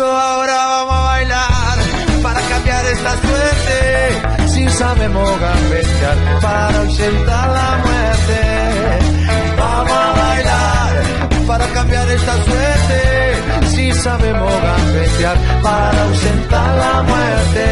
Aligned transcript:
Eso 0.00 0.10
ahora 0.10 0.56
vamos 0.56 0.94
a 0.94 1.02
bailar 1.04 1.78
para 2.22 2.40
cambiar 2.40 2.86
esta 2.86 3.12
suerte. 3.18 4.48
Si 4.48 4.68
sabemos 4.70 5.28
gambetear 5.40 6.40
para 6.40 6.80
ausentar 6.80 7.48
la 7.58 7.70
muerte. 7.84 8.38
Vamos 9.58 9.92
a 9.92 10.12
bailar 10.22 10.92
para 11.46 11.66
cambiar 11.74 12.08
esta 12.08 12.34
suerte. 12.44 13.66
Si 13.66 13.92
sabemos 13.92 14.52
gambetear 14.62 15.36
para 15.62 16.02
ausentar 16.04 16.78
la 16.78 17.02
muerte. 17.02 17.66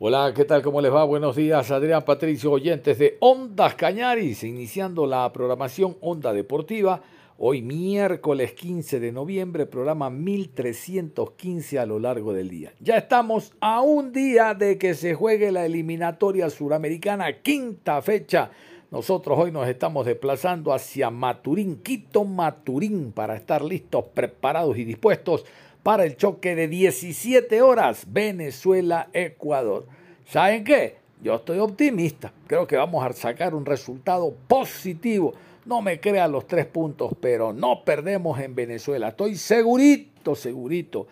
Hola, 0.00 0.32
¿qué 0.36 0.44
tal? 0.44 0.60
¿Cómo 0.60 0.82
les 0.82 0.92
va? 0.92 1.04
Buenos 1.04 1.34
días, 1.34 1.70
Adrián 1.70 2.02
Patricio, 2.02 2.52
oyentes 2.52 2.98
de 2.98 3.16
Ondas 3.20 3.74
Cañaris, 3.74 4.44
iniciando 4.44 5.06
la 5.06 5.32
programación 5.32 5.96
Onda 6.02 6.34
Deportiva 6.34 7.00
Hoy 7.36 7.62
miércoles 7.62 8.52
15 8.52 9.00
de 9.00 9.10
noviembre, 9.10 9.66
programa 9.66 10.08
1315 10.08 11.80
a 11.80 11.84
lo 11.84 11.98
largo 11.98 12.32
del 12.32 12.48
día. 12.48 12.72
Ya 12.78 12.96
estamos 12.96 13.52
a 13.58 13.80
un 13.80 14.12
día 14.12 14.54
de 14.54 14.78
que 14.78 14.94
se 14.94 15.14
juegue 15.14 15.50
la 15.50 15.66
eliminatoria 15.66 16.48
suramericana, 16.48 17.40
quinta 17.42 18.00
fecha. 18.02 18.52
Nosotros 18.92 19.36
hoy 19.36 19.50
nos 19.50 19.66
estamos 19.66 20.06
desplazando 20.06 20.72
hacia 20.72 21.10
Maturín, 21.10 21.82
Quito 21.82 22.24
Maturín, 22.24 23.10
para 23.10 23.34
estar 23.34 23.64
listos, 23.64 24.04
preparados 24.14 24.78
y 24.78 24.84
dispuestos 24.84 25.44
para 25.82 26.04
el 26.04 26.16
choque 26.16 26.54
de 26.54 26.68
17 26.68 27.62
horas 27.62 28.06
Venezuela-Ecuador. 28.12 29.88
¿Saben 30.24 30.62
qué? 30.62 31.03
Yo 31.24 31.34
estoy 31.34 31.58
optimista. 31.58 32.32
Creo 32.46 32.68
que 32.68 32.76
vamos 32.76 33.04
a 33.04 33.12
sacar 33.12 33.54
un 33.54 33.66
resultado 33.66 34.32
positivo 34.46 35.32
no 35.66 35.80
me 35.80 35.98
crea 35.98 36.28
los 36.28 36.46
tres 36.46 36.66
puntos, 36.66 37.12
pero 37.20 37.52
no 37.52 37.84
perdemos 37.84 38.38
en 38.38 38.54
Venezuela. 38.54 39.08
Estoy 39.08 39.36
segurito, 39.36 40.34
segurito. 40.34 41.06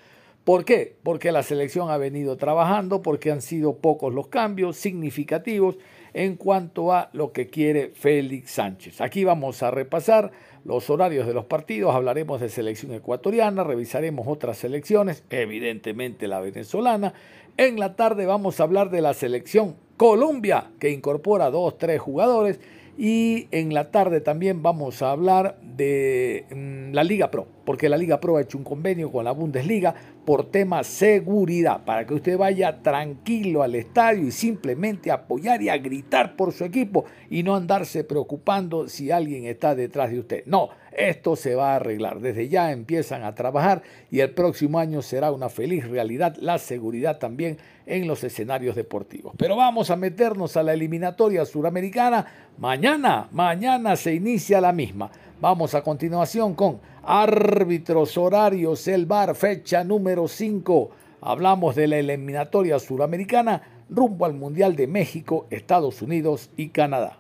¿Por 0.45 0.65
qué? 0.65 0.97
Porque 1.03 1.33
la 1.33 1.43
selección 1.43 1.91
ha 1.91 1.97
venido 1.97 2.37
trabajando, 2.37 3.01
porque 3.01 3.31
han 3.31 3.41
sido 3.41 3.77
pocos 3.77 4.13
los 4.13 4.27
cambios 4.27 4.77
significativos 4.77 5.79
en 6.13 6.37
cuanto 6.37 6.93
a 6.93 7.09
lo 7.13 7.33
que 7.33 7.47
quiere 7.47 7.93
Félix 7.95 8.51
Sánchez. 8.51 9.01
Aquí 9.01 9.25
vamos 9.25 9.63
a 9.63 9.71
repasar 9.71 10.33
los 10.65 10.91
horarios 10.91 11.27
de 11.27 11.33
los 11.33 11.47
partidos, 11.47 11.95
hablaremos 11.95 12.41
de 12.41 12.49
selección 12.49 12.93
ecuatoriana, 12.93 13.65
revisaremos 13.65 14.27
otras 14.29 14.59
selecciones, 14.59 15.25
evidentemente 15.31 16.29
la 16.29 16.41
venezolana. 16.41 17.15
En 17.57 17.79
la 17.79 17.97
tarde 17.97 18.27
vamos 18.27 18.61
a 18.61 18.65
hablar 18.65 18.91
de 18.91 19.01
la 19.01 19.15
selección 19.15 19.77
Colombia, 19.97 20.71
que 20.79 20.91
incorpora 20.91 21.51
dos, 21.51 21.79
tres 21.79 22.01
jugadores. 22.01 22.61
Y 22.99 23.49
en 23.51 23.73
la 23.73 23.91
tarde 23.91 24.21
también 24.21 24.63
vamos 24.63 25.03
a 25.03 25.11
hablar 25.13 25.59
de 25.63 26.45
mm, 26.55 26.95
la 26.95 27.05
Liga 27.05 27.31
Pro, 27.31 27.47
porque 27.65 27.89
la 27.89 27.97
Liga 27.97 28.21
Pro 28.21 28.37
ha 28.37 28.43
hecho 28.43 28.59
un 28.59 28.65
convenio 28.65 29.11
con 29.11 29.25
la 29.25 29.33
Bundesliga 29.33 29.95
por 30.25 30.51
tema 30.51 30.85
seguridad, 30.85 31.85
para 31.85 32.07
que 32.07 32.15
usted 32.15 32.39
vaya 32.39 32.83
tranquilo 32.83 33.63
al 33.63 33.75
estadio 33.75 34.27
y 34.27 34.31
simplemente 34.31 35.11
apoyar 35.11 35.63
y 35.63 35.69
a 35.69 35.79
gritar 35.79 36.37
por 36.37 36.53
su 36.53 36.65
equipo 36.65 37.05
y 37.29 37.43
no 37.43 37.57
andarse 37.57 38.05
preocupando 38.05 38.89
si 38.89 39.11
alguien 39.11 39.47
está 39.47 39.75
detrás 39.75 40.11
de 40.11 40.21
usted. 40.21 40.45
No, 40.47 40.71
esto 40.93 41.37
se 41.37 41.55
va 41.55 41.73
a 41.73 41.77
arreglar. 41.77 42.21
Desde 42.21 42.49
ya 42.49 42.71
empiezan 42.71 43.25
a 43.25 43.35
trabajar 43.35 43.83
y 44.11 44.21
el 44.21 44.31
próximo 44.31 44.79
año 44.79 45.03
será 45.03 45.33
una 45.33 45.49
feliz 45.49 45.89
realidad 45.89 46.37
la 46.41 46.59
seguridad 46.59 47.19
también 47.19 47.59
en 47.87 48.07
los 48.07 48.23
escenarios 48.25 48.77
deportivos. 48.77 49.35
Pero 49.37 49.57
vamos 49.57 49.91
a 49.91 49.97
meternos 49.97 50.57
a 50.57 50.63
la 50.63 50.73
eliminatoria 50.73 51.45
suramericana. 51.45 52.27
Mañana, 52.59 53.29
mañana 53.33 53.97
se 53.97 54.15
inicia 54.15 54.61
la 54.61 54.73
misma. 54.73 55.11
Vamos 55.41 55.75
a 55.75 55.83
continuación 55.83 56.55
con 56.55 56.81
árbitros 57.05 58.17
horarios, 58.17 58.87
el 58.89 59.07
bar, 59.07 59.35
fecha 59.35 59.85
número 59.85 60.29
5. 60.29 60.91
Hablamos 61.21 61.75
de 61.75 61.87
la 61.87 61.99
eliminatoria 61.99 62.79
suramericana 62.79 63.85
rumbo 63.89 64.25
al 64.25 64.35
Mundial 64.35 64.75
de 64.75 64.87
México, 64.87 65.47
Estados 65.51 66.03
Unidos 66.03 66.51
y 66.57 66.71
Canadá. 66.71 67.19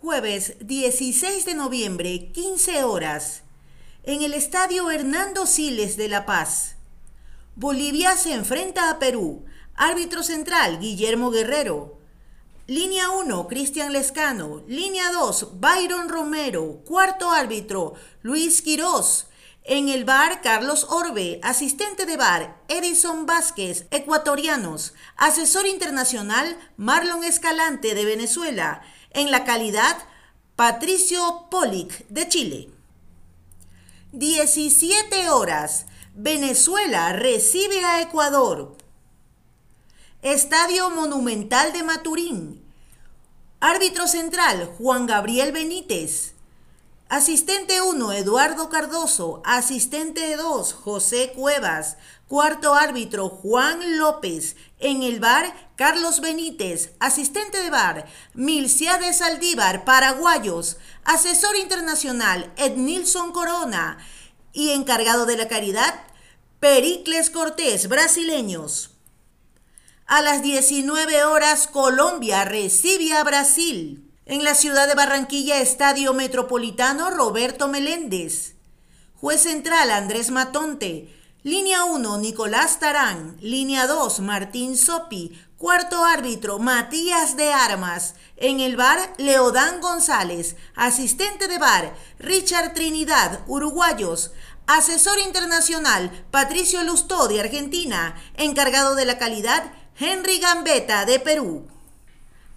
Jueves 0.00 0.56
16 0.60 1.46
de 1.46 1.54
noviembre, 1.54 2.30
15 2.32 2.84
horas, 2.84 3.42
en 4.04 4.22
el 4.22 4.34
Estadio 4.34 4.90
Hernando 4.90 5.46
Siles 5.46 5.96
de 5.96 6.08
La 6.08 6.26
Paz. 6.26 6.76
Bolivia 7.56 8.16
se 8.16 8.34
enfrenta 8.34 8.90
a 8.90 8.98
Perú. 8.98 9.44
Árbitro 9.74 10.22
central, 10.22 10.78
Guillermo 10.78 11.30
Guerrero. 11.30 11.98
Línea 12.66 13.10
1, 13.10 13.46
Cristian 13.46 13.92
Lescano. 13.92 14.64
Línea 14.66 15.12
2, 15.12 15.60
Byron 15.60 16.08
Romero. 16.08 16.80
Cuarto 16.86 17.30
árbitro, 17.30 17.92
Luis 18.22 18.62
Quirós. 18.62 19.26
En 19.64 19.90
el 19.90 20.06
bar, 20.06 20.40
Carlos 20.40 20.86
Orbe. 20.88 21.40
Asistente 21.42 22.06
de 22.06 22.16
bar, 22.16 22.62
Edison 22.68 23.26
Vázquez, 23.26 23.84
ecuatorianos. 23.90 24.94
Asesor 25.16 25.66
internacional, 25.66 26.56
Marlon 26.78 27.22
Escalante, 27.22 27.94
de 27.94 28.06
Venezuela. 28.06 28.80
En 29.10 29.30
la 29.30 29.44
calidad, 29.44 29.98
Patricio 30.56 31.48
Polic, 31.50 32.06
de 32.08 32.28
Chile. 32.28 32.70
17 34.12 35.28
horas. 35.28 35.84
Venezuela 36.14 37.12
recibe 37.12 37.84
a 37.84 38.00
Ecuador. 38.00 38.74
Estadio 40.24 40.88
Monumental 40.88 41.74
de 41.74 41.82
Maturín. 41.82 42.64
Árbitro 43.60 44.08
central, 44.08 44.72
Juan 44.78 45.04
Gabriel 45.04 45.52
Benítez. 45.52 46.32
Asistente 47.10 47.82
1, 47.82 48.12
Eduardo 48.14 48.70
Cardoso. 48.70 49.42
Asistente 49.44 50.34
2, 50.38 50.72
José 50.72 51.34
Cuevas. 51.36 51.98
Cuarto 52.26 52.72
árbitro, 52.72 53.28
Juan 53.28 53.98
López. 53.98 54.56
En 54.78 55.02
el 55.02 55.20
bar, 55.20 55.52
Carlos 55.76 56.22
Benítez. 56.22 56.94
Asistente 57.00 57.62
de 57.62 57.68
bar, 57.68 58.06
de 58.32 59.12
Saldívar, 59.12 59.84
paraguayos. 59.84 60.78
Asesor 61.04 61.54
internacional, 61.56 62.50
Ednilson 62.56 63.30
Corona. 63.32 63.98
Y 64.54 64.70
encargado 64.70 65.26
de 65.26 65.36
la 65.36 65.48
caridad, 65.48 65.94
Pericles 66.60 67.28
Cortés, 67.28 67.90
brasileños. 67.90 68.93
A 70.06 70.20
las 70.20 70.42
19 70.42 71.24
horas 71.24 71.66
Colombia 71.66 72.44
recibe 72.44 73.14
a 73.14 73.24
Brasil. 73.24 74.12
En 74.26 74.44
la 74.44 74.54
ciudad 74.54 74.86
de 74.86 74.94
Barranquilla, 74.94 75.60
Estadio 75.60 76.12
Metropolitano 76.12 77.10
Roberto 77.10 77.68
Meléndez. 77.68 78.54
Juez 79.14 79.40
central 79.42 79.90
Andrés 79.90 80.30
Matonte. 80.30 81.10
Línea 81.42 81.84
1 81.84 82.18
Nicolás 82.18 82.80
Tarán. 82.80 83.38
Línea 83.40 83.86
2 83.86 84.20
Martín 84.20 84.76
Sopi. 84.76 85.40
Cuarto 85.56 86.04
árbitro 86.04 86.58
Matías 86.58 87.38
de 87.38 87.54
Armas. 87.54 88.14
En 88.36 88.60
el 88.60 88.76
bar 88.76 89.14
Leodán 89.16 89.80
González. 89.80 90.56
Asistente 90.74 91.48
de 91.48 91.56
bar 91.56 91.94
Richard 92.18 92.74
Trinidad, 92.74 93.40
uruguayos. 93.46 94.32
Asesor 94.66 95.18
internacional 95.20 96.10
Patricio 96.30 96.82
Lustó 96.82 97.26
de 97.26 97.40
Argentina. 97.40 98.16
Encargado 98.36 98.94
de 98.94 99.06
la 99.06 99.16
calidad 99.16 99.64
Henry 99.96 100.40
Gambetta 100.40 101.04
de 101.04 101.20
Perú. 101.20 101.68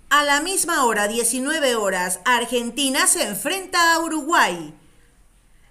A 0.09 0.23
la 0.23 0.41
misma 0.41 0.85
hora, 0.85 1.07
19 1.07 1.75
horas, 1.75 2.19
Argentina 2.25 3.05
se 3.05 3.27
enfrenta 3.27 3.93
a 3.93 3.99
Uruguay. 3.99 4.73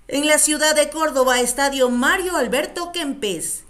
En 0.06 0.28
la 0.28 0.38
ciudad 0.38 0.76
de 0.76 0.90
Córdoba, 0.90 1.40
Estadio 1.40 1.90
Mario 1.90 2.36
Alberto 2.36 2.92
Kempes. 2.92 3.64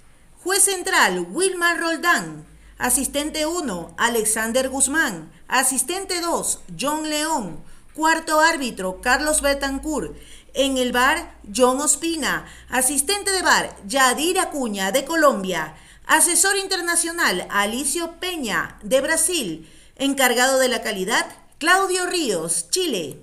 Juez 0.44 0.64
central, 0.64 1.26
Wilmar 1.30 1.80
Roldán. 1.80 2.46
Asistente 2.76 3.46
1, 3.46 3.94
Alexander 3.96 4.68
Guzmán. 4.68 5.32
Asistente 5.48 6.20
2, 6.20 6.60
John 6.78 7.08
León. 7.08 7.64
Cuarto 7.94 8.40
árbitro, 8.40 9.00
Carlos 9.00 9.40
Betancourt. 9.40 10.14
En 10.52 10.76
el 10.76 10.92
bar, 10.92 11.34
John 11.54 11.80
Ospina. 11.80 12.44
Asistente 12.68 13.30
de 13.30 13.40
bar, 13.40 13.74
Yadir 13.86 14.38
Acuña, 14.38 14.92
de 14.92 15.06
Colombia. 15.06 15.74
Asesor 16.06 16.56
internacional, 16.56 17.48
Alicio 17.50 18.20
Peña, 18.20 18.78
de 18.84 19.00
Brasil. 19.00 19.68
Encargado 19.96 20.60
de 20.60 20.68
la 20.68 20.80
calidad, 20.82 21.26
Claudio 21.58 22.06
Ríos, 22.06 22.70
Chile. 22.70 23.20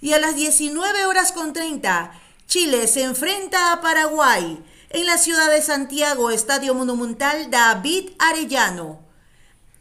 Y 0.00 0.14
a 0.14 0.18
las 0.18 0.34
19 0.34 1.04
horas 1.04 1.32
con 1.32 1.52
30, 1.52 2.18
Chile 2.46 2.88
se 2.88 3.02
enfrenta 3.02 3.72
a 3.72 3.82
Paraguay. 3.82 4.64
En 4.88 5.04
la 5.04 5.18
ciudad 5.18 5.50
de 5.50 5.60
Santiago, 5.60 6.30
Estadio 6.30 6.74
Monumental 6.74 7.50
David 7.50 8.10
Arellano. 8.18 9.00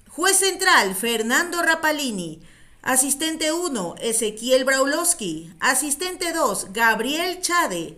Juez 0.09 0.37
central, 0.37 0.95
Fernando 0.95 1.61
Rapalini. 1.61 2.41
Asistente 2.81 3.53
1, 3.53 3.95
Ezequiel 4.01 4.65
Braulowski. 4.65 5.53
Asistente 5.61 6.33
2, 6.33 6.73
Gabriel 6.73 7.39
Chade. 7.39 7.97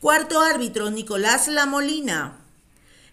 Cuarto 0.00 0.40
árbitro, 0.40 0.90
Nicolás 0.90 1.48
Lamolina. 1.48 2.37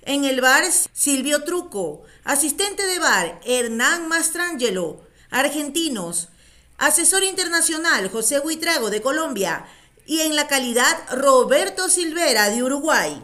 En 0.08 0.24
el 0.24 0.40
bar, 0.40 0.64
Silvio 0.94 1.44
Truco. 1.46 2.04
Asistente 2.24 2.86
de 2.86 3.00
bar, 3.00 3.40
Hernán 3.44 4.08
Mastrangelo. 4.08 4.98
Argentinos. 5.32 6.30
Asesor 6.78 7.24
internacional, 7.24 8.10
José 8.10 8.40
Huitrago 8.40 8.92
de 8.92 9.02
Colombia. 9.02 9.66
Y 10.06 10.20
en 10.20 10.36
la 10.36 10.48
calidad, 10.48 10.96
Roberto 11.12 11.90
Silvera 11.90 12.52
de 12.52 12.62
Uruguay. 12.62 13.20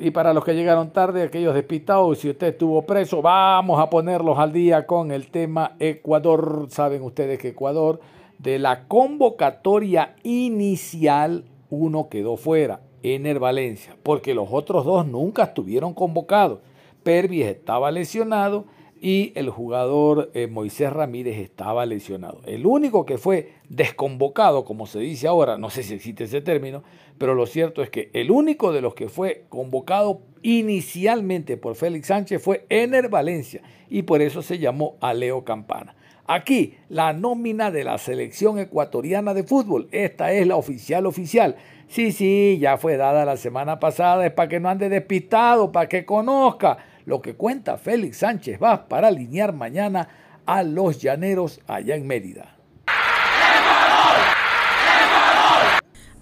Y 0.00 0.10
para 0.10 0.32
los 0.32 0.44
que 0.44 0.56
llegaron 0.56 0.92
tarde, 0.92 1.22
aquellos 1.22 1.54
despistados, 1.54 2.18
si 2.18 2.30
usted 2.30 2.48
estuvo 2.48 2.82
preso, 2.82 3.22
vamos 3.22 3.78
a 3.80 3.88
ponerlos 3.88 4.40
al 4.40 4.52
día 4.52 4.88
con 4.88 5.12
el 5.12 5.30
tema 5.30 5.76
Ecuador. 5.78 6.66
Saben 6.68 7.02
ustedes 7.02 7.38
que 7.38 7.50
Ecuador, 7.50 8.00
de 8.38 8.58
la 8.58 8.88
convocatoria 8.88 10.16
inicial, 10.24 11.44
uno 11.70 12.08
quedó 12.08 12.36
fuera, 12.36 12.80
Ener 13.02 13.38
Valencia, 13.38 13.96
porque 14.02 14.34
los 14.34 14.48
otros 14.50 14.84
dos 14.84 15.06
nunca 15.06 15.44
estuvieron 15.44 15.94
convocados. 15.94 16.60
Pervis 17.02 17.46
estaba 17.46 17.90
lesionado 17.90 18.66
y 19.00 19.32
el 19.34 19.50
jugador 19.50 20.30
eh, 20.32 20.46
Moisés 20.46 20.92
Ramírez 20.92 21.36
estaba 21.38 21.84
lesionado. 21.86 22.40
El 22.46 22.64
único 22.66 23.04
que 23.04 23.18
fue 23.18 23.54
desconvocado, 23.68 24.64
como 24.64 24.86
se 24.86 25.00
dice 25.00 25.26
ahora, 25.26 25.58
no 25.58 25.70
sé 25.70 25.82
si 25.82 25.94
existe 25.94 26.24
ese 26.24 26.40
término, 26.40 26.84
pero 27.18 27.34
lo 27.34 27.46
cierto 27.46 27.82
es 27.82 27.90
que 27.90 28.10
el 28.12 28.30
único 28.30 28.72
de 28.72 28.80
los 28.80 28.94
que 28.94 29.08
fue 29.08 29.44
convocado 29.48 30.20
inicialmente 30.42 31.56
por 31.56 31.74
Félix 31.74 32.06
Sánchez 32.06 32.40
fue 32.40 32.64
Ener 32.68 33.08
Valencia 33.08 33.62
y 33.90 34.02
por 34.02 34.22
eso 34.22 34.40
se 34.40 34.58
llamó 34.58 34.96
a 35.00 35.14
Leo 35.14 35.42
Campana. 35.42 35.96
Aquí 36.26 36.76
la 36.88 37.12
nómina 37.12 37.72
de 37.72 37.82
la 37.82 37.98
selección 37.98 38.60
ecuatoriana 38.60 39.34
de 39.34 39.42
fútbol, 39.42 39.88
esta 39.90 40.32
es 40.32 40.46
la 40.46 40.54
oficial 40.54 41.06
oficial. 41.06 41.56
Sí, 41.92 42.10
sí, 42.10 42.56
ya 42.58 42.78
fue 42.78 42.96
dada 42.96 43.26
la 43.26 43.36
semana 43.36 43.78
pasada, 43.78 44.24
es 44.24 44.32
para 44.32 44.48
que 44.48 44.58
no 44.58 44.70
ande 44.70 44.88
despistado, 44.88 45.72
para 45.72 45.90
que 45.90 46.06
conozca 46.06 46.78
lo 47.04 47.20
que 47.20 47.34
cuenta 47.34 47.76
Félix 47.76 48.16
Sánchez 48.16 48.58
Vaz 48.58 48.80
para 48.88 49.08
alinear 49.08 49.52
mañana 49.52 50.08
a 50.46 50.62
los 50.62 51.02
llaneros 51.02 51.60
allá 51.66 51.94
en 51.94 52.06
Mérida. 52.06 52.56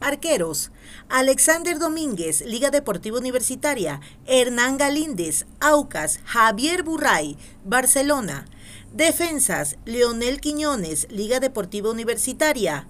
Arqueros. 0.01 0.73
Alexander 1.09 1.79
Domínguez, 1.79 2.41
Liga 2.45 2.71
Deportiva 2.71 3.19
Universitaria. 3.19 4.01
Hernán 4.27 4.77
Galíndez, 4.77 5.47
Aucas. 5.61 6.19
Javier 6.25 6.83
Burray, 6.83 7.37
Barcelona. 7.65 8.47
Defensas. 8.93 9.79
Leonel 9.85 10.41
Quiñones, 10.41 11.07
Liga 11.13 11.39
Deportiva 11.39 11.93
Universitaria. 11.93 12.89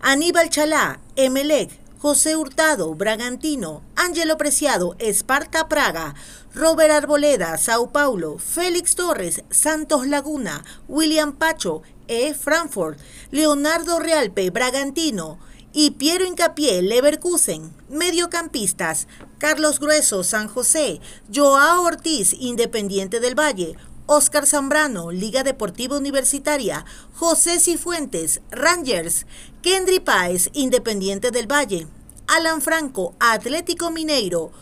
Aníbal 0.00 0.50
Chalá, 0.50 0.98
Emelec. 1.14 1.85
José 1.98 2.36
Hurtado, 2.36 2.94
Bragantino, 2.94 3.82
Ángelo 3.96 4.36
Preciado, 4.36 4.96
Esparta 4.98 5.68
Praga, 5.68 6.14
Robert 6.54 6.92
Arboleda, 6.92 7.56
Sao 7.56 7.90
Paulo, 7.90 8.38
Félix 8.38 8.94
Torres, 8.94 9.42
Santos 9.50 10.06
Laguna, 10.06 10.64
William 10.88 11.32
Pacho, 11.32 11.82
E. 12.08 12.34
Frankfurt, 12.34 12.98
Leonardo 13.30 13.98
Realpe, 13.98 14.50
Bragantino 14.50 15.38
y 15.72 15.92
Piero 15.92 16.24
Incapié, 16.24 16.82
Leverkusen. 16.82 17.72
Mediocampistas, 17.88 19.06
Carlos 19.38 19.78
Grueso, 19.78 20.24
San 20.24 20.48
José, 20.48 21.00
Joao 21.32 21.84
Ortiz, 21.84 22.34
Independiente 22.38 23.20
del 23.20 23.38
Valle, 23.38 23.76
Oscar 24.06 24.46
Zambrano, 24.46 25.10
Liga 25.10 25.42
Deportiva 25.42 25.96
Universitaria, 25.96 26.84
José 27.14 27.58
Cifuentes, 27.60 28.40
Rangers, 28.50 29.26
Kendry 29.62 30.00
Páez, 30.00 30.48
Independiente 30.52 31.30
del 31.30 31.50
Valle, 31.50 31.88
Alan 32.28 32.62
Franco, 32.62 33.14
Atlético 33.18 33.90
Mineiro, 33.90 34.52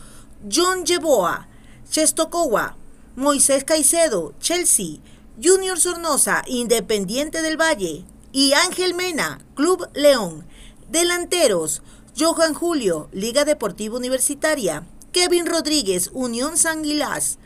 John 0.51 0.85
Jeboa, 0.85 1.47
Chestocowa, 1.89 2.75
Moisés 3.15 3.63
Caicedo, 3.63 4.33
Chelsea, 4.39 4.97
Junior 5.41 5.79
Sornosa, 5.79 6.43
Independiente 6.47 7.41
del 7.41 7.59
Valle 7.59 8.03
y 8.31 8.53
Ángel 8.53 8.93
Mena, 8.95 9.39
Club 9.55 9.87
León. 9.93 10.45
Delanteros, 10.89 11.81
Johan 12.17 12.53
Julio, 12.53 13.09
Liga 13.11 13.43
Deportiva 13.43 13.97
Universitaria, 13.97 14.87
Kevin 15.11 15.47
Rodríguez, 15.47 16.11
Unión 16.13 16.57
San 16.57 16.83
Gilás, 16.83 17.39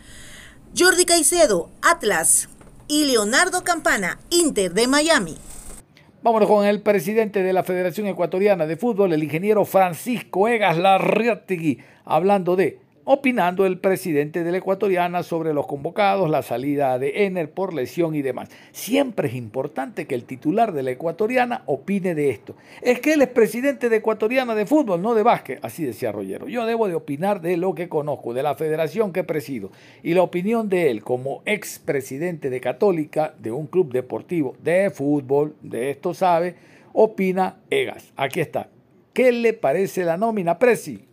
Jordi 0.78 1.06
Caicedo, 1.06 1.70
Atlas 1.82 2.48
y 2.88 3.06
Leonardo 3.06 3.64
Campana, 3.64 4.20
Inter 4.30 4.74
de 4.74 4.88
Miami. 4.88 5.36
Vámonos 6.22 6.48
con 6.48 6.66
el 6.66 6.82
presidente 6.82 7.42
de 7.42 7.54
la 7.54 7.64
Federación 7.64 8.06
Ecuatoriana 8.06 8.68
de 8.68 8.78
Fútbol, 8.78 9.14
el 9.14 9.24
ingeniero 9.24 9.66
Francisco 9.66 10.48
Egas 10.48 10.78
Larriategui, 10.78 11.80
hablando 12.06 12.56
de 12.56 12.80
opinando 13.12 13.66
el 13.66 13.80
presidente 13.80 14.44
de 14.44 14.52
la 14.52 14.60
Ecuatoriana 14.60 15.24
sobre 15.24 15.52
los 15.52 15.66
convocados, 15.66 16.30
la 16.30 16.44
salida 16.44 17.00
de 17.00 17.26
Ener 17.26 17.50
por 17.50 17.74
lesión 17.74 18.14
y 18.14 18.22
demás. 18.22 18.50
Siempre 18.72 19.30
es 19.30 19.34
importante 19.34 20.06
que 20.06 20.14
el 20.14 20.26
titular 20.26 20.74
de 20.74 20.84
la 20.84 20.92
Ecuatoriana 20.92 21.64
opine 21.66 22.14
de 22.14 22.30
esto. 22.30 22.56
Es 22.84 23.00
que 23.00 23.14
él 23.14 23.24
es 23.24 23.30
presidente 23.30 23.90
de 23.90 23.96
Ecuatoriana 23.96 24.54
de 24.54 24.68
fútbol, 24.68 25.02
no 25.02 25.16
de 25.16 25.24
básquet, 25.24 25.58
así 25.66 25.84
decía 25.84 26.12
Rollero. 26.12 26.48
Yo 26.48 26.68
debo 26.68 26.88
de 26.88 26.94
opinar 26.94 27.42
de 27.42 27.58
lo 27.58 27.74
que 27.74 27.90
conozco, 27.90 28.36
de 28.36 28.44
la 28.44 28.54
federación 28.54 29.12
que 29.12 29.24
presido. 29.24 29.72
Y 30.04 30.14
la 30.14 30.22
opinión 30.22 30.70
de 30.70 30.92
él 30.92 31.02
como 31.04 31.42
expresidente 31.48 32.52
de 32.52 32.62
Católica, 32.62 33.34
de 33.40 33.52
un 33.52 33.66
club 33.66 33.92
deportivo 33.92 34.56
de 34.62 34.92
fútbol, 34.92 35.56
de 35.64 35.90
esto 35.90 36.14
sabe, 36.14 36.58
opina 36.94 37.58
Egas. 37.72 38.14
Aquí 38.16 38.40
está. 38.40 38.70
¿Qué 39.14 39.32
le 39.32 39.54
parece 39.54 40.06
la 40.06 40.16
nómina, 40.16 40.60
Presi? 40.60 41.09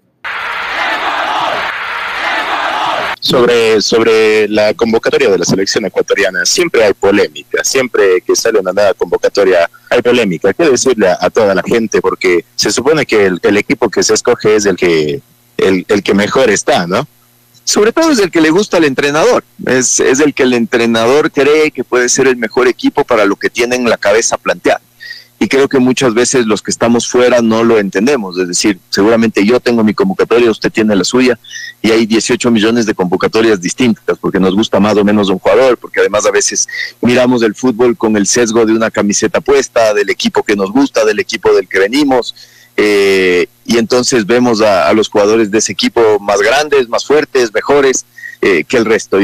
Sobre, 3.26 3.82
sobre 3.82 4.48
la 4.48 4.72
convocatoria 4.74 5.28
de 5.28 5.38
la 5.38 5.44
selección 5.44 5.84
ecuatoriana. 5.84 6.44
Siempre 6.46 6.84
hay 6.84 6.94
polémica, 6.94 7.62
siempre 7.64 8.20
que 8.20 8.36
sale 8.36 8.58
una 8.58 8.72
nueva 8.72 8.94
convocatoria 8.94 9.68
hay 9.90 10.02
polémica. 10.02 10.52
Que 10.52 10.70
decirle 10.70 11.08
a, 11.08 11.30
toda 11.30 11.54
la 11.54 11.62
gente 11.62 12.00
porque 12.00 12.44
se 12.54 12.70
supone 12.70 13.04
que 13.04 13.26
el, 13.26 13.56
equipo 13.56 13.90
que 13.90 14.02
se 14.02 14.14
escoge 14.14 14.56
es 14.56 14.66
el 14.66 14.76
que, 14.76 15.20
el, 15.58 15.84
el 15.88 16.02
que 16.02 16.14
mejor 16.14 16.50
está, 16.50 16.86
¿no? 16.86 17.06
sobre 17.64 17.92
todo 17.92 18.12
es 18.12 18.20
el 18.20 18.30
que 18.30 18.40
le 18.40 18.50
gusta 18.50 18.76
al 18.76 18.84
entrenador, 18.84 19.42
es, 19.66 19.98
es 19.98 20.20
el 20.20 20.34
que 20.34 20.44
el 20.44 20.54
entrenador 20.54 21.32
cree 21.32 21.72
que 21.72 21.82
puede 21.82 22.08
ser 22.08 22.28
el 22.28 22.36
mejor 22.36 22.68
equipo 22.68 23.02
para 23.02 23.24
lo 23.24 23.34
que 23.34 23.50
tiene 23.50 23.74
en 23.74 23.90
la 23.90 23.96
cabeza 23.96 24.38
planteado 24.38 24.85
y 25.38 25.48
creo 25.48 25.68
que 25.68 25.78
muchas 25.78 26.14
veces 26.14 26.46
los 26.46 26.62
que 26.62 26.70
estamos 26.70 27.08
fuera 27.08 27.42
no 27.42 27.62
lo 27.62 27.78
entendemos. 27.78 28.38
Es 28.38 28.48
decir, 28.48 28.78
seguramente 28.88 29.44
yo 29.44 29.60
tengo 29.60 29.84
mi 29.84 29.92
convocatoria, 29.92 30.50
usted 30.50 30.72
tiene 30.72 30.96
la 30.96 31.04
suya, 31.04 31.38
y 31.82 31.90
hay 31.90 32.06
18 32.06 32.50
millones 32.50 32.86
de 32.86 32.94
convocatorias 32.94 33.60
distintas, 33.60 34.18
porque 34.18 34.40
nos 34.40 34.54
gusta 34.54 34.80
más 34.80 34.96
o 34.96 35.04
menos 35.04 35.28
un 35.28 35.38
jugador, 35.38 35.76
porque 35.76 36.00
además 36.00 36.24
a 36.26 36.30
veces 36.30 36.66
miramos 37.02 37.42
el 37.42 37.54
fútbol 37.54 37.96
con 37.96 38.16
el 38.16 38.26
sesgo 38.26 38.64
de 38.64 38.72
una 38.72 38.90
camiseta 38.90 39.40
puesta, 39.40 39.92
del 39.92 40.08
equipo 40.08 40.42
que 40.42 40.56
nos 40.56 40.72
gusta, 40.72 41.04
del 41.04 41.18
equipo 41.18 41.52
del 41.52 41.68
que 41.68 41.80
venimos, 41.80 42.34
eh, 42.78 43.46
y 43.66 43.78
entonces 43.78 44.26
vemos 44.26 44.60
a, 44.62 44.92
los 44.94 45.08
jugadores 45.08 45.50
de 45.50 45.58
ese 45.58 45.72
equipo 45.72 46.18
más 46.18 46.40
grandes, 46.40 46.88
más 46.88 47.04
fuertes, 47.04 47.52
mejores 47.52 48.06
eh, 48.40 48.64
que 48.64 48.76
el 48.78 48.84
resto. 48.86 49.18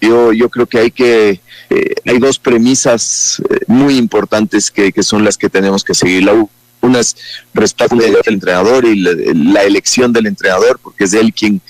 Yo, 0.00 0.32
yo 0.32 0.48
creo 0.48 0.66
que 0.66 0.78
hay 0.78 0.90
que 0.90 1.40
eh, 1.70 1.94
hay 2.06 2.18
dos 2.18 2.38
premisas 2.38 3.42
eh, 3.50 3.60
muy 3.66 3.96
importantes 3.96 4.70
que, 4.70 4.92
que, 4.92 5.02
son 5.02 5.24
las 5.24 5.36
que 5.36 5.48
tenemos 5.48 5.84
que 5.84 5.94
seguir. 5.94 6.24
La, 6.24 6.34
una 6.80 7.00
es 7.00 7.16
respeto 7.54 7.96
del 7.96 8.16
entrenador 8.24 8.84
y 8.84 8.96
la, 8.96 9.62
elección 9.64 10.12
del 10.12 10.26
entrenador, 10.26 10.78
porque 10.82 11.04
es 11.04 11.12
él 11.12 11.32
quien, 11.32 11.60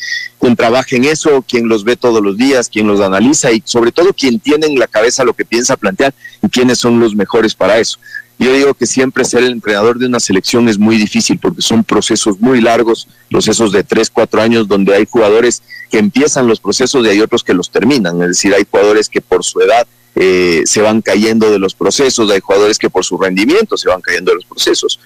quien 0.41 0.57
trabaja 0.57 0.97
en 0.97 1.05
eso, 1.05 1.43
quien 1.43 1.69
los 1.69 1.85
ve 1.85 1.97
todos 1.97 2.23
los 2.23 2.37
días, 2.37 2.69
quien 2.69 2.87
los 2.87 3.01
analiza 3.01 3.51
y 3.53 3.63
sobre 3.65 3.93
todo 3.93 4.13
quien 4.13 4.39
tiene 4.39 4.67
en 4.67 4.79
la 4.79 4.87
cabeza 4.87 5.25
lo 5.25 5.35
que 5.35 5.45
piensa 5.45 5.77
plantear 5.77 6.15
y 6.43 6.49
quiénes 6.49 6.79
son 6.79 7.01
los 7.01 7.15
mejores 7.15 7.55
para 7.55 7.79
eso. 7.79 7.99
Yo 8.39 8.53
digo 8.53 8.75
que 8.75 8.87
siempre 8.87 9.25
ser 9.25 9.43
el 9.43 9.53
entrenador 9.53 9.99
de 9.99 10.07
una 10.07 10.21
selección 10.21 10.69
es 10.69 10.79
muy 10.79 10.97
difícil 10.97 11.39
porque 11.39 11.61
son 11.61 11.83
procesos 11.83 12.39
muy 12.41 12.61
largos, 12.61 13.09
procesos 13.31 13.73
de 13.73 13.83
tres, 13.83 14.11
cuatro 14.11 14.41
años 14.41 14.69
donde 14.69 14.95
hay 14.95 15.07
jugadores 15.11 15.63
que 15.91 15.99
empiezan 15.99 16.47
los 16.47 16.61
procesos 16.61 17.05
y 17.05 17.09
hay 17.09 17.21
otros 17.21 17.43
que 17.43 17.55
los 17.55 17.71
terminan. 17.71 18.21
Es 18.23 18.29
decir, 18.29 18.55
hay 18.55 18.65
jugadores 18.71 19.09
que 19.09 19.21
por 19.21 19.45
su 19.45 19.61
edad 19.61 19.87
eh, 20.21 20.63
se 20.67 20.83
van 20.83 21.01
cayendo 21.01 21.49
de 21.49 21.61
los 21.61 21.75
procesos, 21.75 22.29
hay 22.33 22.41
jugadores 22.41 22.77
que 22.77 22.91
por 22.91 23.05
su 23.05 23.17
rendimiento 23.17 23.77
se 23.77 23.89
van 23.89 24.01
cayendo 24.01 24.33
de 24.33 24.37
los 24.37 24.47
procesos. 24.47 24.99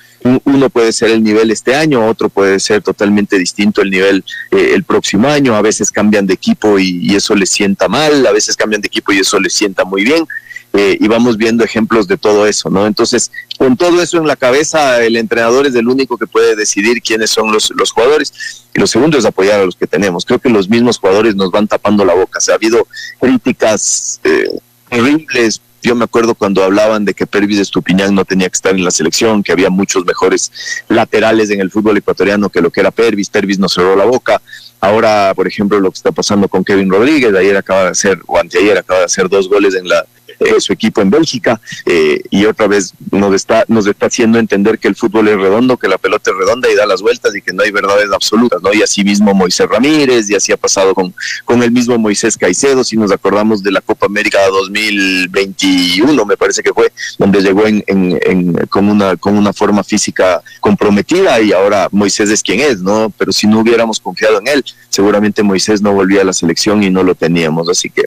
Uno 0.45 0.71
puede 0.71 0.91
ser 0.91 1.11
el 1.11 1.23
nivel 1.23 1.51
este 1.51 1.75
año, 1.75 2.07
otro 2.07 2.31
puede 2.31 2.59
ser 2.59 2.81
totalmente 2.81 3.39
distinto 3.39 3.83
el 3.83 3.91
nivel 3.91 4.25
eh, 4.51 4.73
el 4.75 4.85
próximo 4.85 5.29
año, 5.29 5.55
a 5.55 5.61
veces 5.61 5.91
cambian 5.91 6.27
de 6.27 6.33
equipo 6.33 6.79
y, 6.79 7.15
eso 7.15 7.35
les 7.35 7.51
sienta 7.51 7.89
mal, 7.89 8.27
a 8.27 8.33
veces 8.33 8.57
cambian 8.57 8.81
de 8.81 8.87
equipo 8.87 9.13
y 9.13 9.19
eso 9.19 9.39
les 9.39 9.53
sienta 9.53 9.85
muy 9.85 10.03
bien. 10.03 10.27
Eh, 10.75 10.97
y 10.99 11.07
vamos 11.07 11.37
viendo 11.37 11.65
ejemplos 11.65 12.09
de 12.09 12.17
todo 12.17 12.47
eso, 12.47 12.71
¿no? 12.71 12.87
Entonces, 12.87 13.31
con 13.59 13.77
todo 13.77 14.01
eso 14.01 14.17
en 14.17 14.27
la 14.27 14.37
cabeza, 14.37 15.03
el 15.03 15.17
entrenador 15.17 15.67
es 15.67 15.75
el 15.75 15.87
único 15.87 16.17
que 16.17 16.27
puede 16.27 16.57
decidir 16.57 17.03
quiénes 17.03 17.31
son 17.31 17.53
los, 17.53 17.71
los 17.77 17.91
jugadores. 17.91 18.65
Y 18.75 18.81
lo 18.81 18.87
segundo 18.87 19.19
es 19.19 19.27
apoyar 19.27 19.61
a 19.61 19.67
los 19.67 19.77
que 19.77 19.87
tenemos. 19.87 20.25
Creo 20.25 20.39
que 20.39 20.49
los 20.49 20.71
mismos 20.71 20.99
jugadores 20.99 21.35
nos 21.35 21.51
van 21.51 21.69
tapando 21.69 22.05
la 22.07 22.15
boca. 22.15 22.41
Se 22.41 22.53
ha 22.53 22.55
habido 22.55 22.87
críticas 23.21 24.19
eh, 24.25 24.49
horribles. 24.91 25.61
Yo 25.83 25.95
me 25.95 26.05
acuerdo 26.05 26.35
cuando 26.35 26.63
hablaban 26.63 27.05
de 27.05 27.13
que 27.13 27.27
Pervis 27.27 27.59
Estupiñán 27.59 28.15
no 28.15 28.25
tenía 28.25 28.49
que 28.49 28.55
estar 28.55 28.73
en 28.73 28.85
la 28.85 28.93
selección, 28.93 29.43
que 29.43 29.53
había 29.53 29.69
muchos 29.69 30.07
mejores 30.07 30.51
laterales 30.89 31.51
en 31.51 31.61
el 31.61 31.71
fútbol 31.71 31.99
ecuatoriano 31.99 32.49
que 32.49 32.63
lo 32.63 32.71
que 32.71 32.81
era 32.81 32.91
Pervis. 32.91 33.29
Pervis 33.29 33.59
nos 33.59 33.75
cerró 33.75 33.95
la 33.95 34.05
boca. 34.05 34.41
Ahora, 34.81 35.33
por 35.35 35.47
ejemplo, 35.47 35.79
lo 35.81 35.91
que 35.91 35.97
está 35.97 36.13
pasando 36.13 36.49
con 36.49 36.65
Kevin 36.65 36.91
Rodríguez, 36.91 37.35
ayer 37.35 37.57
acaba 37.57 37.85
de 37.85 37.91
hacer, 37.91 38.19
o 38.27 38.39
anteayer 38.39 38.79
acaba 38.79 39.01
de 39.01 39.07
hacer 39.07 39.29
dos 39.29 39.49
goles 39.49 39.75
en 39.75 39.89
la 39.89 40.07
eh, 40.45 40.61
su 40.61 40.73
equipo 40.73 41.01
en 41.01 41.11
Bélgica 41.11 41.61
eh, 41.87 42.21
y 42.31 42.45
otra 42.45 42.67
vez 42.67 42.95
nos 43.11 43.35
está, 43.35 43.65
nos 43.69 43.87
está 43.87 44.07
haciendo 44.07 44.39
entender 44.39 44.79
que 44.79 44.89
el 44.89 44.97
fútbol 44.97 45.29
es 45.29 45.37
redondo, 45.37 45.77
que 45.77 45.89
la 45.89 45.99
pelota 45.99 46.31
es 46.31 46.37
redonda 46.37 46.71
y 46.71 46.75
da 46.75 46.87
las 46.87 47.03
vueltas 47.03 47.35
y 47.35 47.43
que 47.43 47.53
no 47.53 47.63
hay 47.63 47.71
verdades 47.71 48.11
absolutas, 48.13 48.63
¿no? 48.63 48.73
Y 48.73 48.83
así 48.83 49.05
mismo 49.05 49.35
Moisés 49.35 49.69
Ramírez 49.69 50.31
y 50.31 50.35
así 50.35 50.53
ha 50.53 50.57
pasado 50.57 50.95
con, 50.95 51.15
con 51.45 51.63
el 51.63 51.71
mismo 51.71 51.99
Moisés 51.99 52.37
Caicedo, 52.37 52.85
si 52.85 52.97
nos 52.97 53.13
acordamos 53.13 53.63
de 53.63 53.73
la 53.73 53.81
Copa 53.81 54.07
América 54.07 54.39
2021, 54.49 56.25
me 56.25 56.37
parece 56.37 56.63
que 56.63 56.73
fue, 56.73 56.93
donde 57.19 57.41
llegó 57.41 57.67
en, 57.67 57.85
en, 57.87 58.67
con, 58.69 58.89
una, 58.89 59.17
con 59.17 59.37
una 59.37 59.53
forma 59.53 59.85
física 59.85 60.43
comprometida 60.61 61.41
y 61.41 61.53
ahora 61.53 61.89
Moisés 61.91 62.31
es 62.31 62.43
quien 62.43 62.61
es, 62.61 62.81
¿no? 62.81 63.13
Pero 63.17 63.33
si 63.33 63.47
no 63.47 63.61
hubiéramos 63.61 64.01
confiado 64.01 64.41
en 64.41 64.49
él, 64.49 64.65
seguramente 64.89 65.43
Moisés 65.43 65.83
no 65.83 65.93
volvía 65.93 66.23
a 66.23 66.25
la 66.25 66.33
selección 66.33 66.83
y 66.83 66.91
no 66.91 67.03
lo 67.03 67.15
teníamos, 67.15 67.69
así 67.69 67.91
que, 67.91 68.03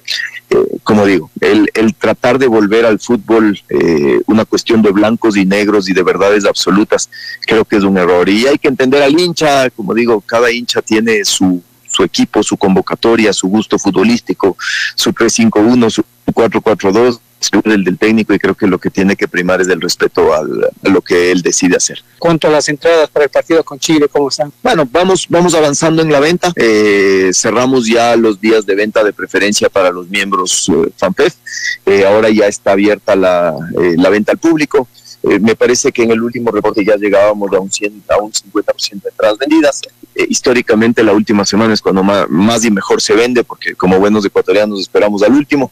eh, 0.50 0.58
como 0.84 1.06
digo, 1.06 1.30
el, 1.42 1.70
el 1.74 1.94
de 2.34 2.48
volver 2.48 2.86
al 2.86 3.00
fútbol 3.00 3.58
eh, 3.70 4.22
una 4.28 4.46
cuestión 4.46 4.82
de 4.82 4.92
blancos 4.92 5.38
y 5.38 5.46
negros 5.46 5.88
y 5.90 5.94
de 5.94 6.04
verdades 6.04 6.46
absolutas, 6.46 7.10
creo 7.42 7.64
que 7.64 7.78
es 7.78 7.84
un 7.84 7.98
error. 7.98 8.28
Y 8.28 8.48
hay 8.48 8.58
que 8.58 8.68
entender 8.68 9.04
al 9.04 9.20
hincha, 9.20 9.70
como 9.70 9.94
digo, 9.94 10.22
cada 10.22 10.52
hincha 10.52 10.82
tiene 10.82 11.24
su, 11.24 11.62
su 11.88 12.04
equipo, 12.04 12.44
su 12.44 12.58
convocatoria, 12.58 13.32
su 13.32 13.48
gusto 13.48 13.78
futbolístico, 13.78 14.58
su 14.96 15.12
3-5-1, 15.12 15.90
su 15.90 16.04
4-4-2 16.34 17.20
el 17.64 17.84
del 17.84 17.98
técnico 17.98 18.34
y 18.34 18.40
creo 18.40 18.56
que 18.56 18.68
lo 18.68 18.80
que 18.80 18.90
tiene 18.90 19.16
que 19.16 19.28
primar 19.28 19.62
es 19.62 19.68
el 19.68 19.80
respeto 19.82 20.34
a 20.34 20.42
lo 20.44 21.02
que 21.02 21.32
él 21.32 21.42
decide 21.42 21.76
hacer. 21.76 22.04
¿Cuánto 22.20 22.48
a 22.48 22.52
las 22.52 22.68
entradas 22.70 23.10
para 23.10 23.26
el 23.26 23.32
partido 23.32 23.64
con 23.64 23.80
Chile, 23.80 24.08
¿cómo 24.12 24.30
están? 24.30 24.52
Bueno, 24.64 24.88
vamos, 24.92 25.28
vamos 25.30 25.54
avanzando 25.54 26.02
en 26.02 26.12
la 26.12 26.20
venta. 26.20 26.52
Eh, 26.56 27.32
cerramos 27.34 27.88
ya 27.88 28.16
los 28.16 28.40
días 28.40 28.66
de 28.66 28.76
venta 28.76 29.04
de 29.04 29.14
preferencia 29.14 29.70
para 29.70 29.92
los 29.92 30.10
miembros 30.10 30.70
eh, 30.70 30.92
FanPef. 30.98 31.34
Eh, 31.86 32.06
ahora 32.06 32.30
ya 32.30 32.48
está 32.48 32.72
abierta 32.72 33.16
la, 33.16 33.56
la 33.74 34.10
venta 34.10 34.32
al 34.32 34.38
público. 34.38 34.88
Me 35.42 35.56
parece 35.56 35.92
que 35.92 36.04
en 36.04 36.12
el 36.12 36.22
último 36.22 36.52
reporte 36.52 36.84
ya 36.86 36.96
llegábamos 36.96 37.52
a 37.54 37.60
un, 37.60 37.72
100, 37.72 38.04
a 38.10 38.18
un 38.18 38.32
50% 38.32 39.02
de 39.02 39.10
entradas 39.10 39.38
vendidas. 39.38 39.82
históricamente 40.30 41.04
la 41.04 41.14
última 41.14 41.46
semana 41.46 41.74
es 41.74 41.82
cuando 41.82 42.04
más, 42.04 42.66
y 42.66 42.72
mejor 42.72 43.02
se 43.02 43.14
vende, 43.14 43.44
porque 43.44 43.76
como 43.76 44.00
buenos 44.00 44.26
ecuatorianos 44.26 44.80
esperamos 44.80 45.24
al 45.24 45.34
último. 45.34 45.72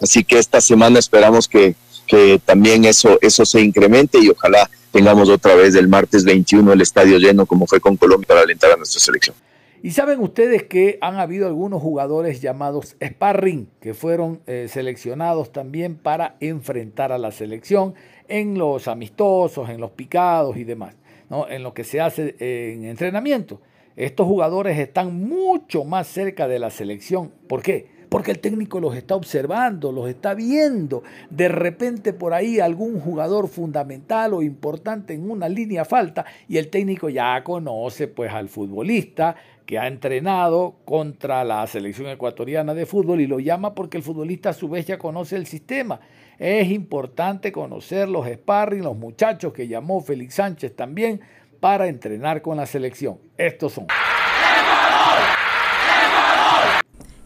así 0.00 0.24
que 0.24 0.38
esta 0.38 0.60
semana 0.60 0.98
esperamos 0.98 1.48
que, 1.48 1.74
que 2.06 2.40
también 2.44 2.84
eso, 2.84 3.18
eso 3.22 3.44
se 3.46 3.60
incremente 3.60 4.18
y 4.20 4.28
ojalá 4.28 4.68
tengamos 4.90 5.28
otra 5.28 5.54
vez 5.54 5.74
el 5.74 5.88
martes 5.88 6.24
21 6.24 6.72
el 6.72 6.80
estadio 6.80 7.18
lleno 7.18 7.46
como 7.46 7.66
fue 7.66 7.80
con 7.80 7.96
Colombia 7.96 8.26
para 8.26 8.40
alentar 8.40 8.72
a 8.72 8.76
nuestra 8.76 9.00
selección. 9.00 9.36
Y 9.82 9.92
saben 9.92 10.20
ustedes 10.20 10.64
que 10.64 10.98
han 11.00 11.16
habido 11.16 11.46
algunos 11.46 11.80
jugadores 11.80 12.42
llamados 12.42 12.96
sparring 13.02 13.70
que 13.80 13.94
fueron 13.94 14.42
eh, 14.46 14.66
seleccionados 14.68 15.52
también 15.52 15.96
para 15.96 16.36
enfrentar 16.40 17.12
a 17.12 17.18
la 17.18 17.30
selección 17.32 17.94
en 18.28 18.58
los 18.58 18.88
amistosos, 18.88 19.70
en 19.70 19.80
los 19.80 19.92
picados 19.92 20.58
y 20.58 20.64
demás, 20.64 20.96
¿no? 21.30 21.48
en 21.48 21.62
lo 21.62 21.72
que 21.72 21.84
se 21.84 22.00
hace 22.00 22.36
en 22.38 22.84
entrenamiento. 22.84 23.62
Estos 23.96 24.26
jugadores 24.26 24.78
están 24.78 25.14
mucho 25.28 25.84
más 25.84 26.06
cerca 26.06 26.46
de 26.46 26.58
la 26.58 26.70
selección. 26.70 27.32
¿Por 27.48 27.62
qué? 27.62 28.00
porque 28.10 28.32
el 28.32 28.40
técnico 28.40 28.80
los 28.80 28.96
está 28.96 29.14
observando, 29.14 29.92
los 29.92 30.10
está 30.10 30.34
viendo. 30.34 31.02
De 31.30 31.48
repente 31.48 32.12
por 32.12 32.34
ahí 32.34 32.60
algún 32.60 33.00
jugador 33.00 33.48
fundamental 33.48 34.34
o 34.34 34.42
importante 34.42 35.14
en 35.14 35.30
una 35.30 35.48
línea 35.48 35.84
falta 35.84 36.26
y 36.48 36.58
el 36.58 36.68
técnico 36.68 37.08
ya 37.08 37.42
conoce 37.42 38.08
pues 38.08 38.32
al 38.32 38.48
futbolista 38.48 39.36
que 39.70 39.78
ha 39.78 39.86
entrenado 39.86 40.80
contra 40.84 41.44
la 41.44 41.64
selección 41.68 42.08
ecuatoriana 42.08 42.74
de 42.74 42.86
fútbol 42.86 43.20
y 43.20 43.28
lo 43.28 43.38
llama 43.38 43.72
porque 43.72 43.98
el 43.98 44.02
futbolista 44.02 44.48
a 44.48 44.52
su 44.52 44.68
vez 44.68 44.84
ya 44.84 44.98
conoce 44.98 45.36
el 45.36 45.46
sistema. 45.46 46.00
Es 46.38 46.72
importante 46.72 47.52
conocer 47.52 48.08
los 48.08 48.26
sparring, 48.26 48.82
los 48.82 48.96
muchachos 48.96 49.52
que 49.52 49.68
llamó 49.68 50.00
Félix 50.00 50.34
Sánchez 50.34 50.74
también 50.74 51.20
para 51.60 51.86
entrenar 51.86 52.42
con 52.42 52.56
la 52.56 52.66
selección. 52.66 53.20
Estos 53.36 53.74
son. 53.74 53.86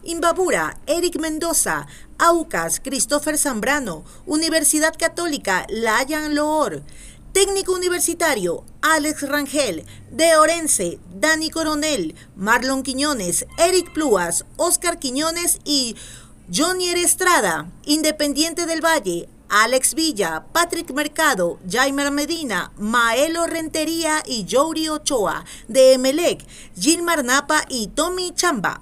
Imbabura, 0.03 0.77
Eric 0.85 1.19
Mendoza, 1.19 1.87
Aucas, 2.19 2.79
Christopher 2.79 3.39
Zambrano, 3.39 4.03
Universidad 4.27 4.93
Católica, 4.95 5.65
Layan 5.67 6.35
Loor, 6.35 6.83
Técnico 7.35 7.73
Universitario, 7.73 8.63
Alex 8.81 9.23
Rangel, 9.23 9.83
De 10.09 10.37
Orense, 10.37 10.99
Dani 11.15 11.49
Coronel, 11.49 12.15
Marlon 12.37 12.81
Quiñones, 12.81 13.45
Eric 13.57 13.91
Pluas, 13.91 14.45
Oscar 14.55 14.99
Quiñones 14.99 15.59
y 15.65 15.97
Johnny 16.49 16.91
Estrada, 16.91 17.69
Independiente 17.83 18.65
del 18.65 18.79
Valle, 18.79 19.27
Alex 19.49 19.95
Villa, 19.95 20.45
Patrick 20.53 20.93
Mercado, 20.93 21.59
Jaime 21.69 22.09
Medina, 22.09 22.71
Maelo 22.77 23.47
Rentería 23.47 24.23
y 24.25 24.47
Jory 24.49 24.87
Ochoa, 24.87 25.43
de 25.67 25.91
Emelec, 25.91 26.41
Gilmar 26.79 27.25
Napa 27.25 27.65
y 27.67 27.87
Tommy 27.87 28.31
Chamba. 28.33 28.79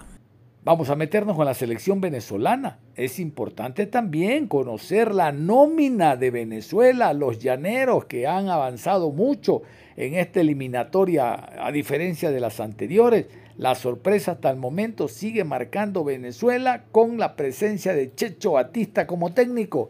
Vamos 0.65 0.89
a 0.89 0.95
meternos 0.95 1.35
con 1.35 1.45
la 1.45 1.55
selección 1.55 1.99
venezolana. 1.99 2.79
Es 2.95 3.19
importante 3.19 3.85
también 3.85 4.47
conocer 4.47 5.13
la 5.13 5.33
nómina 5.33 6.15
de 6.15 6.31
Venezuela, 6.31 7.11
los 7.11 7.39
llaneros 7.39 8.05
que 8.05 8.27
han 8.27 8.47
avanzado 8.47 9.11
mucho 9.11 9.63
en 9.97 10.13
esta 10.13 10.39
eliminatoria, 10.39 11.65
a 11.65 11.69
diferencia 11.73 12.31
de 12.31 12.39
las 12.39 12.61
anteriores. 12.61 13.25
La 13.57 13.75
sorpresa 13.75 14.31
hasta 14.31 14.51
el 14.51 14.55
momento 14.55 15.09
sigue 15.09 15.43
marcando 15.43 16.05
Venezuela 16.05 16.85
con 16.93 17.17
la 17.17 17.35
presencia 17.35 17.93
de 17.93 18.15
Checho 18.15 18.53
Batista 18.53 19.05
como 19.05 19.33
técnico. 19.33 19.89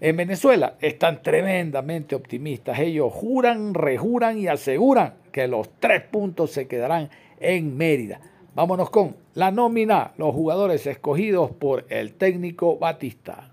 En 0.00 0.16
Venezuela 0.16 0.76
están 0.80 1.20
tremendamente 1.24 2.14
optimistas. 2.14 2.78
Ellos 2.78 3.12
juran, 3.12 3.74
rejuran 3.74 4.38
y 4.38 4.46
aseguran 4.46 5.14
que 5.32 5.48
los 5.48 5.68
tres 5.80 6.02
puntos 6.04 6.52
se 6.52 6.68
quedarán 6.68 7.10
en 7.40 7.76
Mérida. 7.76 8.20
Vámonos 8.54 8.90
con 8.90 9.16
la 9.32 9.50
nómina, 9.50 10.12
los 10.18 10.34
jugadores 10.34 10.86
escogidos 10.86 11.52
por 11.52 11.86
el 11.88 12.12
técnico 12.12 12.76
Batista. 12.76 13.50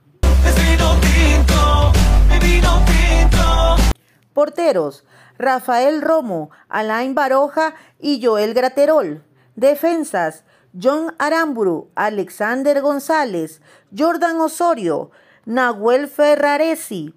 Porteros, 4.34 5.06
Rafael 5.38 6.02
Romo, 6.02 6.50
Alain 6.68 7.16
Baroja 7.16 7.76
y 7.98 8.22
Joel 8.22 8.54
Graterol. 8.54 9.24
Defensas, 9.56 10.44
John 10.78 11.16
Aramburu, 11.18 11.90
Alexander 11.96 12.82
González, 12.82 13.62
Jordan 13.98 14.42
Osorio, 14.42 15.12
Nahuel 15.46 16.10
Ferraresi, 16.10 17.14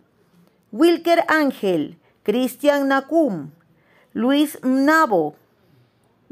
Wilker 0.70 1.24
Ángel, 1.26 1.98
Cristian 2.22 2.86
Nacum, 2.86 3.50
Luis 4.12 4.58
Nabo, 4.62 5.34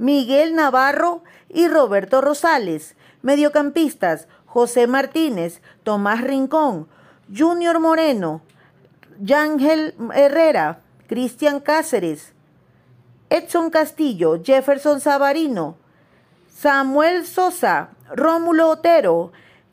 Miguel 0.01 0.55
Navarro 0.55 1.23
y 1.51 1.69
Roberto 1.69 2.23
Rosales. 2.23 2.97
Mediocampistas, 3.21 4.29
José 4.47 4.87
Martínez, 4.87 5.61
Tomás 5.83 6.23
Rincón, 6.23 6.89
Junior 7.37 7.81
Moreno, 7.81 8.41
Yángel 9.21 9.95
Herrera, 10.15 10.81
Cristian 11.07 11.61
Cáceres, 11.61 12.33
Edson 13.29 13.69
Castillo, 13.69 14.43
Jefferson 14.43 15.01
Sabarino, 15.01 15.77
Samuel 16.49 17.27
Sosa, 17.27 17.91
Rómulo 18.09 18.71
Otero, 18.71 19.33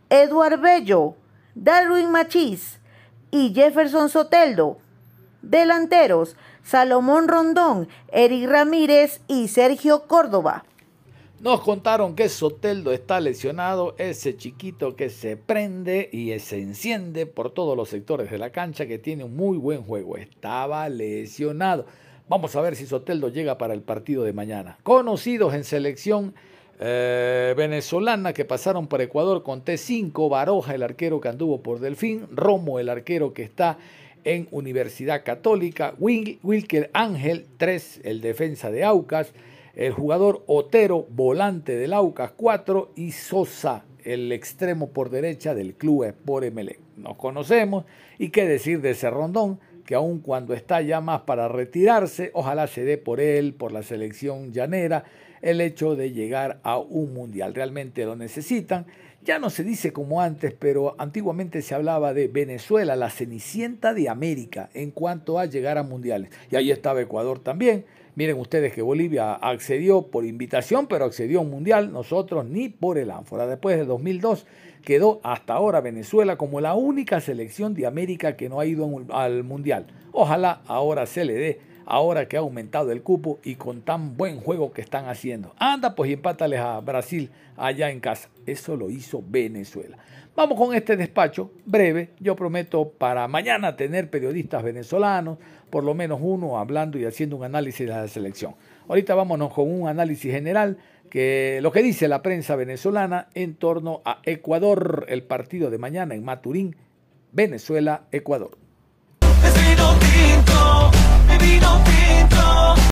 Eduard 0.10 0.60
Bello, 0.60 1.16
Darwin 1.56 2.12
Machís 2.12 2.80
y 3.32 3.54
Jefferson 3.54 4.10
Soteldo. 4.10 4.80
Delanteros, 5.42 6.36
Salomón 6.68 7.30
Rondón, 7.30 7.88
Eric 8.12 8.50
Ramírez 8.50 9.22
y 9.30 9.48
Sergio 9.48 10.04
Córdoba. 10.06 10.66
Nos 11.40 11.62
contaron 11.62 12.14
que 12.14 12.28
Soteldo 12.28 12.92
está 12.92 13.22
lesionado, 13.22 13.96
ese 13.98 14.36
chiquito 14.36 14.98
que 14.98 15.10
se 15.10 15.38
prende 15.38 16.10
y 16.12 16.38
se 16.40 16.60
enciende 16.60 17.26
por 17.26 17.52
todos 17.52 17.78
los 17.78 17.88
sectores 17.88 18.30
de 18.30 18.38
la 18.38 18.50
cancha, 18.50 18.86
que 18.86 19.00
tiene 19.00 19.24
un 19.24 19.38
muy 19.38 19.58
buen 19.58 19.84
juego. 19.84 20.18
Estaba 20.18 20.90
lesionado. 20.90 21.86
Vamos 22.28 22.54
a 22.58 22.62
ver 22.62 22.76
si 22.76 22.86
Soteldo 22.86 23.30
llega 23.30 23.58
para 23.58 23.74
el 23.74 23.82
partido 23.82 24.24
de 24.24 24.34
mañana. 24.34 24.78
Conocidos 24.84 25.54
en 25.54 25.64
selección 25.64 26.34
eh, 26.82 27.54
venezolana 27.56 28.34
que 28.34 28.44
pasaron 28.44 28.88
por 28.88 29.02
Ecuador 29.02 29.42
con 29.42 29.64
T5, 29.64 30.30
Baroja, 30.30 30.76
el 30.76 30.84
arquero 30.84 31.22
que 31.22 31.30
anduvo 31.30 31.62
por 31.62 31.80
Delfín, 31.80 32.28
Romo, 32.30 32.78
el 32.80 32.90
arquero 32.90 33.34
que 33.34 33.44
está 33.44 33.78
en 34.28 34.50
Universidad 34.52 35.24
Católica, 35.24 35.96
Wilker 36.00 36.90
Ángel, 36.92 37.46
3, 37.56 38.02
el 38.04 38.20
defensa 38.20 38.70
de 38.70 38.84
Aucas, 38.84 39.32
el 39.74 39.94
jugador 39.94 40.44
Otero, 40.48 41.08
volante 41.10 41.78
del 41.78 41.94
Aucas 41.94 42.34
4 42.36 42.92
y 42.98 43.14
Sosa, 43.14 43.86
el 44.04 44.34
extremo 44.34 44.90
por 44.90 45.12
derecha 45.12 45.56
del 45.56 45.76
club 45.76 46.04
Sport 46.04 46.48
Emelec. 46.48 46.78
Nos 46.98 47.16
conocemos 47.16 47.86
y 48.20 48.28
qué 48.28 48.46
decir 48.46 48.82
de 48.82 48.90
ese 48.90 49.10
rondón 49.10 49.62
que 49.86 49.96
aun 49.96 50.20
cuando 50.20 50.54
está 50.54 50.82
ya 50.82 51.00
más 51.00 51.22
para 51.22 51.48
retirarse, 51.48 52.32
ojalá 52.34 52.68
se 52.68 52.84
dé 52.84 52.98
por 52.98 53.22
él, 53.22 53.54
por 53.54 53.72
la 53.72 53.82
selección 53.82 54.52
llanera, 54.52 55.06
el 55.42 55.62
hecho 55.62 55.96
de 55.96 56.12
llegar 56.12 56.60
a 56.64 56.78
un 56.80 57.14
mundial. 57.14 57.56
Realmente 57.56 58.04
lo 58.04 58.18
necesitan. 58.18 58.88
Ya 59.28 59.40
no 59.40 59.50
se 59.50 59.66
dice 59.66 59.92
como 59.92 60.22
antes, 60.22 60.54
pero 60.58 60.96
antiguamente 61.00 61.62
se 61.62 61.76
hablaba 61.76 62.14
de 62.14 62.30
Venezuela, 62.30 62.96
la 62.96 63.10
cenicienta 63.10 63.94
de 63.94 64.08
América, 64.08 64.70
en 64.74 64.90
cuanto 64.92 65.38
a 65.38 65.46
llegar 65.46 65.78
a 65.78 65.84
mundiales. 65.84 66.32
Y 66.50 66.56
ahí 66.56 66.72
estaba 66.72 67.02
Ecuador 67.02 67.40
también 67.40 67.84
Miren 68.18 68.40
ustedes 68.40 68.74
que 68.74 68.82
Bolivia 68.82 69.34
accedió 69.34 70.08
por 70.08 70.26
invitación, 70.26 70.88
pero 70.88 71.06
accedió 71.06 71.38
a 71.38 71.44
un 71.44 71.52
mundial, 71.52 71.92
nosotros 71.92 72.46
ni 72.46 72.68
por 72.68 72.98
el 72.98 73.12
ánfora. 73.12 73.46
Después 73.46 73.78
de 73.78 73.86
2002 73.86 74.48
quedó 74.84 75.20
hasta 75.22 75.54
ahora 75.54 75.82
Venezuela 75.82 76.36
como 76.36 76.60
la 76.60 76.74
única 76.74 77.22
selección 77.22 77.76
de 77.76 77.86
América 77.86 78.36
que 78.36 78.50
no 78.50 78.60
ha 78.60 78.66
ido 78.66 78.90
al 79.12 79.44
mundial. 79.44 79.86
Ojalá 80.14 80.64
ahora 80.66 81.06
se 81.06 81.26
le 81.26 81.34
dé, 81.34 81.60
ahora 81.88 82.28
que 82.28 82.38
ha 82.38 82.42
aumentado 82.42 82.92
el 82.92 83.02
cupo 83.02 83.40
y 83.44 83.56
con 83.56 83.82
tan 83.82 84.18
buen 84.18 84.40
juego 84.40 84.72
que 84.72 84.82
están 84.82 85.08
haciendo. 85.08 85.54
Anda 85.58 85.96
pues 85.96 86.10
y 86.10 86.14
empátales 86.14 86.60
a 86.60 86.80
Brasil 86.82 87.32
allá 87.56 87.90
en 87.90 88.00
casa. 88.00 88.30
Eso 88.46 88.76
lo 88.76 88.90
hizo 88.90 89.24
Venezuela. 89.28 89.98
Vamos 90.36 90.58
con 90.60 90.76
este 90.76 90.96
despacho 90.98 91.52
breve. 91.66 92.10
Yo 92.20 92.36
prometo 92.36 92.90
para 92.90 93.28
mañana 93.28 93.76
tener 93.76 94.10
periodistas 94.10 94.62
venezolanos, 94.62 95.40
por 95.72 95.84
lo 95.84 95.96
menos 95.96 96.20
uno 96.22 96.60
hablando 96.60 97.00
y 97.00 97.06
haciendo 97.06 97.38
un 97.38 97.44
análisis 97.44 97.88
de 97.88 97.94
la 97.94 98.08
selección. 98.08 98.54
Ahorita 98.88 99.16
vámonos 99.16 99.52
con 99.52 99.72
un 99.72 99.88
análisis 99.88 100.32
general 100.32 100.78
que 101.10 101.60
lo 101.64 101.72
que 101.72 101.82
dice 101.82 102.08
la 102.08 102.22
prensa 102.22 102.56
venezolana 102.56 103.30
en 103.34 103.56
torno 103.56 104.02
a 104.06 104.20
Ecuador, 104.24 105.06
el 105.10 105.24
partido 105.24 105.70
de 105.70 105.78
mañana 105.78 106.14
en 106.14 106.24
Maturín, 106.24 106.76
Venezuela, 107.32 108.04
Ecuador. 108.12 108.58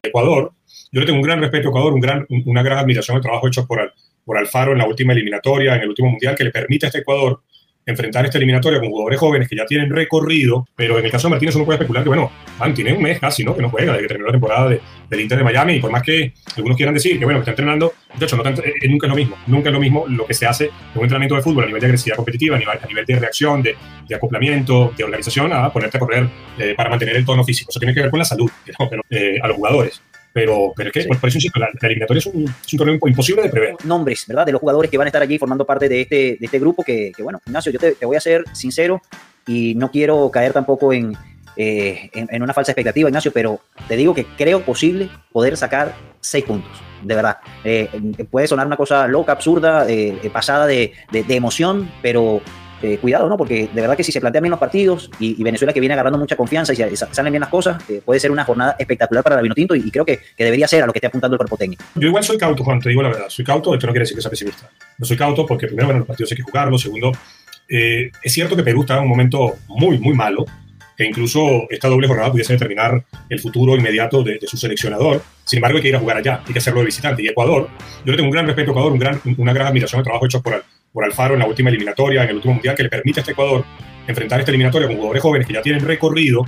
Ecuador, 0.04 0.52
yo 0.92 1.00
le 1.02 1.06
tengo 1.06 1.20
un 1.20 1.24
gran 1.24 1.42
respeto 1.42 1.68
a 1.68 1.72
Ecuador, 1.72 1.94
una 1.94 2.64
gran 2.64 2.78
admiración 2.78 3.18
al 3.18 3.24
trabajo 3.24 3.48
hecho 3.48 3.68
por, 3.68 3.94
por 4.24 4.38
Alfaro 4.38 4.72
en 4.72 4.78
la 4.78 4.88
última 4.88 5.14
eliminatoria, 5.14 5.76
en 5.76 5.82
el 5.82 5.90
último 5.90 6.10
mundial, 6.10 6.36
que 6.36 6.46
le 6.46 6.52
permite 6.52 6.86
a 6.86 6.90
este 6.90 7.00
Ecuador 7.00 7.42
enfrentar 7.86 8.26
esta 8.26 8.38
eliminatoria 8.38 8.80
con 8.80 8.90
jugadores 8.90 9.20
jóvenes 9.20 9.48
que 9.48 9.56
ya 9.56 9.66
tienen 9.66 9.90
recorrido, 9.90 10.68
pero 10.76 10.98
en 10.98 11.06
el 11.06 11.12
caso 11.12 11.28
de 11.28 11.32
Martínez 11.32 11.56
uno 11.56 11.66
puede 11.66 11.78
especular 11.78 12.04
que, 12.04 12.10
bueno, 12.10 12.32
man, 12.60 12.74
tiene 12.74 12.94
un 12.94 13.02
mes 13.02 13.20
casi, 13.20 13.44
¿no? 13.44 13.56
Que 13.56 13.62
no 13.62 13.70
juega, 13.70 13.94
desde 13.94 14.04
que 14.04 14.08
terminó 14.08 14.28
la 14.28 14.32
temporada 14.32 14.70
de, 14.70 14.82
del 15.10 15.22
Inter 15.22 15.38
de 15.38 15.44
Miami, 15.44 15.74
y 15.76 15.80
por 15.80 15.92
más 15.92 16.02
que 16.02 16.34
algunos 16.56 16.76
quieran 16.76 16.96
decir 16.96 17.20
que, 17.20 17.26
bueno, 17.26 17.40
que 17.40 17.44
está 17.44 17.52
entrenando, 17.52 17.94
de 18.18 18.26
hecho, 18.26 18.38
no 18.38 18.44
tanto, 18.44 18.64
eh, 18.64 18.74
nunca 18.90 19.08
es 19.08 19.10
lo 19.10 19.16
mismo, 19.16 19.38
nunca 19.48 19.70
es 19.70 19.74
lo 19.74 19.80
mismo 19.80 20.06
lo 20.08 20.26
que 20.26 20.34
se 20.34 20.46
hace 20.46 20.66
en 20.66 20.72
un 20.96 21.04
entrenamiento 21.04 21.36
de 21.36 21.42
fútbol 21.42 21.64
a 21.64 21.68
nivel 21.68 21.82
de 21.82 21.88
agresividad 21.88 22.16
competitiva, 22.16 22.56
a 22.56 22.60
nivel, 22.60 22.78
a 22.82 22.88
nivel 22.88 23.06
de 23.06 23.20
reacción, 23.20 23.62
de, 23.62 23.76
acoplamiento, 24.16 24.94
de 24.98 25.04
organización, 25.04 25.54
a 25.54 25.72
ponerte 25.72 25.98
a 25.98 26.00
correr 26.00 26.28
eh, 26.58 26.74
para 26.76 26.90
mantener 26.90 27.16
el 27.16 27.26
tono 27.26 27.44
físico. 27.44 27.70
Eso 27.70 27.80
tiene 27.80 27.94
que 27.94 28.02
ver 28.02 28.10
con 28.10 28.20
la 28.20 28.26
salud, 28.26 28.50
pero, 28.90 29.04
eh, 29.10 29.40
a 29.42 29.48
los 29.48 29.58
jugadores. 29.58 30.02
Pero, 30.36 30.74
pero 30.76 30.90
es 30.90 30.94
que, 30.94 31.16
por, 31.16 31.30
eso 31.30 31.38
insisto, 31.38 31.58
la, 31.58 31.70
eliminatoria 31.82 32.20
es 32.20 32.26
un, 32.26 32.44
es 32.44 32.74
un, 32.74 32.78
torneo 32.78 33.00
imposible 33.08 33.42
de 33.44 33.48
prever. 33.48 33.76
Nombres, 33.86 34.26
¿verdad? 34.28 34.46
De 34.46 34.52
los 34.52 34.60
jugadores 34.60 34.92
que 34.92 34.98
van 34.98 35.06
a 35.06 35.08
estar 35.08 35.22
allí 35.22 35.38
formando 35.38 35.66
parte 35.66 35.88
de 35.88 36.02
este, 36.02 36.16
de 36.16 36.38
este 36.42 36.60
grupo, 36.60 36.84
que, 36.84 37.14
que 37.16 37.24
bueno, 37.24 37.40
Ignacio, 37.46 37.72
yo 37.72 37.80
te, 37.80 37.94
te, 37.94 38.06
voy 38.06 38.18
a 38.18 38.20
ser 38.20 38.44
sincero 38.52 39.02
y 39.48 39.76
no 39.76 39.90
quiero 39.90 40.30
caer 40.30 40.52
tampoco 40.52 40.92
en, 40.92 41.14
eh, 41.56 42.10
en, 42.14 42.28
en, 42.30 42.44
una 42.44 42.54
falsa 42.54 42.74
expectativa, 42.74 43.08
Ignacio, 43.08 43.32
pero 43.32 43.62
te 43.88 43.96
digo 43.96 44.14
que 44.14 44.26
creo 44.26 44.62
posible 44.66 45.10
poder 45.32 45.56
sacar 45.56 45.96
seis 46.20 46.44
puntos, 46.44 46.82
de 47.02 47.16
verdad. 47.16 47.38
Eh, 47.64 47.88
puede 48.30 48.48
sonar 48.48 48.68
una 48.68 48.76
cosa 48.76 49.08
loca, 49.08 49.32
absurda, 49.32 49.86
eh, 49.88 50.30
pasada 50.34 50.68
de, 50.68 50.92
de, 51.14 51.24
de 51.24 51.36
emoción, 51.38 51.90
pero 52.02 52.42
eh, 52.82 52.98
cuidado, 52.98 53.30
¿no? 53.30 53.38
Porque 53.38 53.70
de 53.74 53.82
verdad 53.82 53.96
que 53.96 54.04
si 54.04 54.12
se 54.12 54.20
plantean 54.20 54.44
bien 54.44 54.52
los 54.52 54.60
partidos 54.60 55.10
y, 55.20 55.40
y 55.40 55.44
Venezuela 55.44 55.74
que 55.74 55.80
viene 55.80 55.94
agarrando 55.94 56.20
mucha 56.20 56.36
confianza 56.36 56.74
y, 56.74 56.82
y 56.82 56.96
salen 56.96 57.32
bien 57.32 57.42
las 57.42 57.50
cosas, 57.50 57.82
eh, 57.90 58.02
puede 58.04 58.20
ser 58.20 58.32
una 58.32 58.44
jornada 58.44 58.76
espectacular 58.78 59.24
para 59.24 59.42
Vinotinto 59.42 59.76
y, 59.76 59.80
y, 59.80 59.92
creo 59.92 60.06
que, 60.06 60.20
que, 60.38 60.44
debería 60.44 60.68
ser 60.68 60.84
a 60.84 60.86
lo 60.86 60.94
que 60.94 61.00
esté 61.00 61.08
apuntando 61.08 61.36
el 61.36 61.38
cuerpo 61.38 61.58
técnico. 61.58 61.84
Yo 61.96 62.08
igual 62.08 62.24
soy 62.24 62.38
cauto, 62.38 62.64
Juan, 62.64 62.80
te 62.80 62.90
digo 62.90 63.02
la 63.02 63.10
verdad. 63.10 63.26
Soy 63.30 63.46
cauto, 63.46 63.74
esto 63.74 63.88
no 63.88 63.94
quiere 63.94 64.04
decir 64.04 64.16
que 64.16 64.22
sea 64.22 64.30
pesimista. 64.30 64.70
No 64.98 65.06
soy 65.06 65.18
cauto 65.18 65.46
porque 65.46 65.68
primero, 65.68 65.88
bueno, 65.88 66.00
los 66.00 66.08
partidos 66.08 66.32
hay 66.32 66.38
que 66.38 66.44
jugarlos. 66.44 66.82
Segundo, 66.82 67.12
eh, 67.70 68.12
es 68.22 68.34
cierto 68.34 68.56
que 68.56 68.64
Perú 68.64 68.82
está 68.82 68.98
en 68.98 69.04
un 69.04 69.10
momento 69.10 69.56
muy, 69.68 69.98
muy 69.98 70.14
malo, 70.14 70.46
que 70.98 71.06
incluso 71.06 71.68
esta 71.70 71.88
doble 71.88 72.08
jornada 72.08 72.32
pudiese 72.32 72.54
determinar 72.54 73.04
el 73.30 73.40
futuro 73.40 73.76
inmediato 73.76 74.22
de, 74.24 74.38
de, 74.38 74.48
su 74.48 74.58
seleccionador. 74.58 75.22
Sin 75.44 75.58
embargo, 75.58 75.78
hay 75.78 75.82
que 75.82 75.90
ir 75.90 75.96
a 75.96 76.00
jugar 76.00 76.18
allá, 76.18 76.42
hay 76.46 76.54
que 76.54 76.60
hacerlo 76.60 76.82
de 76.82 76.88
visitante. 76.88 77.24
Y 77.24 77.28
Ecuador, 77.28 77.70
yo 78.06 78.12
le 78.12 78.18
tengo 78.18 78.28
un 78.28 78.34
gran 78.34 78.46
respeto 78.46 78.72
a 78.72 78.74
Ecuador, 78.74 78.92
un 78.92 79.00
gran, 79.00 79.22
una 79.38 79.54
gran 79.54 79.68
admiración 79.68 80.00
al 80.00 80.04
trabajo 80.04 80.26
hecho 80.26 80.42
por, 80.42 80.64
por 80.96 81.04
Alfaro 81.04 81.34
en 81.34 81.42
la 81.42 81.46
última 81.46 81.70
eliminatoria, 81.70 82.24
en 82.24 82.30
el 82.30 82.36
último 82.38 82.54
mundial, 82.54 82.74
que 82.74 82.84
le 82.84 82.90
permite 82.90 83.20
a 83.20 83.22
este 83.22 83.34
Ecuador 83.34 83.66
enfrentar 84.08 84.40
esta 84.40 84.52
eliminatoria 84.52 84.88
con 84.88 84.96
jugadores 84.96 85.22
jóvenes 85.22 85.46
que 85.46 85.54
ya 85.54 85.62
tienen 85.62 85.86
recorrido 85.86 86.46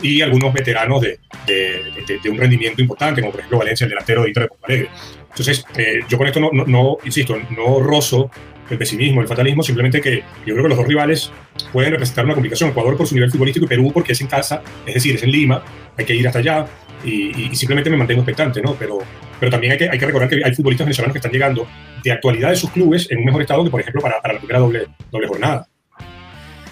y 0.00 0.20
algunos 0.20 0.54
veteranos 0.54 1.00
de, 1.02 1.18
de, 1.46 1.82
de, 2.06 2.18
de 2.22 2.30
un 2.30 2.38
rendimiento 2.38 2.80
importante, 2.80 3.20
como 3.20 3.32
por 3.32 3.40
ejemplo 3.40 3.58
Valencia, 3.58 3.84
el 3.84 3.90
delantero 3.90 4.22
de 4.22 4.28
Inter 4.28 4.42
de 4.44 4.48
Porto 4.50 4.66
Alegre. 4.66 4.88
Entonces, 5.30 5.64
eh, 5.76 6.00
yo 6.08 6.16
con 6.16 6.28
esto 6.28 6.38
no, 6.38 6.50
no, 6.52 6.64
no, 6.64 6.98
insisto, 7.04 7.36
no 7.50 7.80
rozo 7.80 8.30
el 8.70 8.78
pesimismo, 8.78 9.20
el 9.20 9.26
fatalismo, 9.26 9.64
simplemente 9.64 10.00
que 10.00 10.22
yo 10.46 10.54
creo 10.54 10.62
que 10.62 10.68
los 10.68 10.78
dos 10.78 10.86
rivales 10.86 11.32
pueden 11.72 11.90
representar 11.90 12.24
una 12.24 12.34
complicación. 12.34 12.70
Ecuador 12.70 12.96
por 12.96 13.08
su 13.08 13.16
nivel 13.16 13.32
futbolístico 13.32 13.66
y 13.66 13.68
Perú 13.68 13.90
porque 13.92 14.12
es 14.12 14.20
en 14.20 14.28
casa, 14.28 14.62
es 14.86 14.94
decir, 14.94 15.16
es 15.16 15.24
en 15.24 15.32
Lima, 15.32 15.60
hay 15.98 16.04
que 16.04 16.14
ir 16.14 16.24
hasta 16.28 16.38
allá 16.38 16.66
y, 17.04 17.50
y 17.50 17.56
simplemente 17.56 17.90
me 17.90 17.96
mantengo 17.96 18.20
expectante, 18.20 18.62
¿no? 18.62 18.76
Pero, 18.78 19.00
pero 19.42 19.50
también 19.50 19.72
hay 19.72 19.78
que, 19.78 19.90
hay 19.90 19.98
que 19.98 20.06
recordar 20.06 20.28
que 20.28 20.40
hay 20.44 20.54
futbolistas 20.54 20.86
venezolanos 20.86 21.14
que 21.14 21.18
están 21.18 21.32
llegando 21.32 21.66
de 22.04 22.12
actualidad 22.12 22.50
de 22.50 22.54
sus 22.54 22.70
clubes 22.70 23.10
en 23.10 23.18
un 23.18 23.24
mejor 23.24 23.42
estado 23.42 23.64
que, 23.64 23.70
por 23.70 23.80
ejemplo, 23.80 24.00
para, 24.00 24.22
para 24.22 24.34
la 24.34 24.38
primera 24.38 24.60
doble, 24.60 24.86
doble 25.10 25.26
jornada. 25.26 25.66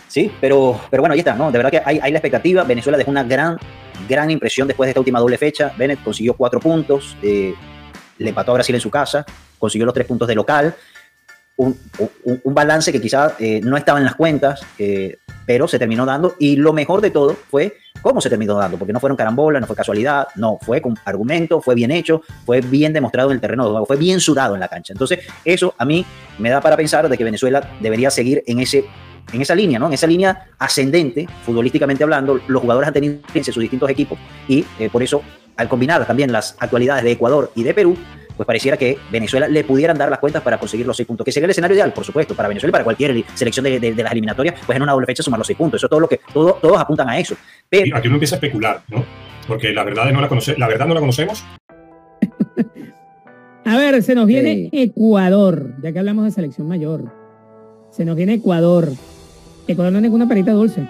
Sí, 0.07 0.31
pero, 0.41 0.81
pero 0.89 1.03
bueno, 1.03 1.15
ahí 1.15 1.19
está, 1.19 1.35
¿no? 1.35 1.51
De 1.51 1.59
verdad 1.59 1.73
que 1.73 1.83
hay, 1.85 1.99
hay 2.01 2.13
la 2.13 2.19
expectativa. 2.19 2.63
Venezuela 2.63 2.97
dejó 2.97 3.11
una 3.11 3.25
gran, 3.25 3.59
gran 4.09 4.31
impresión 4.31 4.69
después 4.69 4.87
de 4.87 4.91
esta 4.91 5.01
última 5.01 5.19
doble 5.19 5.37
fecha. 5.37 5.73
Bennett 5.77 6.01
consiguió 6.05 6.35
cuatro 6.35 6.61
puntos, 6.61 7.17
eh, 7.25 7.55
le 8.19 8.29
empató 8.29 8.53
a 8.53 8.55
Brasil 8.55 8.77
en 8.77 8.81
su 8.81 8.89
casa, 8.89 9.27
consiguió 9.59 9.85
los 9.85 9.93
tres 9.93 10.07
puntos 10.07 10.29
de 10.29 10.37
local. 10.37 10.73
Un, 11.57 11.77
un, 12.25 12.55
balance 12.55 12.93
que 12.93 13.01
quizás 13.01 13.33
eh, 13.41 13.61
no 13.65 13.77
estaba 13.77 13.99
en 13.99 14.05
las 14.05 14.15
cuentas, 14.15 14.65
eh, 14.79 15.17
pero 15.45 15.67
se 15.67 15.77
terminó 15.77 16.07
dando. 16.07 16.37
Y 16.39 16.55
lo 16.55 16.73
mejor 16.73 17.01
de 17.01 17.11
todo 17.11 17.37
fue 17.51 17.75
cómo 18.03 18.21
se 18.21 18.29
terminó 18.29 18.55
dando, 18.55 18.79
porque 18.79 18.93
no 18.93 19.01
fueron 19.01 19.17
carambolas, 19.17 19.61
no 19.61 19.67
fue 19.67 19.77
casualidad, 19.77 20.29
no, 20.37 20.59
fue 20.61 20.81
con 20.81 20.99
argumento, 21.05 21.61
fue 21.61 21.75
bien 21.75 21.91
hecho, 21.91 22.23
fue 22.45 22.61
bien 22.61 22.93
demostrado 22.93 23.31
en 23.31 23.37
el 23.37 23.41
terreno 23.41 23.65
de 23.65 23.71
juego, 23.71 23.87
fue 23.87 23.97
bien 23.97 24.21
sudado 24.21 24.55
en 24.55 24.61
la 24.61 24.69
cancha. 24.69 24.93
Entonces, 24.93 25.21
eso 25.45 25.75
a 25.79 25.85
mí 25.85 26.05
me 26.39 26.51
da 26.51 26.61
para 26.61 26.77
pensar 26.77 27.09
de 27.09 27.17
que 27.17 27.25
Venezuela 27.25 27.63
debería 27.81 28.11
seguir 28.11 28.43
en 28.47 28.61
ese 28.61 28.85
en 29.33 29.41
esa 29.41 29.55
línea, 29.55 29.79
¿no? 29.79 29.87
En 29.87 29.93
esa 29.93 30.07
línea 30.07 30.49
ascendente, 30.59 31.29
futbolísticamente 31.45 32.03
hablando, 32.03 32.41
los 32.49 32.61
jugadores 32.61 32.89
han 32.89 32.95
tenido 32.95 33.19
en 33.33 33.45
sus 33.45 33.59
distintos 33.59 33.89
equipos 33.89 34.19
y 34.49 34.65
eh, 34.79 34.89
por 34.91 35.03
eso, 35.03 35.23
al 35.57 35.69
combinar 35.69 36.05
también 36.07 36.33
las 36.33 36.57
actualidades 36.59 37.05
de 37.05 37.13
Ecuador 37.13 37.53
y 37.55 37.63
de 37.63 37.75
Perú, 37.75 37.97
pues 38.41 38.47
pareciera 38.47 38.79
que 38.79 38.97
Venezuela 39.13 39.49
le 39.49 39.65
pudieran 39.65 39.99
dar 39.99 40.09
las 40.09 40.19
cuentas 40.19 40.43
para 40.43 40.57
conseguir 40.57 40.87
los 40.87 40.97
seis 40.97 41.07
puntos, 41.07 41.27
que 41.27 41.31
sería 41.31 41.45
el 41.45 41.51
escenario 41.51 41.75
ideal, 41.75 41.93
por 41.93 42.07
supuesto, 42.07 42.35
para 42.35 42.49
Venezuela 42.49 42.71
y 42.71 42.73
para 42.73 42.85
cualquier 42.85 43.23
selección 43.35 43.65
de, 43.65 43.79
de, 43.79 43.93
de 43.93 44.03
las 44.03 44.13
eliminatorias, 44.13 44.55
pues 44.65 44.77
en 44.77 44.83
una 44.83 44.93
doble 44.93 45.05
fecha 45.05 45.23
sumar 45.23 45.37
los 45.37 45.47
seis 45.47 45.59
puntos. 45.59 45.79
Eso 45.79 45.89
es 45.89 45.91
todo 45.91 46.01
lo 46.01 46.09
que 46.09 46.21
todo, 46.33 46.55
todos 46.55 46.81
apuntan 46.81 47.07
a 47.11 47.19
eso. 47.19 47.37
Pero... 47.69 47.95
Aquí 47.95 48.09
uno 48.09 48.17
empieza 48.17 48.37
a 48.37 48.39
especular, 48.39 48.81
¿no? 48.89 49.05
Porque 49.47 49.75
la 49.75 49.85
verdad 49.85 50.11
no 50.11 50.23
la, 50.23 50.29
conoce, 50.29 50.57
la 50.57 50.69
verdad 50.69 50.87
no 50.87 50.95
la 50.95 51.01
conocemos. 51.01 51.45
a 53.67 53.77
ver, 53.77 54.03
se 54.03 54.15
nos 54.15 54.27
viene 54.27 54.55
sí. 54.55 54.71
Ecuador, 54.73 55.75
ya 55.83 55.93
que 55.93 55.99
hablamos 55.99 56.25
de 56.25 56.31
selección 56.31 56.67
mayor. 56.67 57.13
Se 57.91 58.07
nos 58.07 58.17
viene 58.17 58.33
Ecuador. 58.33 58.89
Ecuador 59.69 59.93
no 59.93 59.99
es 59.99 60.03
ninguna 60.03 60.27
perita 60.27 60.53
dulce. 60.53 60.89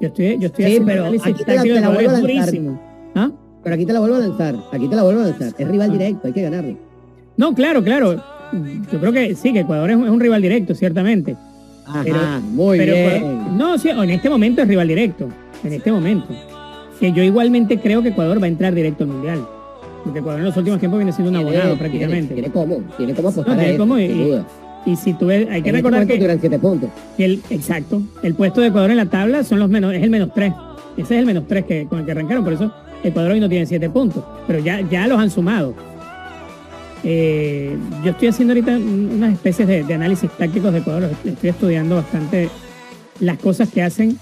Yo 0.00 0.06
estoy, 0.06 0.38
yo 0.38 0.46
estoy 0.46 0.66
sí, 0.66 0.82
pero 0.86 1.06
aquí 1.06 1.18
te 1.44 1.56
la, 1.56 1.62
te 1.62 1.80
la 1.80 1.88
vuelvo 1.88 2.10
a 2.10 2.20
lanzar. 2.20 2.54
¿Ah? 3.16 3.32
Pero 3.68 3.74
aquí 3.74 3.84
te 3.84 3.92
la 3.92 4.00
vuelvo 4.00 4.16
a 4.16 4.20
lanzar. 4.20 4.54
Aquí 4.72 4.88
te 4.88 4.96
la 4.96 5.02
vuelvo 5.02 5.20
a 5.20 5.24
lanzar. 5.24 5.52
Es 5.58 5.68
rival 5.68 5.92
directo, 5.92 6.26
hay 6.26 6.32
que 6.32 6.40
ganarlo. 6.40 6.74
No, 7.36 7.54
claro, 7.54 7.84
claro. 7.84 8.14
Yo 8.90 8.98
creo 8.98 9.12
que 9.12 9.34
sí, 9.34 9.52
que 9.52 9.60
Ecuador 9.60 9.90
es 9.90 9.96
un, 9.98 10.18
rival 10.18 10.40
directo, 10.40 10.74
ciertamente. 10.74 11.36
Ajá, 11.86 12.00
pero, 12.02 12.16
muy 12.40 12.78
pero, 12.78 12.94
bien. 12.94 13.58
No, 13.58 13.76
sí, 13.76 13.90
en 13.90 14.08
este 14.08 14.30
momento 14.30 14.62
es 14.62 14.68
rival 14.68 14.88
directo. 14.88 15.28
En 15.62 15.74
este 15.74 15.92
momento. 15.92 16.28
Que 16.98 17.12
yo 17.12 17.22
igualmente 17.22 17.78
creo 17.78 18.00
que 18.02 18.08
Ecuador 18.08 18.40
va 18.40 18.46
a 18.46 18.48
entrar 18.48 18.74
directo 18.74 19.04
al 19.04 19.10
Mundial. 19.10 19.46
Porque 20.02 20.20
Ecuador 20.20 20.40
en 20.40 20.46
los 20.46 20.56
últimos 20.56 20.80
tiempos 20.80 20.98
viene 20.98 21.12
siendo 21.12 21.28
un 21.30 21.36
Tiene- 21.36 21.50
abonado 21.50 21.74
tiene- 21.74 21.78
prácticamente. 21.78 22.32
Tiene 22.34 22.50
cómo, 22.50 22.80
tiene 22.96 23.14
cómo 23.14 23.28
apostar 23.28 23.54
No, 23.54 23.60
a 23.60 23.64
tiene 23.64 23.78
cómo 23.78 23.98
y- 23.98 24.96
si 24.96 25.12
tú 25.12 25.26
ves, 25.26 25.46
hay 25.50 25.60
que 25.60 25.68
En 25.68 25.76
este 25.76 25.88
recordar 25.88 26.06
momento 26.06 26.26
que 26.26 26.38
siete 26.40 26.58
puntos. 26.58 26.88
que 27.18 27.24
el, 27.26 27.42
exacto, 27.50 28.00
el 28.22 28.32
puesto 28.34 28.62
de 28.62 28.68
Ecuador 28.68 28.90
en 28.90 28.96
la 28.96 29.04
tabla 29.06 29.44
son 29.44 29.58
los 29.58 29.68
menos, 29.68 29.92
es 29.92 30.02
el 30.02 30.08
menos 30.08 30.30
tres. 30.34 30.54
Ese 30.96 31.14
es 31.14 31.20
el 31.20 31.26
menos 31.26 31.44
tres 31.46 31.66
que, 31.66 31.84
con 31.86 31.98
el 31.98 32.06
que 32.06 32.12
arrancaron, 32.12 32.42
por 32.42 32.54
eso 32.54 32.72
Ecuador 33.04 33.32
hoy 33.32 33.40
no 33.40 33.48
tiene 33.48 33.66
siete 33.66 33.88
puntos, 33.90 34.24
pero 34.46 34.58
ya, 34.58 34.80
ya 34.80 35.06
los 35.06 35.18
han 35.18 35.30
sumado. 35.30 35.74
Eh, 37.04 37.76
yo 38.04 38.10
estoy 38.10 38.28
haciendo 38.28 38.52
ahorita 38.54 38.72
un- 38.72 39.10
unas 39.16 39.32
especies 39.34 39.68
de, 39.68 39.94
análisis 39.94 40.28
tácticos 40.36 40.72
de 40.72 40.80
Ecuador, 40.80 41.10
estoy 41.24 41.50
estudiando 41.50 41.94
bastante 41.96 42.48
las 43.20 43.38
cosas 43.38 43.68
que 43.68 43.82
hacen 43.82 44.18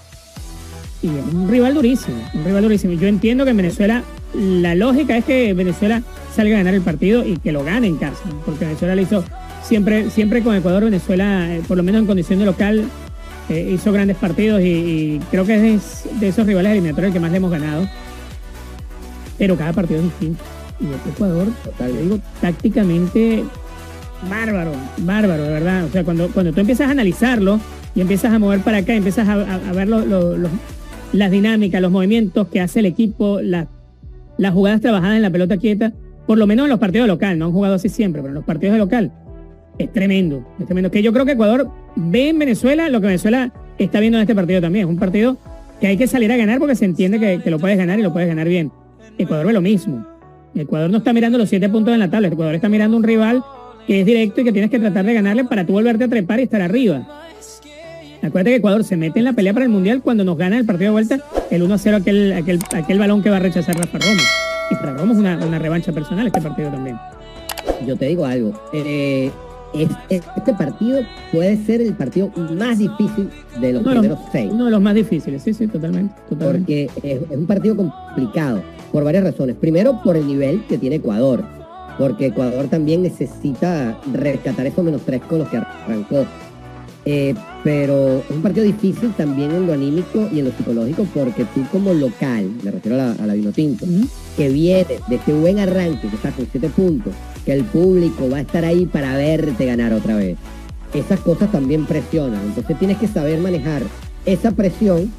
y 1.03 1.07
es 1.09 1.35
un 1.35 1.49
rival 1.49 1.75
durísimo, 1.75 2.17
un 2.35 2.45
rival 2.45 2.63
durísimo. 2.65 2.93
Yo 2.95 3.09
entiendo 3.09 3.45
que 3.45 3.51
en 3.53 3.57
Venezuela 3.57 4.03
la 4.35 4.75
lógica 4.75 5.17
es 5.17 5.25
que 5.25 5.55
Venezuela 5.55 6.03
salga 6.35 6.57
a 6.57 6.59
ganar 6.59 6.75
el 6.75 6.83
partido 6.83 7.25
y 7.27 7.39
que 7.39 7.51
lo 7.53 7.65
gane 7.65 7.87
en 7.87 7.97
casa, 7.97 8.23
porque 8.45 8.67
Venezuela 8.67 8.95
lo 8.95 9.01
hizo 9.03 9.25
siempre, 9.63 10.11
siempre 10.11 10.43
con 10.43 10.55
Ecuador, 10.55 10.85
Venezuela, 10.85 11.55
eh, 11.55 11.63
por 11.67 11.79
lo 11.79 11.83
menos 11.83 12.03
en 12.03 12.07
condición 12.07 12.39
de 12.41 12.45
local, 12.45 12.85
eh, 13.49 13.71
hizo 13.73 13.91
grandes 13.93 14.17
partidos 14.19 14.61
y, 14.61 14.65
y 14.67 15.21
creo 15.31 15.47
que 15.47 15.75
es 15.77 16.05
de 16.21 16.29
esos 16.29 16.47
rivales 16.47 16.73
eliminatorios 16.73 17.09
el 17.09 17.13
que 17.15 17.21
más 17.21 17.31
le 17.31 17.39
hemos 17.39 17.51
ganado. 17.51 17.89
Pero 19.39 19.57
cada 19.57 19.73
partido 19.73 20.01
es 20.01 20.05
distinto. 20.07 20.43
Y 20.81 20.85
este 20.95 21.11
Ecuador, 21.11 21.47
yo 21.79 22.01
digo, 22.03 22.19
tácticamente 22.41 23.45
bárbaro, 24.31 24.73
bárbaro, 24.99 25.43
de 25.45 25.51
verdad. 25.51 25.85
O 25.85 25.89
sea, 25.89 26.05
cuando, 26.05 26.29
cuando 26.29 26.53
tú 26.53 26.61
empiezas 26.61 26.89
a 26.89 26.91
analizarlo 26.91 27.61
y 27.95 28.01
empiezas 28.01 28.33
a 28.33 28.39
mover 28.39 28.61
para 28.61 28.79
acá, 28.79 28.95
empiezas 28.95 29.29
a, 29.29 29.35
a- 29.35 29.69
a 29.69 29.73
ver 29.73 29.89
lo- 29.89 30.05
las 31.13 31.31
dinámicas, 31.31 31.81
los 31.81 31.91
movimientos 31.93 32.49
que 32.49 32.61
hace 32.61 32.81
el 32.81 32.87
equipo, 32.87 33.41
la- 33.41 33.69
las 34.39 34.53
jugadas 34.53 34.81
trabajadas 34.81 35.17
en 35.17 35.23
la 35.23 35.31
pelota 35.31 35.57
quieta, 35.57 35.93
por 36.27 36.37
lo 36.39 36.47
menos 36.47 36.65
en 36.65 36.71
los 36.71 36.79
partidos 36.81 37.05
de 37.07 37.13
local, 37.13 37.39
no 37.39 37.47
han 37.47 37.53
jugado 37.53 37.75
así 37.77 37.89
siempre, 37.89 38.21
pero 38.21 38.31
en 38.31 38.35
los 38.35 38.45
partidos 38.45 38.73
de 38.75 38.79
local, 38.79 39.13
es 39.79 39.93
tremendo, 39.93 40.45
es 40.59 40.67
tremendo. 40.67 40.91
Que 40.91 41.03
yo 41.03 41.13
creo 41.13 41.25
que 41.25 41.33
Ecuador 41.33 41.71
ve 41.95 42.31
en 42.31 42.39
Venezuela 42.39 42.89
lo 42.89 43.01
que 43.01 43.07
Venezuela 43.07 43.53
está 43.79 44.01
viendo 44.01 44.19
en 44.19 44.23
este 44.23 44.35
partido 44.35 44.61
también. 44.61 44.87
Es 44.87 44.91
un 44.91 44.99
partido 44.99 45.39
que 45.81 45.87
hay 45.87 45.97
que 45.97 46.07
salir 46.07 46.33
a 46.33 46.37
ganar 46.37 46.59
porque 46.59 46.75
se 46.75 46.85
entiende 46.87 47.21
que, 47.21 47.41
que 47.43 47.51
lo 47.51 47.59
puedes 47.59 47.79
ganar 47.79 47.99
y 47.99 48.03
lo 48.03 48.13
puedes 48.13 48.29
ganar 48.29 48.49
bien. 48.49 48.73
Ecuador 49.19 49.47
ve 49.47 49.53
lo 49.53 49.61
mismo. 49.61 50.05
Ecuador 50.55 50.91
no 50.91 50.99
está 50.99 51.13
mirando 51.13 51.39
los 51.39 51.49
siete 51.49 51.69
puntos 51.69 51.93
en 51.93 52.01
la 52.01 52.11
tabla, 52.11 52.29
Ecuador 52.29 52.55
está 52.55 52.69
mirando 52.69 52.97
un 52.97 53.03
rival 53.03 53.43
que 53.87 54.01
es 54.01 54.07
directo 54.07 54.41
y 54.41 54.45
que 54.45 54.53
tienes 54.53 54.71
que 54.71 54.79
tratar 54.79 55.05
de 55.05 55.15
ganarle 55.15 55.45
para 55.45 55.65
tú 55.67 55.75
volverte 55.75 56.05
a 56.05 56.09
trepar 56.09 56.41
y 56.41 56.45
estar 56.45 56.61
arriba. 56.61 57.07
Acuérdate 58.23 58.51
que 58.51 58.57
Ecuador 58.57 58.83
se 58.83 58.97
mete 58.97 59.19
en 59.21 59.27
la 59.27 59.33
pelea 59.35 59.53
para 59.53 59.67
el 59.67 59.71
Mundial 59.71 60.01
cuando 60.03 60.25
nos 60.25 60.37
gana 60.37 60.59
el 60.59 60.65
partido 60.65 60.89
de 60.89 60.93
vuelta 60.93 61.21
el 61.51 61.63
1-0 61.63 61.95
aquel, 62.01 62.33
aquel, 62.33 62.59
aquel 62.75 62.99
balón 62.99 63.23
que 63.23 63.31
va 63.31 63.37
a 63.37 63.41
rechazar 63.41 63.77
Rafa 63.77 63.99
Roma. 63.99 64.23
Y 64.71 64.75
para 64.77 64.95
Roma 64.95 65.13
es 65.13 65.19
una, 65.19 65.47
una 65.47 65.59
revancha 65.59 65.93
personal 65.93 66.27
este 66.27 66.41
partido 66.41 66.71
también. 66.71 66.97
Yo 67.87 67.97
te 67.97 68.07
digo 68.07 68.25
algo. 68.25 68.53
eh, 68.73 69.31
es- 69.75 69.91
es- 70.09 70.23
este 70.37 70.55
partido 70.55 71.01
puede 71.33 71.57
ser 71.65 71.83
el 71.83 71.93
partido 71.93 72.31
más 72.59 72.79
difícil 72.79 73.29
de 73.61 73.73
los 73.75 73.83
Uno 73.83 73.91
los- 73.95 74.01
primeros 74.01 74.19
seis. 74.33 74.51
Uno 74.53 74.65
de 74.65 74.71
los 74.71 74.81
más 74.81 74.95
difíciles, 74.95 75.43
sí, 75.43 75.53
sí, 75.53 75.67
totalmente. 75.69 76.15
totalmente. 76.29 76.89
Porque 76.97 77.09
es, 77.09 77.23
es 77.31 77.39
un 77.39 77.47
partido 77.47 77.77
complicado 77.77 78.63
por 78.97 79.05
varias 79.05 79.25
razones. 79.25 79.57
Primero, 79.57 80.01
por 80.03 80.17
el 80.17 80.27
nivel 80.27 80.65
que 80.65 80.79
tiene 80.79 80.97
Ecuador. 80.97 81.45
Porque 81.99 82.29
Ecuador 82.29 82.69
también 82.69 83.03
necesita 83.03 84.01
rescatar 84.11 84.67
esos 84.67 84.83
menos 84.83 85.03
tres 85.05 85.21
con 85.21 85.41
los 85.41 85.49
que 85.51 85.59
arrancó. 85.59 86.25
Eh, 87.05 87.35
pero 87.63 88.21
es 88.21 88.31
un 88.35 88.41
partido 88.41 88.65
difícil 88.65 89.13
también 89.13 89.51
en 89.51 89.67
lo 89.67 89.75
anímico 89.75 90.27
y 90.33 90.39
en 90.39 90.47
lo 90.47 90.51
psicológico 90.53 91.07
porque 91.13 91.45
tú 91.55 91.63
como 91.71 91.93
local, 91.93 92.51
me 92.63 92.71
refiero 92.71 92.99
a 92.99 93.09
la, 93.09 93.13
a 93.23 93.27
la 93.27 93.35
Vinotinto, 93.35 93.85
que 94.35 94.49
viene 94.49 94.99
de 95.09 95.17
este 95.17 95.35
buen 95.35 95.59
arranque, 95.59 96.09
que 96.09 96.17
está 96.17 96.31
con 96.31 96.49
siete 96.51 96.71
puntos, 96.71 97.13
que 97.45 97.53
el 97.53 97.65
público 97.65 98.31
va 98.31 98.39
a 98.39 98.41
estar 98.41 98.65
ahí 98.65 98.87
para 98.87 99.15
verte 99.15 99.67
ganar 99.67 99.93
otra 99.93 100.17
vez. 100.17 100.39
Esas 100.95 101.21
cosas 101.21 101.53
también 101.53 101.85
presionan. 101.85 102.41
Entonces 102.47 102.79
tienes 102.79 102.97
que 102.97 103.09
saber 103.09 103.41
manejar 103.41 103.83
esa 104.25 104.53
presión, 104.53 105.13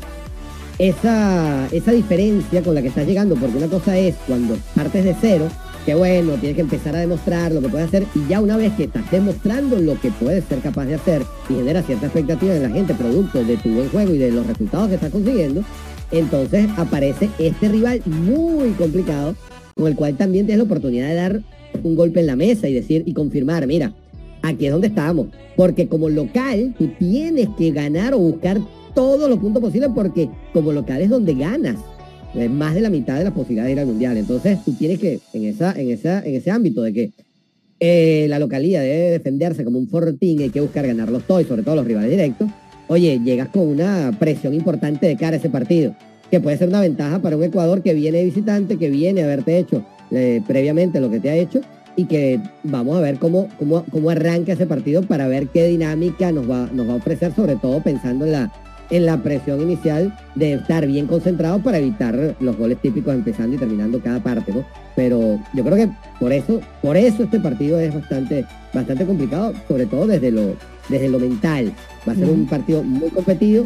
esa, 0.79 1.67
esa 1.71 1.91
diferencia 1.91 2.61
con 2.61 2.75
la 2.75 2.81
que 2.81 2.89
estás 2.89 3.07
llegando, 3.07 3.35
porque 3.35 3.57
una 3.57 3.67
cosa 3.67 3.97
es 3.97 4.15
cuando 4.27 4.57
partes 4.75 5.03
de 5.03 5.15
cero, 5.19 5.47
que 5.85 5.95
bueno, 5.95 6.33
tienes 6.33 6.55
que 6.55 6.61
empezar 6.61 6.95
a 6.95 6.99
demostrar 6.99 7.51
lo 7.51 7.61
que 7.61 7.69
puedes 7.69 7.87
hacer 7.87 8.05
y 8.13 8.27
ya 8.27 8.41
una 8.41 8.57
vez 8.57 8.73
que 8.73 8.83
estás 8.83 9.09
demostrando 9.09 9.79
lo 9.79 9.99
que 9.99 10.11
puedes 10.11 10.43
ser 10.43 10.59
capaz 10.59 10.85
de 10.85 10.95
hacer 10.95 11.23
y 11.49 11.53
genera 11.53 11.81
cierta 11.81 12.07
expectativa 12.07 12.55
en 12.55 12.63
la 12.63 12.69
gente 12.69 12.93
producto 12.93 13.43
de 13.43 13.55
tu 13.57 13.69
buen 13.69 13.89
juego 13.89 14.13
y 14.13 14.17
de 14.17 14.31
los 14.31 14.45
resultados 14.45 14.89
que 14.89 14.95
estás 14.95 15.11
consiguiendo, 15.11 15.63
entonces 16.11 16.67
aparece 16.77 17.29
este 17.39 17.69
rival 17.69 18.01
muy 18.05 18.71
complicado 18.71 19.35
con 19.75 19.87
el 19.87 19.95
cual 19.95 20.17
también 20.17 20.45
tienes 20.45 20.59
la 20.59 20.65
oportunidad 20.65 21.07
de 21.07 21.15
dar 21.15 21.41
un 21.83 21.95
golpe 21.95 22.19
en 22.19 22.27
la 22.27 22.35
mesa 22.35 22.67
y 22.67 22.73
decir 22.73 23.03
y 23.05 23.13
confirmar, 23.13 23.65
mira, 23.67 23.93
aquí 24.49 24.65
es 24.65 24.71
donde 24.71 24.87
estamos, 24.87 25.27
porque 25.55 25.87
como 25.87 26.09
local 26.09 26.75
tú 26.77 26.89
tienes 26.99 27.49
que 27.57 27.71
ganar 27.71 28.13
o 28.13 28.19
buscar 28.19 28.59
todos 28.93 29.29
los 29.29 29.39
puntos 29.39 29.61
posibles 29.61 29.91
porque 29.93 30.29
como 30.53 30.71
local 30.71 31.01
es 31.01 31.09
donde 31.09 31.33
ganas. 31.33 31.77
Es 32.33 32.49
más 32.49 32.75
de 32.75 32.81
la 32.81 32.89
mitad 32.89 33.17
de 33.17 33.23
la 33.23 33.33
posibilidad 33.33 33.65
de 33.65 33.71
ir 33.71 33.79
al 33.79 33.87
mundial. 33.87 34.17
Entonces 34.17 34.63
tú 34.63 34.73
tienes 34.73 34.99
que, 34.99 35.19
en, 35.33 35.45
esa, 35.45 35.71
en, 35.79 35.89
esa, 35.89 36.25
en 36.25 36.35
ese 36.35 36.51
ámbito 36.51 36.81
de 36.81 36.93
que 36.93 37.11
eh, 37.79 38.25
la 38.27 38.39
localidad 38.39 38.81
debe 38.81 39.11
defenderse 39.11 39.63
como 39.63 39.77
un 39.77 39.87
fortín, 39.87 40.41
hay 40.41 40.49
que 40.49 40.61
buscar 40.61 40.85
ganarlos 40.87 41.23
todos, 41.23 41.43
y 41.43 41.45
sobre 41.45 41.63
todo 41.63 41.75
los 41.75 41.85
rivales 41.85 42.09
directos, 42.09 42.49
oye, 42.87 43.19
llegas 43.23 43.49
con 43.49 43.67
una 43.67 44.15
presión 44.19 44.53
importante 44.53 45.05
de 45.05 45.15
cara 45.15 45.35
a 45.35 45.39
ese 45.39 45.49
partido, 45.49 45.95
que 46.31 46.39
puede 46.39 46.57
ser 46.57 46.69
una 46.69 46.81
ventaja 46.81 47.21
para 47.21 47.37
un 47.37 47.43
Ecuador 47.43 47.83
que 47.83 47.93
viene 47.93 48.23
visitante, 48.23 48.77
que 48.77 48.89
viene 48.89 49.21
a 49.21 49.25
haberte 49.25 49.59
hecho 49.59 49.85
eh, 50.09 50.41
previamente 50.47 50.99
lo 50.99 51.11
que 51.11 51.19
te 51.19 51.29
ha 51.29 51.35
hecho, 51.35 51.61
y 51.97 52.05
que 52.05 52.39
vamos 52.63 52.95
a 52.95 53.01
ver 53.01 53.17
cómo, 53.17 53.49
cómo, 53.59 53.83
cómo 53.91 54.11
arranca 54.11 54.53
ese 54.53 54.67
partido 54.67 55.01
para 55.01 55.27
ver 55.27 55.47
qué 55.47 55.67
dinámica 55.67 56.31
nos 56.31 56.49
va, 56.49 56.69
nos 56.71 56.87
va 56.87 56.93
a 56.93 56.97
ofrecer, 56.97 57.33
sobre 57.33 57.55
todo 57.55 57.81
pensando 57.81 58.25
en 58.25 58.31
la, 58.31 58.51
en 58.91 59.05
la 59.05 59.17
presión 59.17 59.61
inicial 59.61 60.15
de 60.35 60.53
estar 60.53 60.85
bien 60.85 61.07
concentrados 61.07 61.61
para 61.63 61.79
evitar 61.79 62.35
los 62.39 62.55
goles 62.55 62.77
típicos 62.81 63.15
empezando 63.15 63.55
y 63.55 63.59
terminando 63.59 63.99
cada 63.99 64.21
parte, 64.21 64.53
¿no? 64.53 64.63
Pero 64.95 65.39
yo 65.53 65.63
creo 65.63 65.75
que 65.75 65.89
por 66.19 66.31
eso, 66.31 66.61
por 66.83 66.95
eso 66.95 67.23
este 67.23 67.39
partido 67.39 67.79
es 67.79 67.93
bastante, 67.93 68.45
bastante 68.73 69.05
complicado, 69.05 69.53
sobre 69.67 69.87
todo 69.87 70.05
desde 70.05 70.31
lo, 70.31 70.55
desde 70.89 71.09
lo 71.09 71.17
mental. 71.19 71.73
Va 72.07 72.13
a 72.13 72.15
ser 72.15 72.29
un 72.29 72.45
partido 72.45 72.83
muy 72.83 73.09
competido, 73.09 73.65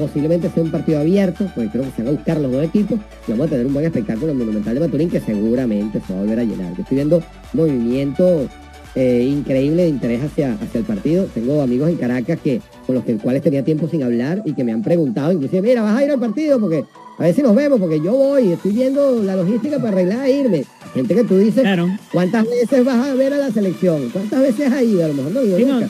posiblemente 0.00 0.50
sea 0.50 0.62
un 0.62 0.70
partido 0.70 1.00
abierto, 1.00 1.46
porque 1.54 1.70
creo 1.70 1.84
que 1.84 1.90
se 1.90 2.02
van 2.02 2.08
a 2.08 2.16
buscar 2.16 2.40
los 2.40 2.50
dos 2.50 2.64
equipos 2.64 2.98
y 3.26 3.30
vamos 3.30 3.46
a 3.46 3.50
tener 3.50 3.66
un 3.66 3.74
buen 3.74 3.86
espectáculo 3.86 4.26
en 4.26 4.32
el 4.32 4.38
Monumental 4.38 4.74
de 4.74 4.80
Maturín 4.80 5.10
que 5.10 5.20
seguramente 5.20 6.00
se 6.06 6.12
va 6.12 6.18
a 6.18 6.22
volver 6.22 6.40
a 6.40 6.44
llenar. 6.44 6.74
Yo 6.74 6.82
estoy 6.82 6.96
viendo 6.96 7.22
movimiento 7.52 8.48
eh, 8.94 9.28
increíble 9.30 9.84
de 9.84 9.88
interés 9.88 10.22
hacia, 10.22 10.54
hacia 10.54 10.78
el 10.78 10.84
partido. 10.84 11.26
Tengo 11.32 11.60
amigos 11.62 11.90
en 11.90 11.96
Caracas 11.96 12.38
que 12.42 12.60
con 12.86 12.96
los 12.96 13.04
que, 13.04 13.16
cuales 13.16 13.42
tenía 13.42 13.64
tiempo 13.64 13.86
sin 13.88 14.02
hablar 14.02 14.42
y 14.44 14.54
que 14.54 14.64
me 14.64 14.72
han 14.72 14.82
preguntado, 14.82 15.30
inclusive, 15.32 15.62
mira, 15.62 15.82
vas 15.82 15.96
a 15.96 16.04
ir 16.04 16.10
al 16.10 16.18
partido 16.18 16.58
porque 16.58 16.84
a 17.18 17.24
ver 17.24 17.34
si 17.34 17.42
nos 17.42 17.54
vemos, 17.54 17.78
porque 17.78 18.00
yo 18.00 18.12
voy, 18.12 18.52
estoy 18.52 18.72
viendo 18.72 19.22
la 19.22 19.36
logística 19.36 19.76
para 19.76 19.90
arreglar 19.90 20.26
e 20.26 20.32
irme. 20.32 20.64
Gente 20.94 21.14
que 21.14 21.24
tú 21.24 21.36
dices, 21.36 21.64
¿cuántas 22.12 22.46
veces 22.46 22.84
vas 22.84 23.06
a 23.08 23.14
ver 23.14 23.34
a 23.34 23.38
la 23.38 23.50
selección? 23.50 24.08
¿Cuántas 24.10 24.40
veces 24.40 24.72
has 24.72 24.82
ido? 24.82 25.04
A 25.04 25.08
lo 25.08 25.14
mejor 25.14 25.32
no 25.32 25.42
Sí, 25.42 25.64
no. 25.64 25.80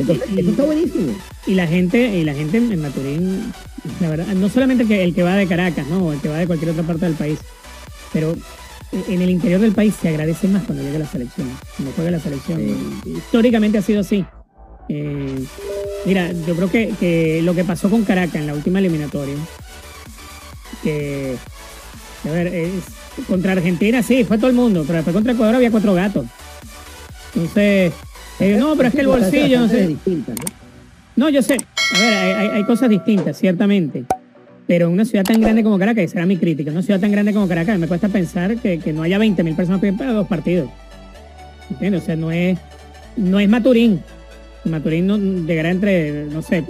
Entonces, 0.00 0.28
eso 0.36 0.50
está 0.50 0.62
buenísimo. 0.64 1.12
Y 1.46 1.54
la 1.54 1.66
gente, 1.66 2.16
y 2.16 2.24
la 2.24 2.34
gente 2.34 2.56
en 2.58 2.80
Maturín, 2.80 3.52
la 4.00 4.08
verdad, 4.10 4.26
no 4.34 4.48
solamente 4.48 4.82
el 4.84 4.88
que, 4.88 5.02
el 5.04 5.14
que 5.14 5.22
va 5.22 5.34
de 5.36 5.46
Caracas, 5.46 5.86
¿no? 5.88 5.98
O 6.06 6.12
el 6.12 6.20
que 6.20 6.28
va 6.28 6.38
de 6.38 6.46
cualquier 6.46 6.70
otra 6.70 6.82
parte 6.84 7.04
del 7.06 7.14
país, 7.14 7.38
pero 8.12 8.34
en 8.92 9.22
el 9.22 9.30
interior 9.30 9.60
del 9.60 9.72
país 9.72 9.94
se 10.00 10.08
agradece 10.08 10.48
más 10.48 10.64
cuando 10.64 10.82
llega 10.82 10.98
la 10.98 11.06
selección, 11.06 11.48
cuando 11.76 11.92
juega 11.94 12.10
la 12.10 12.20
selección. 12.20 12.60
Históricamente 13.06 13.78
ha 13.78 13.82
sido 13.82 14.00
así. 14.00 14.24
Eh, 14.88 15.44
mira, 16.06 16.32
yo 16.32 16.56
creo 16.56 16.70
que, 16.70 16.94
que 16.98 17.40
lo 17.42 17.54
que 17.54 17.62
pasó 17.64 17.88
con 17.88 18.04
Caracas 18.04 18.36
en 18.36 18.46
la 18.48 18.54
última 18.54 18.78
eliminatoria, 18.80 19.34
que, 20.82 21.36
a 22.28 22.30
ver, 22.32 22.46
es- 22.48 23.24
contra 23.28 23.52
Argentina 23.52 24.02
sí, 24.02 24.24
fue 24.24 24.38
todo 24.38 24.48
el 24.48 24.56
mundo, 24.56 24.82
pero 24.86 24.96
después 24.98 25.14
contra 25.14 25.32
Ecuador 25.34 25.56
había 25.56 25.70
cuatro 25.70 25.94
gatos. 25.94 26.26
Entonces, 27.34 27.92
eh, 28.40 28.56
no, 28.58 28.74
pero 28.76 28.88
es 28.88 28.94
que 28.94 29.00
el 29.02 29.06
bolsillo, 29.06 29.60
no 29.60 29.68
sé. 29.68 29.96
No, 31.16 31.28
yo 31.28 31.42
sé. 31.42 31.56
A 31.96 31.98
ver, 31.98 32.50
hay, 32.54 32.64
cosas 32.64 32.88
distintas, 32.88 33.36
ciertamente. 33.36 34.04
Pero 34.66 34.86
en 34.86 34.92
una 34.92 35.04
ciudad 35.04 35.24
tan 35.24 35.40
grande 35.40 35.62
como 35.62 35.78
Caracas, 35.78 36.04
esa 36.04 36.18
era 36.18 36.26
mi 36.26 36.36
crítica, 36.36 36.70
una 36.70 36.82
ciudad 36.82 37.00
tan 37.00 37.10
grande 37.10 37.32
como 37.32 37.48
Caracas, 37.48 37.78
me 37.78 37.88
cuesta 37.88 38.08
pensar 38.08 38.56
que, 38.56 38.78
que 38.78 38.92
no 38.92 39.02
haya 39.02 39.18
20.000 39.18 39.56
personas 39.56 39.80
para 39.98 40.12
dos 40.12 40.26
partidos. 40.28 40.70
¿Entiendes? 41.70 42.02
O 42.02 42.06
sea, 42.06 42.16
no 42.16 42.30
es, 42.30 42.58
no 43.16 43.40
es 43.40 43.48
Maturín. 43.48 44.00
Maturín 44.64 45.06
no 45.06 45.18
llegará 45.18 45.70
entre, 45.70 46.26
no 46.26 46.42
sé, 46.42 46.64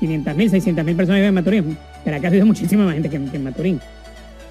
500.000, 0.00 0.34
600.000 0.34 0.96
personas 0.96 1.08
viven 1.08 1.24
en 1.28 1.34
Maturín. 1.34 1.78
Caracas 2.04 2.32
vive 2.32 2.44
muchísima 2.44 2.84
más 2.84 2.94
gente 2.94 3.10
que, 3.10 3.22
que 3.24 3.36
en 3.36 3.44
Maturín. 3.44 3.80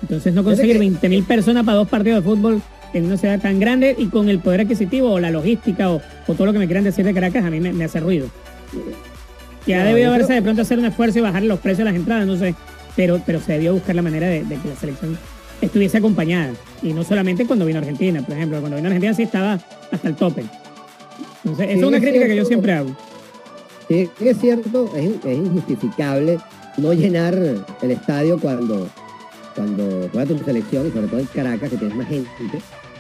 Entonces 0.02 0.34
no 0.34 0.44
conseguir 0.44 0.80
20.000 0.80 1.26
personas 1.26 1.66
para 1.66 1.78
dos 1.78 1.88
partidos 1.88 2.24
de 2.24 2.30
fútbol 2.30 2.62
en 2.94 3.06
una 3.06 3.18
ciudad 3.18 3.40
tan 3.40 3.60
grande 3.60 3.96
y 3.98 4.08
con 4.08 4.30
el 4.30 4.40
poder 4.40 4.62
adquisitivo 4.62 5.12
o 5.12 5.20
la 5.20 5.32
logística 5.32 5.90
o, 5.90 6.02
o 6.28 6.34
todo 6.34 6.46
lo 6.46 6.54
que 6.54 6.60
me 6.60 6.66
quieran 6.66 6.84
decir 6.84 7.06
de 7.06 7.14
Caracas, 7.14 7.44
a 7.44 7.50
mí 7.50 7.60
me, 7.60 7.74
me 7.74 7.86
hace 7.86 8.00
ruido. 8.00 8.28
Que 9.66 9.76
ha 9.76 9.84
debido 9.84 10.10
haberse 10.10 10.34
de 10.34 10.42
pronto 10.42 10.62
hacer 10.62 10.80
un 10.80 10.86
esfuerzo 10.86 11.20
y 11.20 11.22
bajar 11.22 11.44
los 11.44 11.60
precios 11.60 11.80
de 11.80 11.86
las 11.86 11.96
entradas, 11.96 12.26
no 12.26 12.38
sé. 12.38 12.56
Pero, 12.96 13.22
pero 13.26 13.40
se 13.40 13.54
debió 13.54 13.74
buscar 13.74 13.96
la 13.96 14.02
manera 14.02 14.28
de, 14.28 14.44
de 14.44 14.56
que 14.58 14.68
la 14.68 14.76
selección 14.76 15.18
estuviese 15.62 15.98
acompañada. 15.98 16.54
Y 16.82 16.94
no 16.94 17.04
solamente 17.04 17.46
cuando 17.46 17.66
vino 17.66 17.78
a 17.78 17.82
Argentina, 17.82 18.22
por 18.22 18.36
ejemplo, 18.36 18.60
cuando 18.60 18.76
vino 18.76 18.88
a 18.88 18.92
Argentina 18.92 19.14
sí 19.14 19.24
estaba 19.24 19.60
hasta 19.92 20.08
el 20.08 20.16
tope. 20.16 20.44
Entonces, 21.44 21.70
esa 21.70 21.80
es 21.80 21.84
una 21.84 22.00
crítica 22.00 22.28
que 22.28 22.36
yo 22.36 22.46
siempre 22.46 22.74
hago. 22.74 22.96
Sí, 23.88 24.10
es 24.20 24.38
cierto, 24.40 24.92
es, 24.96 25.12
es 25.26 25.38
injustificable 25.38 26.40
no 26.78 26.94
llenar 26.94 27.36
el 27.82 27.92
estadio 27.92 28.40
cuando, 28.40 28.88
cuando 29.56 30.10
juega 30.12 30.26
tu 30.28 30.44
selección, 30.44 30.88
y 30.88 30.92
sobre 30.92 31.08
todo 31.08 31.20
en 31.20 31.26
Caracas, 31.28 31.70
que 31.70 31.78
tienes 31.78 31.98
más 31.98 32.08
gente, 32.08 32.30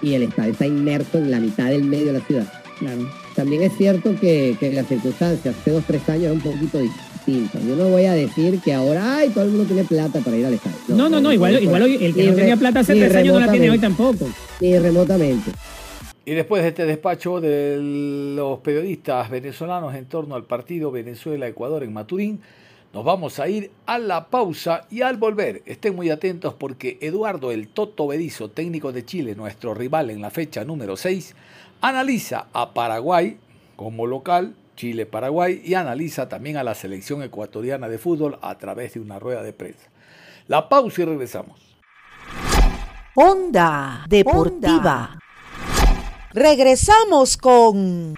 y 0.01 0.13
el 0.13 0.23
estadio 0.23 0.51
está 0.51 0.65
inmerso 0.67 1.17
en 1.17 1.31
la 1.31 1.39
mitad 1.39 1.65
del 1.69 1.83
medio 1.83 2.07
de 2.07 2.13
la 2.13 2.21
ciudad. 2.21 2.51
Claro. 2.79 3.09
También 3.35 3.61
es 3.63 3.77
cierto 3.77 4.15
que, 4.19 4.57
que 4.59 4.73
las 4.73 4.87
circunstancias 4.87 5.55
hace 5.59 5.71
dos, 5.71 5.83
tres 5.85 6.07
años 6.09 6.25
es 6.25 6.31
un 6.31 6.41
poquito 6.41 6.79
distintas. 6.79 7.63
Yo 7.63 7.75
no 7.75 7.89
voy 7.89 8.05
a 8.05 8.13
decir 8.13 8.59
que 8.59 8.73
ahora, 8.73 9.17
ay, 9.17 9.29
todo 9.29 9.43
el 9.45 9.51
mundo 9.51 9.65
tiene 9.65 9.83
plata 9.83 10.19
para 10.19 10.35
ir 10.35 10.45
al 10.45 10.53
estadio. 10.55 10.77
No, 10.89 11.07
no, 11.07 11.21
no, 11.21 11.31
igual, 11.31 11.61
igual 11.61 11.83
hoy- 11.83 11.97
el 12.03 12.13
que 12.13 12.23
no 12.25 12.33
tenía 12.35 12.57
plata 12.57 12.79
hace 12.81 12.95
tres 12.95 13.15
años 13.15 13.35
no 13.35 13.39
la 13.39 13.51
tiene 13.51 13.69
hoy 13.69 13.79
tampoco. 13.79 14.27
Ni 14.59 14.77
remotamente. 14.77 15.51
Y 16.25 16.31
después 16.33 16.61
de 16.61 16.69
este 16.69 16.85
despacho 16.85 17.39
de 17.41 17.77
los 18.35 18.59
periodistas 18.59 19.29
venezolanos 19.29 19.95
en 19.95 20.05
torno 20.05 20.35
al 20.35 20.43
partido 20.43 20.91
Venezuela-Ecuador 20.91 21.83
en 21.83 21.93
Maturín, 21.93 22.39
nos 22.93 23.05
vamos 23.05 23.39
a 23.39 23.47
ir 23.47 23.71
a 23.85 23.97
la 23.97 24.27
pausa 24.27 24.85
y 24.89 25.01
al 25.01 25.17
volver, 25.17 25.63
estén 25.65 25.95
muy 25.95 26.09
atentos 26.09 26.53
porque 26.53 26.97
Eduardo 27.01 27.51
el 27.51 27.69
Toto 27.69 28.07
Berizo, 28.07 28.49
técnico 28.49 28.91
de 28.91 29.05
Chile, 29.05 29.33
nuestro 29.35 29.73
rival 29.73 30.09
en 30.09 30.21
la 30.21 30.29
fecha 30.29 30.65
número 30.65 30.97
6, 30.97 31.35
analiza 31.79 32.47
a 32.51 32.73
Paraguay 32.73 33.37
como 33.77 34.05
local, 34.07 34.55
Chile-Paraguay, 34.75 35.61
y 35.63 35.73
analiza 35.75 36.27
también 36.27 36.57
a 36.57 36.63
la 36.63 36.75
selección 36.75 37.23
ecuatoriana 37.23 37.87
de 37.87 37.97
fútbol 37.97 38.37
a 38.41 38.57
través 38.57 38.93
de 38.93 38.99
una 38.99 39.19
rueda 39.19 39.41
de 39.41 39.53
prensa. 39.53 39.89
La 40.47 40.67
pausa 40.67 41.01
y 41.01 41.05
regresamos. 41.05 41.59
Onda 43.15 44.05
Deportiva. 44.07 45.17
Regresamos 46.33 47.37
con 47.37 48.15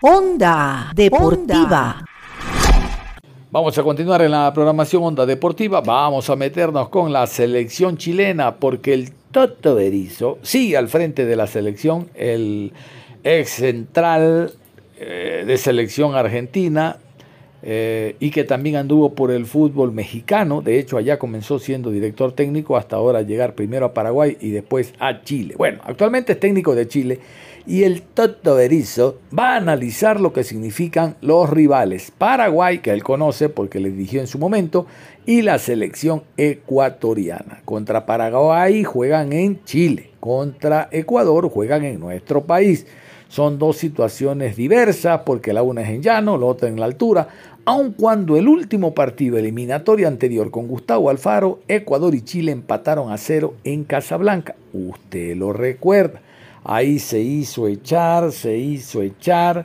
Onda 0.00 0.90
Deportiva. 0.94 2.07
Vamos 3.50 3.78
a 3.78 3.82
continuar 3.82 4.20
en 4.20 4.32
la 4.32 4.52
programación 4.52 5.02
Onda 5.02 5.24
Deportiva. 5.24 5.80
Vamos 5.80 6.28
a 6.28 6.36
meternos 6.36 6.90
con 6.90 7.14
la 7.14 7.26
selección 7.26 7.96
chilena 7.96 8.56
porque 8.56 8.92
el 8.92 9.10
Toto 9.30 9.74
Berizzo 9.74 10.38
sigue 10.42 10.76
al 10.76 10.88
frente 10.88 11.24
de 11.24 11.34
la 11.34 11.46
selección, 11.46 12.10
el 12.14 12.74
ex 13.24 13.48
central 13.48 14.52
eh, 15.00 15.44
de 15.46 15.56
selección 15.56 16.14
argentina 16.14 16.98
eh, 17.62 18.16
y 18.20 18.32
que 18.32 18.44
también 18.44 18.76
anduvo 18.76 19.14
por 19.14 19.30
el 19.30 19.46
fútbol 19.46 19.92
mexicano. 19.92 20.60
De 20.60 20.78
hecho, 20.78 20.98
allá 20.98 21.18
comenzó 21.18 21.58
siendo 21.58 21.90
director 21.90 22.32
técnico 22.32 22.76
hasta 22.76 22.96
ahora 22.96 23.22
llegar 23.22 23.54
primero 23.54 23.86
a 23.86 23.94
Paraguay 23.94 24.36
y 24.42 24.50
después 24.50 24.92
a 24.98 25.22
Chile. 25.22 25.54
Bueno, 25.56 25.80
actualmente 25.84 26.32
es 26.32 26.40
técnico 26.40 26.74
de 26.74 26.86
Chile 26.86 27.18
y 27.68 27.84
el 27.84 28.00
Toto 28.00 28.54
Berizzo 28.54 29.18
va 29.38 29.52
a 29.52 29.56
analizar 29.56 30.20
lo 30.20 30.32
que 30.32 30.42
significan 30.42 31.16
los 31.20 31.50
rivales. 31.50 32.10
Paraguay, 32.16 32.78
que 32.78 32.92
él 32.92 33.04
conoce 33.04 33.50
porque 33.50 33.78
le 33.78 33.90
dirigió 33.90 34.20
en 34.20 34.26
su 34.26 34.38
momento, 34.38 34.86
y 35.26 35.42
la 35.42 35.58
selección 35.58 36.22
ecuatoriana. 36.38 37.60
Contra 37.66 38.06
Paraguay 38.06 38.84
juegan 38.84 39.34
en 39.34 39.62
Chile, 39.64 40.12
contra 40.18 40.88
Ecuador 40.90 41.50
juegan 41.50 41.84
en 41.84 42.00
nuestro 42.00 42.44
país. 42.44 42.86
Son 43.28 43.58
dos 43.58 43.76
situaciones 43.76 44.56
diversas 44.56 45.20
porque 45.26 45.52
la 45.52 45.62
una 45.62 45.82
es 45.82 45.90
en 45.90 46.02
llano, 46.02 46.38
la 46.38 46.46
otra 46.46 46.70
en 46.70 46.80
la 46.80 46.86
altura, 46.86 47.28
aun 47.66 47.92
cuando 47.92 48.38
el 48.38 48.48
último 48.48 48.94
partido 48.94 49.36
eliminatorio 49.36 50.08
anterior 50.08 50.50
con 50.50 50.68
Gustavo 50.68 51.10
Alfaro, 51.10 51.60
Ecuador 51.68 52.14
y 52.14 52.22
Chile 52.22 52.50
empataron 52.50 53.12
a 53.12 53.18
cero 53.18 53.56
en 53.64 53.84
Casablanca. 53.84 54.54
Usted 54.72 55.36
lo 55.36 55.52
recuerda. 55.52 56.22
Ahí 56.70 56.98
se 56.98 57.18
hizo 57.20 57.66
echar, 57.66 58.30
se 58.30 58.58
hizo 58.58 59.00
echar 59.00 59.64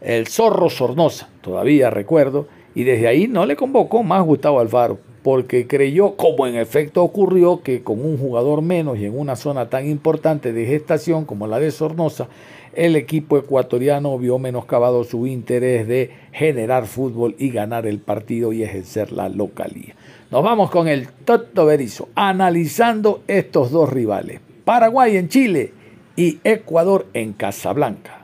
el 0.00 0.26
zorro 0.26 0.70
Sornosa, 0.70 1.28
todavía 1.40 1.88
recuerdo, 1.88 2.48
y 2.74 2.82
desde 2.82 3.06
ahí 3.06 3.28
no 3.28 3.46
le 3.46 3.54
convocó 3.54 4.02
más 4.02 4.24
Gustavo 4.24 4.58
Alfaro, 4.58 4.98
porque 5.22 5.68
creyó, 5.68 6.16
como 6.16 6.48
en 6.48 6.56
efecto 6.56 7.04
ocurrió, 7.04 7.62
que 7.62 7.84
con 7.84 8.04
un 8.04 8.18
jugador 8.18 8.60
menos 8.60 8.98
y 8.98 9.04
en 9.04 9.16
una 9.16 9.36
zona 9.36 9.70
tan 9.70 9.86
importante 9.88 10.52
de 10.52 10.66
gestación 10.66 11.26
como 11.26 11.46
la 11.46 11.60
de 11.60 11.70
Sornosa, 11.70 12.26
el 12.74 12.96
equipo 12.96 13.38
ecuatoriano 13.38 14.18
vio 14.18 14.40
menoscabado 14.40 15.04
su 15.04 15.28
interés 15.28 15.86
de 15.86 16.10
generar 16.32 16.86
fútbol 16.86 17.36
y 17.38 17.50
ganar 17.50 17.86
el 17.86 18.00
partido 18.00 18.52
y 18.52 18.64
ejercer 18.64 19.12
la 19.12 19.28
localía. 19.28 19.94
Nos 20.32 20.42
vamos 20.42 20.72
con 20.72 20.88
el 20.88 21.06
Toto 21.06 21.66
Berizo, 21.66 22.08
analizando 22.16 23.22
estos 23.28 23.70
dos 23.70 23.88
rivales, 23.90 24.40
Paraguay 24.64 25.16
en 25.16 25.28
Chile 25.28 25.81
y 26.16 26.40
Ecuador 26.44 27.06
en 27.14 27.32
Casablanca. 27.32 28.18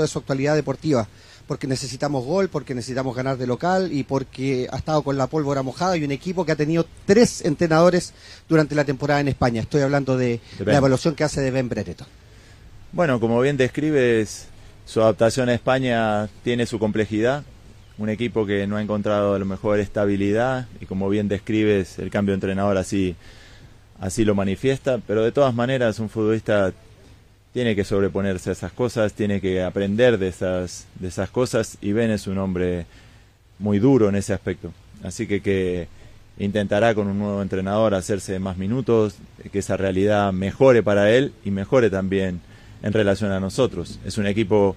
de 0.00 0.08
su 0.08 0.18
actualidad 0.18 0.56
deportiva, 0.56 1.06
porque 1.46 1.66
necesitamos 1.66 2.24
gol, 2.24 2.48
porque 2.48 2.74
necesitamos 2.74 3.14
ganar 3.14 3.36
de 3.36 3.46
local 3.46 3.92
y 3.92 4.02
porque 4.02 4.66
ha 4.70 4.76
estado 4.76 5.02
con 5.02 5.16
la 5.16 5.28
pólvora 5.28 5.62
mojada 5.62 5.96
y 5.96 6.04
un 6.04 6.10
equipo 6.10 6.44
que 6.44 6.52
ha 6.52 6.56
tenido 6.56 6.84
tres 7.06 7.44
entrenadores 7.44 8.12
durante 8.48 8.74
la 8.74 8.84
temporada 8.84 9.20
en 9.20 9.28
España. 9.28 9.60
Estoy 9.60 9.82
hablando 9.82 10.16
de, 10.16 10.40
De 10.58 10.64
la 10.64 10.78
evaluación 10.78 11.14
que 11.14 11.24
hace 11.24 11.40
de 11.40 11.50
Ben 11.50 11.68
Brereton. 11.68 12.06
Bueno, 12.92 13.20
como 13.20 13.40
bien 13.40 13.56
describes, 13.56 14.48
su 14.84 15.00
adaptación 15.00 15.48
a 15.48 15.54
España 15.54 16.28
tiene 16.42 16.66
su 16.66 16.78
complejidad. 16.78 17.44
Un 17.96 18.08
equipo 18.08 18.44
que 18.44 18.66
no 18.66 18.76
ha 18.76 18.82
encontrado 18.82 19.34
a 19.34 19.38
lo 19.38 19.44
mejor 19.44 19.78
estabilidad 19.78 20.66
y 20.80 20.86
como 20.86 21.08
bien 21.08 21.28
describes, 21.28 21.98
el 21.98 22.10
cambio 22.10 22.32
de 22.32 22.36
entrenador 22.36 22.76
así, 22.76 23.14
así 24.00 24.24
lo 24.24 24.34
manifiesta. 24.34 24.98
Pero 25.06 25.22
de 25.22 25.32
todas 25.32 25.54
maneras, 25.54 26.00
un 26.00 26.08
futbolista 26.08 26.72
tiene 27.52 27.76
que 27.76 27.84
sobreponerse 27.84 28.50
a 28.50 28.54
esas 28.54 28.72
cosas, 28.72 29.12
tiene 29.12 29.40
que 29.40 29.62
aprender 29.62 30.18
de 30.18 30.26
esas, 30.26 30.88
de 30.98 31.06
esas 31.06 31.30
cosas 31.30 31.78
y 31.80 31.92
Ben 31.92 32.10
es 32.10 32.26
un 32.26 32.38
hombre 32.38 32.86
muy 33.60 33.78
duro 33.78 34.08
en 34.08 34.16
ese 34.16 34.32
aspecto. 34.32 34.72
Así 35.04 35.28
que, 35.28 35.40
que 35.40 35.86
intentará 36.36 36.96
con 36.96 37.06
un 37.06 37.18
nuevo 37.18 37.42
entrenador 37.42 37.94
hacerse 37.94 38.40
más 38.40 38.56
minutos, 38.56 39.16
que 39.52 39.60
esa 39.60 39.76
realidad 39.76 40.32
mejore 40.32 40.82
para 40.82 41.12
él 41.12 41.32
y 41.44 41.52
mejore 41.52 41.90
también 41.90 42.40
en 42.82 42.92
relación 42.92 43.30
a 43.30 43.38
nosotros. 43.38 44.00
Es 44.04 44.18
un 44.18 44.26
equipo 44.26 44.74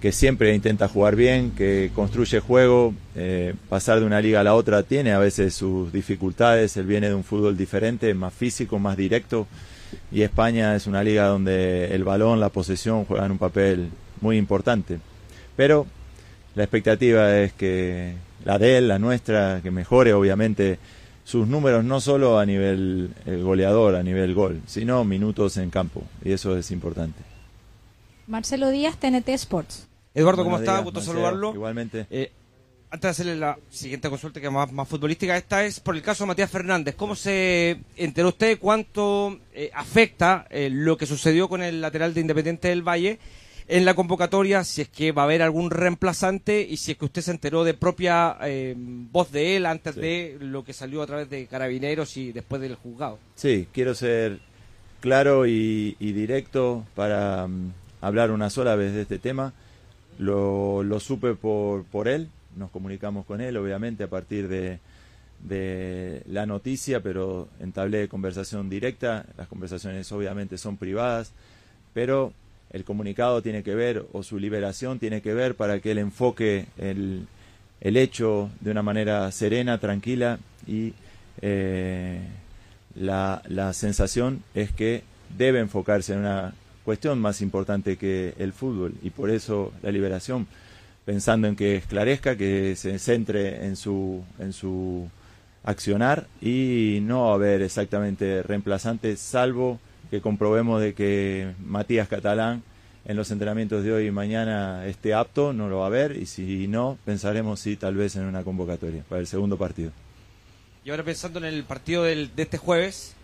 que 0.00 0.12
siempre 0.12 0.54
intenta 0.54 0.88
jugar 0.88 1.16
bien, 1.16 1.52
que 1.52 1.90
construye 1.94 2.40
juego, 2.40 2.94
eh, 3.14 3.54
pasar 3.68 4.00
de 4.00 4.06
una 4.06 4.20
liga 4.20 4.40
a 4.40 4.44
la 4.44 4.54
otra 4.54 4.82
tiene 4.82 5.12
a 5.12 5.18
veces 5.18 5.54
sus 5.54 5.92
dificultades, 5.92 6.76
él 6.76 6.86
viene 6.86 7.08
de 7.08 7.14
un 7.14 7.24
fútbol 7.24 7.56
diferente, 7.56 8.12
más 8.12 8.34
físico, 8.34 8.78
más 8.78 8.96
directo, 8.96 9.46
y 10.12 10.22
España 10.22 10.74
es 10.76 10.86
una 10.86 11.02
liga 11.02 11.26
donde 11.26 11.94
el 11.94 12.04
balón, 12.04 12.40
la 12.40 12.50
posesión 12.50 13.04
juegan 13.04 13.30
un 13.30 13.38
papel 13.38 13.88
muy 14.20 14.36
importante. 14.36 14.98
Pero 15.56 15.86
la 16.54 16.64
expectativa 16.64 17.38
es 17.38 17.52
que 17.52 18.14
la 18.44 18.58
de 18.58 18.78
él, 18.78 18.88
la 18.88 18.98
nuestra, 18.98 19.60
que 19.62 19.70
mejore 19.70 20.12
obviamente 20.12 20.78
sus 21.24 21.48
números 21.48 21.84
no 21.84 22.00
solo 22.00 22.38
a 22.38 22.44
nivel 22.44 23.10
eh, 23.26 23.36
goleador, 23.42 23.96
a 23.96 24.02
nivel 24.02 24.34
gol, 24.34 24.60
sino 24.66 25.04
minutos 25.04 25.56
en 25.56 25.70
campo, 25.70 26.02
y 26.22 26.32
eso 26.32 26.56
es 26.56 26.70
importante. 26.70 27.33
Marcelo 28.26 28.70
Díaz, 28.70 28.96
TNT 28.98 29.28
Sports. 29.30 29.86
Eduardo, 30.14 30.44
¿cómo 30.44 30.56
Buenos 30.56 30.62
está? 30.68 30.72
días, 30.74 30.84
Gusto 30.84 31.00
Marcelo. 31.00 31.14
saludarlo. 31.18 31.54
Igualmente. 31.54 32.06
Eh, 32.10 32.30
antes 32.90 33.02
de 33.02 33.08
hacerle 33.10 33.36
la 33.36 33.58
siguiente 33.70 34.08
consulta, 34.08 34.40
que 34.40 34.46
es 34.46 34.52
más, 34.52 34.70
más 34.72 34.86
futbolística, 34.88 35.36
esta 35.36 35.64
es 35.64 35.80
por 35.80 35.96
el 35.96 36.02
caso 36.02 36.22
de 36.24 36.28
Matías 36.28 36.50
Fernández. 36.50 36.94
¿Cómo 36.94 37.16
se 37.16 37.80
enteró 37.96 38.28
usted 38.28 38.58
cuánto 38.60 39.38
eh, 39.52 39.70
afecta 39.74 40.46
eh, 40.50 40.68
lo 40.70 40.96
que 40.96 41.06
sucedió 41.06 41.48
con 41.48 41.62
el 41.62 41.80
lateral 41.80 42.14
de 42.14 42.20
Independiente 42.20 42.68
del 42.68 42.82
Valle 42.86 43.18
en 43.66 43.84
la 43.84 43.94
convocatoria? 43.94 44.62
Si 44.62 44.82
es 44.82 44.88
que 44.88 45.10
va 45.10 45.22
a 45.22 45.24
haber 45.24 45.42
algún 45.42 45.70
reemplazante 45.72 46.60
y 46.62 46.76
si 46.76 46.92
es 46.92 46.98
que 46.98 47.04
usted 47.06 47.22
se 47.22 47.32
enteró 47.32 47.64
de 47.64 47.74
propia 47.74 48.36
eh, 48.42 48.74
voz 48.76 49.32
de 49.32 49.56
él 49.56 49.66
antes 49.66 49.96
de 49.96 50.36
lo 50.40 50.62
que 50.64 50.72
salió 50.72 51.02
a 51.02 51.06
través 51.06 51.28
de 51.28 51.46
Carabineros 51.48 52.16
y 52.16 52.30
después 52.30 52.62
del 52.62 52.76
juzgado. 52.76 53.18
Sí, 53.34 53.66
quiero 53.72 53.96
ser 53.96 54.38
claro 55.00 55.46
y, 55.48 55.96
y 55.98 56.12
directo 56.12 56.84
para 56.94 57.48
mm, 57.48 57.72
hablar 58.06 58.30
una 58.30 58.50
sola 58.50 58.76
vez 58.76 58.92
de 58.92 59.02
este 59.02 59.18
tema. 59.18 59.52
Lo, 60.18 60.82
lo 60.82 61.00
supe 61.00 61.34
por, 61.34 61.84
por 61.84 62.06
él, 62.06 62.28
nos 62.56 62.70
comunicamos 62.70 63.26
con 63.26 63.40
él, 63.40 63.56
obviamente, 63.56 64.04
a 64.04 64.08
partir 64.08 64.46
de, 64.48 64.78
de 65.42 66.22
la 66.28 66.46
noticia, 66.46 67.00
pero 67.00 67.48
entablé 67.60 68.08
conversación 68.08 68.70
directa. 68.70 69.26
Las 69.36 69.48
conversaciones 69.48 70.10
obviamente 70.12 70.56
son 70.58 70.76
privadas, 70.76 71.32
pero 71.92 72.32
el 72.70 72.84
comunicado 72.84 73.42
tiene 73.42 73.62
que 73.62 73.74
ver, 73.74 74.04
o 74.12 74.22
su 74.22 74.38
liberación 74.38 74.98
tiene 74.98 75.20
que 75.20 75.34
ver 75.34 75.54
para 75.54 75.80
que 75.80 75.92
él 75.92 75.98
enfoque 75.98 76.66
el, 76.76 77.26
el 77.80 77.96
hecho 77.96 78.50
de 78.60 78.70
una 78.70 78.82
manera 78.82 79.30
serena, 79.32 79.78
tranquila 79.78 80.38
y 80.66 80.92
eh, 81.40 82.20
la, 82.96 83.42
la 83.48 83.72
sensación 83.72 84.42
es 84.54 84.72
que 84.72 85.02
debe 85.36 85.60
enfocarse 85.60 86.14
en 86.14 86.20
una 86.20 86.54
cuestión 86.84 87.18
más 87.20 87.40
importante 87.40 87.96
que 87.96 88.34
el 88.38 88.52
fútbol 88.52 88.94
y 89.02 89.10
por 89.10 89.30
eso 89.30 89.72
la 89.82 89.90
liberación. 89.90 90.46
pensando 91.04 91.48
en 91.48 91.56
que 91.56 91.76
esclarezca, 91.76 92.36
que 92.36 92.76
se 92.76 92.98
centre 92.98 93.66
en 93.66 93.76
su, 93.76 94.24
en 94.38 94.54
su 94.54 95.08
accionar 95.62 96.26
y 96.40 97.00
no 97.02 97.32
haber 97.32 97.60
exactamente 97.60 98.42
reemplazantes, 98.42 99.20
salvo 99.20 99.80
que 100.10 100.22
comprobemos 100.22 100.80
de 100.80 100.94
que 100.94 101.52
Matías 101.58 102.08
Catalán 102.08 102.62
en 103.04 103.16
los 103.16 103.30
entrenamientos 103.30 103.84
de 103.84 103.92
hoy 103.92 104.06
y 104.06 104.10
mañana 104.10 104.86
esté 104.86 105.12
apto, 105.12 105.52
no 105.52 105.68
lo 105.68 105.80
va 105.80 105.86
a 105.86 105.90
ver, 105.90 106.16
y 106.16 106.26
si 106.26 106.68
no, 106.68 106.96
pensaremos 107.04 107.60
si 107.60 107.76
tal 107.76 107.96
vez 107.96 108.16
en 108.16 108.24
una 108.24 108.44
convocatoria 108.44 109.04
para 109.08 109.20
el 109.20 109.26
segundo 109.26 109.58
partido. 109.58 109.92
Y 110.84 110.90
ahora 110.90 111.02
pensando 111.02 111.38
en 111.38 111.46
el 111.46 111.64
partido 111.64 112.04
del, 112.04 112.34
de 112.34 112.42
este 112.42 112.58
jueves, 112.58 113.14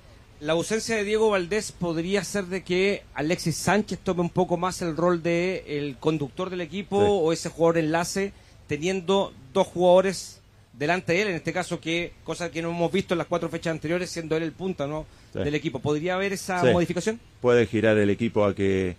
la 0.40 0.52
ausencia 0.54 0.96
de 0.96 1.04
Diego 1.04 1.30
Valdés 1.30 1.70
podría 1.72 2.24
ser 2.24 2.46
de 2.46 2.62
que 2.62 3.02
Alexis 3.14 3.56
Sánchez 3.56 3.98
tome 4.02 4.22
un 4.22 4.30
poco 4.30 4.56
más 4.56 4.80
el 4.80 4.96
rol 4.96 5.22
de 5.22 5.64
el 5.66 5.96
conductor 5.98 6.48
del 6.48 6.62
equipo 6.62 6.96
o 6.98 7.32
ese 7.32 7.50
jugador 7.50 7.78
enlace, 7.78 8.32
teniendo 8.66 9.32
dos 9.52 9.66
jugadores 9.66 10.40
delante 10.72 11.12
de 11.12 11.22
él, 11.22 11.28
en 11.28 11.34
este 11.34 11.52
caso 11.52 11.78
que 11.78 12.12
cosa 12.24 12.50
que 12.50 12.62
no 12.62 12.70
hemos 12.70 12.90
visto 12.90 13.12
en 13.12 13.18
las 13.18 13.26
cuatro 13.26 13.50
fechas 13.50 13.72
anteriores, 13.72 14.08
siendo 14.08 14.34
él 14.36 14.42
el 14.42 14.52
punta 14.52 14.86
¿no? 14.86 15.04
del 15.34 15.54
equipo. 15.54 15.78
¿Podría 15.78 16.14
haber 16.14 16.32
esa 16.32 16.62
Sí. 16.62 16.68
modificación? 16.72 17.20
Puede 17.42 17.66
girar 17.66 17.98
el 17.98 18.08
equipo 18.08 18.44
a 18.46 18.54
que 18.54 18.96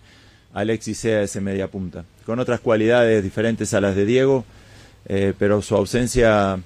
Alexis 0.54 0.98
sea 0.98 1.22
ese 1.22 1.40
media 1.40 1.66
punta, 1.68 2.04
con 2.24 2.38
otras 2.38 2.60
cualidades 2.60 3.24
diferentes 3.24 3.74
a 3.74 3.80
las 3.80 3.96
de 3.96 4.04
Diego, 4.06 4.44
eh, 5.06 5.32
pero 5.36 5.60
su 5.60 5.74
ausencia 5.74 6.60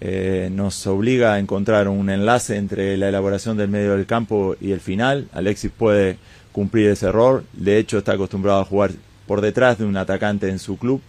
eh, 0.00 0.50
nos 0.52 0.86
obliga 0.86 1.34
a 1.34 1.38
encontrar 1.38 1.88
un 1.88 2.10
enlace 2.10 2.56
entre 2.56 2.96
la 2.96 3.08
elaboración 3.08 3.56
del 3.56 3.68
medio 3.68 3.96
del 3.96 4.06
campo 4.06 4.56
y 4.60 4.72
el 4.72 4.80
final. 4.80 5.28
Alexis 5.32 5.70
puede 5.70 6.18
cumplir 6.52 6.88
ese 6.88 7.12
rol, 7.12 7.44
de 7.52 7.78
hecho 7.78 7.98
está 7.98 8.12
acostumbrado 8.12 8.60
a 8.60 8.64
jugar 8.64 8.92
por 9.26 9.40
detrás 9.40 9.78
de 9.78 9.84
un 9.84 9.96
atacante 9.96 10.48
en 10.48 10.58
su 10.58 10.78
club 10.78 11.02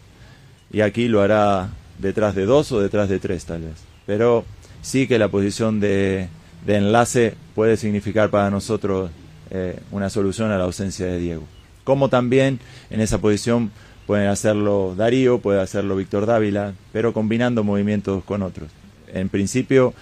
y 0.71 0.82
aquí 0.82 1.08
lo 1.08 1.21
hará 1.21 1.69
detrás 2.00 2.36
de 2.36 2.45
dos 2.45 2.71
o 2.71 2.82
detrás 2.82 3.10
de 3.10 3.19
tres 3.19 3.45
tal 3.45 3.62
vez. 3.62 3.76
Pero 4.06 4.45
sí 4.82 5.08
que 5.08 5.19
la 5.19 5.30
posición 5.30 5.80
de, 5.80 6.28
de 6.65 6.76
enlace 6.76 7.36
puede 7.56 7.78
significar 7.78 8.30
para 8.30 8.50
nosotros 8.50 9.10
eh, 9.50 9.80
una 9.91 10.10
solución 10.10 10.52
a 10.52 10.58
la 10.58 10.65
ausencia 10.65 11.06
de 11.06 11.19
Diego. 11.19 11.43
Como 11.84 12.10
también 12.10 12.60
en 12.89 13.00
esa 13.00 13.19
posición 13.19 13.71
pueden 14.08 14.28
hacerlo 14.30 14.96
Darío, 14.96 15.39
puede 15.39 15.62
hacerlo 15.62 15.98
Víctor 15.98 16.26
Dávila, 16.26 16.74
pero 16.93 17.13
combinando 17.13 17.63
movimientos 17.63 18.24
con 18.24 18.41
otros. 18.41 18.72
En 19.13 19.30
principio, 19.30 19.93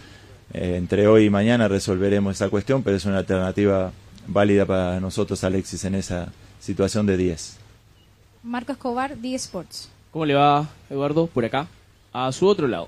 eh, 0.54 0.76
entre 0.78 1.08
hoy 1.08 1.26
y 1.26 1.30
mañana 1.30 1.68
resolveremos 1.68 2.36
esa 2.36 2.50
cuestión, 2.50 2.84
pero 2.84 2.96
es 2.96 3.06
una 3.06 3.18
alternativa 3.18 3.91
válida 4.28 4.65
para 4.65 5.00
nosotros, 5.00 5.44
Alexis, 5.44 5.84
en 5.86 5.96
esa 5.96 6.32
situación 6.60 7.06
de 7.08 7.18
10. 7.18 7.58
Marco 8.44 8.72
Escobar, 8.72 9.18
D 9.18 9.34
Sports. 9.36 9.89
¿Cómo 10.12 10.26
le 10.26 10.36
va, 10.36 10.70
Eduardo? 10.89 11.28
Por 11.28 11.44
acá. 11.44 11.68
A 12.13 12.32
su 12.32 12.48
otro 12.48 12.68
lado. 12.68 12.88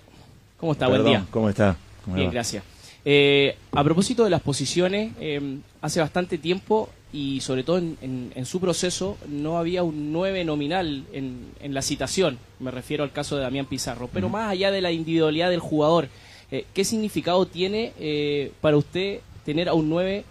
¿Cómo 0.57 0.71
está? 0.71 0.87
Buen 0.87 0.99
Perdón, 0.99 1.11
día. 1.11 1.25
¿Cómo 1.31 1.49
está? 1.49 1.75
¿Cómo 2.05 2.15
le 2.15 2.21
Bien, 2.21 2.29
va? 2.29 2.33
gracias. 2.33 2.63
Eh, 3.03 3.57
a 3.71 3.83
propósito 3.83 4.23
de 4.23 4.29
las 4.29 4.41
posiciones, 4.41 5.13
eh, 5.19 5.57
hace 5.81 5.99
bastante 5.99 6.37
tiempo 6.37 6.89
y 7.13 7.39
sobre 7.41 7.63
todo 7.63 7.77
en, 7.77 7.97
en- 8.01 8.31
en 8.35 8.45
su 8.45 8.59
proceso 8.59 9.17
no 9.29 9.57
había 9.57 9.83
un 9.83 10.11
9 10.11 10.43
nominal 10.43 11.03
en, 11.13 11.47
en 11.61 11.73
la 11.73 11.81
citación. 11.81 12.37
Me 12.59 12.71
refiero 12.71 13.03
al 13.03 13.11
caso 13.11 13.35
de 13.37 13.43
Damián 13.43 13.65
Pizarro. 13.65 14.09
Pero 14.13 14.29
más 14.29 14.49
allá 14.51 14.71
de 14.71 14.81
la 14.81 14.91
individualidad 14.91 15.49
del 15.49 15.59
jugador, 15.61 16.09
eh, 16.51 16.65
¿qué 16.73 16.83
significado 16.83 17.45
tiene 17.45 17.93
eh, 17.99 18.51
para 18.61 18.77
usted 18.77 19.19
tener 19.45 19.69
a 19.69 19.73
un 19.73 19.89
9 19.89 20.23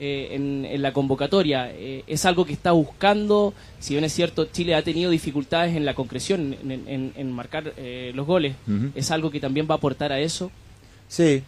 eh, 0.00 0.28
en, 0.32 0.82
la 0.82 0.92
convocatoria? 0.92 1.70
Eh, 1.72 2.04
¿Es 2.06 2.24
algo 2.24 2.44
que 2.44 2.52
está 2.52 2.72
buscando? 2.72 3.52
Si 3.80 3.94
bien 3.94 4.04
es 4.04 4.12
cierto, 4.12 4.44
Chile 4.46 4.74
ha 4.76 4.82
tenido 4.82 5.10
dificultades 5.10 5.74
en 5.76 5.84
la 5.84 5.94
concreción, 5.94 6.56
en, 6.64 7.32
marcar 7.32 7.72
eh, 7.76 8.12
los 8.14 8.26
goles. 8.26 8.54
¿Es 8.94 9.10
algo 9.10 9.30
que 9.30 9.40
también 9.40 9.66
va 9.68 9.74
a 9.74 9.78
aportar 9.78 10.12
a 10.12 10.20
eso? 10.20 10.50
Sí, 11.08 11.42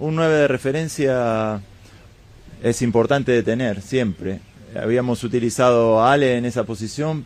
un 0.00 0.16
9 0.16 0.34
de 0.34 0.48
referencia 0.48 1.60
es 2.62 2.82
importante 2.82 3.32
de 3.32 3.42
tener 3.42 3.82
siempre. 3.82 4.40
Habíamos 4.74 5.24
utilizado 5.24 6.00
a 6.00 6.12
Ale 6.12 6.36
en 6.36 6.44
esa 6.44 6.64
posición, 6.64 7.24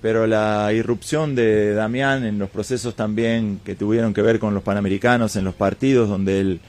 pero 0.00 0.26
la 0.26 0.72
irrupción 0.72 1.34
de 1.34 1.74
Damián 1.74 2.24
en 2.24 2.38
los 2.38 2.50
procesos 2.50 2.94
también 2.94 3.60
que 3.64 3.74
tuvieron 3.74 4.14
que 4.14 4.22
ver 4.22 4.38
con 4.38 4.54
los 4.54 4.62
panamericanos, 4.62 5.36
en 5.36 5.44
los 5.44 5.54
partidos 5.54 6.08
donde 6.08 6.40
él 6.40 6.60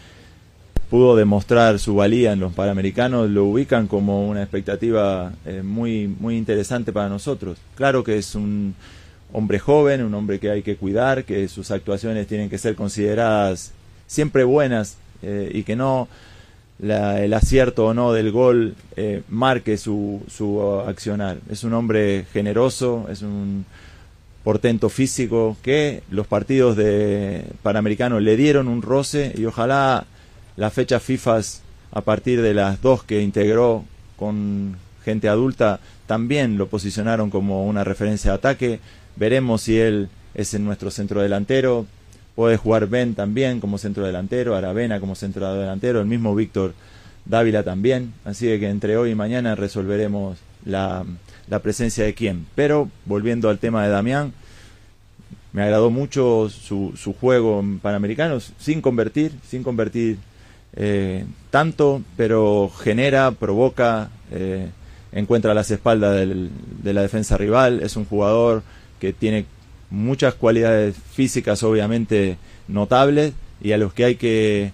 pudo 0.89 1.15
demostrar 1.15 1.79
su 1.79 1.95
valía 1.95 2.33
en 2.33 2.39
los 2.39 2.53
panamericanos, 2.53 3.29
lo 3.29 3.45
ubican 3.45 3.87
como 3.87 4.29
una 4.29 4.43
expectativa 4.43 5.33
eh, 5.45 5.63
muy, 5.63 6.07
muy 6.07 6.37
interesante 6.37 6.93
para 6.93 7.09
nosotros. 7.09 7.57
Claro 7.75 8.03
que 8.03 8.17
es 8.17 8.35
un 8.35 8.75
hombre 9.31 9.57
joven, 9.57 10.03
un 10.03 10.13
hombre 10.13 10.39
que 10.39 10.51
hay 10.51 10.61
que 10.61 10.75
cuidar, 10.75 11.23
que 11.23 11.47
sus 11.47 11.71
actuaciones 11.71 12.27
tienen 12.27 12.49
que 12.49 12.59
ser 12.59 12.75
consideradas 12.75 13.71
siempre 14.05 14.43
buenas 14.43 14.97
eh, 15.23 15.49
y 15.51 15.63
que 15.63 15.75
no 15.75 16.07
la- 16.79 17.23
el 17.23 17.33
acierto 17.33 17.85
o 17.87 17.93
no 17.93 18.11
del 18.13 18.31
gol 18.31 18.75
eh, 18.95 19.21
marque 19.29 19.77
su, 19.77 20.21
su 20.27 20.61
accionar. 20.85 21.37
Es 21.49 21.63
un 21.63 21.73
hombre 21.73 22.25
generoso, 22.33 23.07
es 23.09 23.21
un 23.21 23.65
portento 24.43 24.89
físico 24.89 25.55
que 25.63 26.03
los 26.11 26.27
partidos 26.27 26.75
de 26.75 27.45
Panamericanos 27.61 28.21
le 28.21 28.35
dieron 28.35 28.67
un 28.67 28.81
roce 28.81 29.33
y 29.37 29.45
ojalá 29.45 30.05
las 30.57 30.73
fechas 30.73 31.01
FIFA 31.01 31.39
a 31.91 32.01
partir 32.01 32.41
de 32.41 32.53
las 32.53 32.81
dos 32.81 33.03
que 33.03 33.21
integró 33.21 33.85
con 34.17 34.75
gente 35.05 35.29
adulta 35.29 35.79
también 36.07 36.57
lo 36.57 36.67
posicionaron 36.67 37.29
como 37.29 37.65
una 37.65 37.83
referencia 37.83 38.31
de 38.31 38.35
ataque. 38.37 38.79
Veremos 39.15 39.61
si 39.61 39.79
él 39.79 40.09
es 40.33 40.53
en 40.53 40.65
nuestro 40.65 40.91
centro 40.91 41.21
delantero. 41.21 41.85
Puede 42.35 42.57
jugar 42.57 42.87
Ben 42.87 43.13
también 43.13 43.59
como 43.59 43.77
centro 43.77 44.05
delantero, 44.05 44.55
Aravena 44.55 44.99
como 44.99 45.15
centro 45.15 45.53
delantero, 45.53 45.99
el 46.01 46.07
mismo 46.07 46.33
Víctor 46.35 46.73
Dávila 47.25 47.63
también. 47.63 48.13
Así 48.25 48.47
que 48.59 48.69
entre 48.69 48.97
hoy 48.97 49.11
y 49.11 49.15
mañana 49.15 49.55
resolveremos 49.55 50.39
la, 50.65 51.05
la 51.47 51.59
presencia 51.59 52.03
de 52.05 52.13
quién. 52.15 52.47
Pero 52.55 52.89
volviendo 53.05 53.49
al 53.49 53.59
tema 53.59 53.83
de 53.83 53.89
Damián, 53.89 54.33
me 55.51 55.61
agradó 55.61 55.91
mucho 55.91 56.49
su, 56.49 56.93
su 56.97 57.13
juego 57.13 57.59
en 57.59 57.77
Panamericanos, 57.79 58.53
sin 58.57 58.81
convertir, 58.81 59.33
sin 59.47 59.61
convertir 59.61 60.17
eh, 60.75 61.25
tanto, 61.51 62.01
pero 62.17 62.71
genera, 62.79 63.29
provoca, 63.29 64.09
eh, 64.31 64.69
encuentra 65.11 65.53
las 65.53 65.69
espaldas 65.69 66.15
del- 66.15 66.49
de 66.81 66.93
la 66.93 67.03
defensa 67.03 67.37
rival. 67.37 67.81
Es 67.83 67.95
un 67.95 68.05
jugador 68.05 68.63
que 68.99 69.13
tiene 69.13 69.45
muchas 69.93 70.33
cualidades 70.33 70.95
físicas, 71.13 71.61
obviamente 71.61 72.37
notables, 72.67 73.33
y 73.61 73.71
a 73.73 73.77
los 73.77 73.93
que 73.93 74.05
hay 74.05 74.15
que 74.15 74.71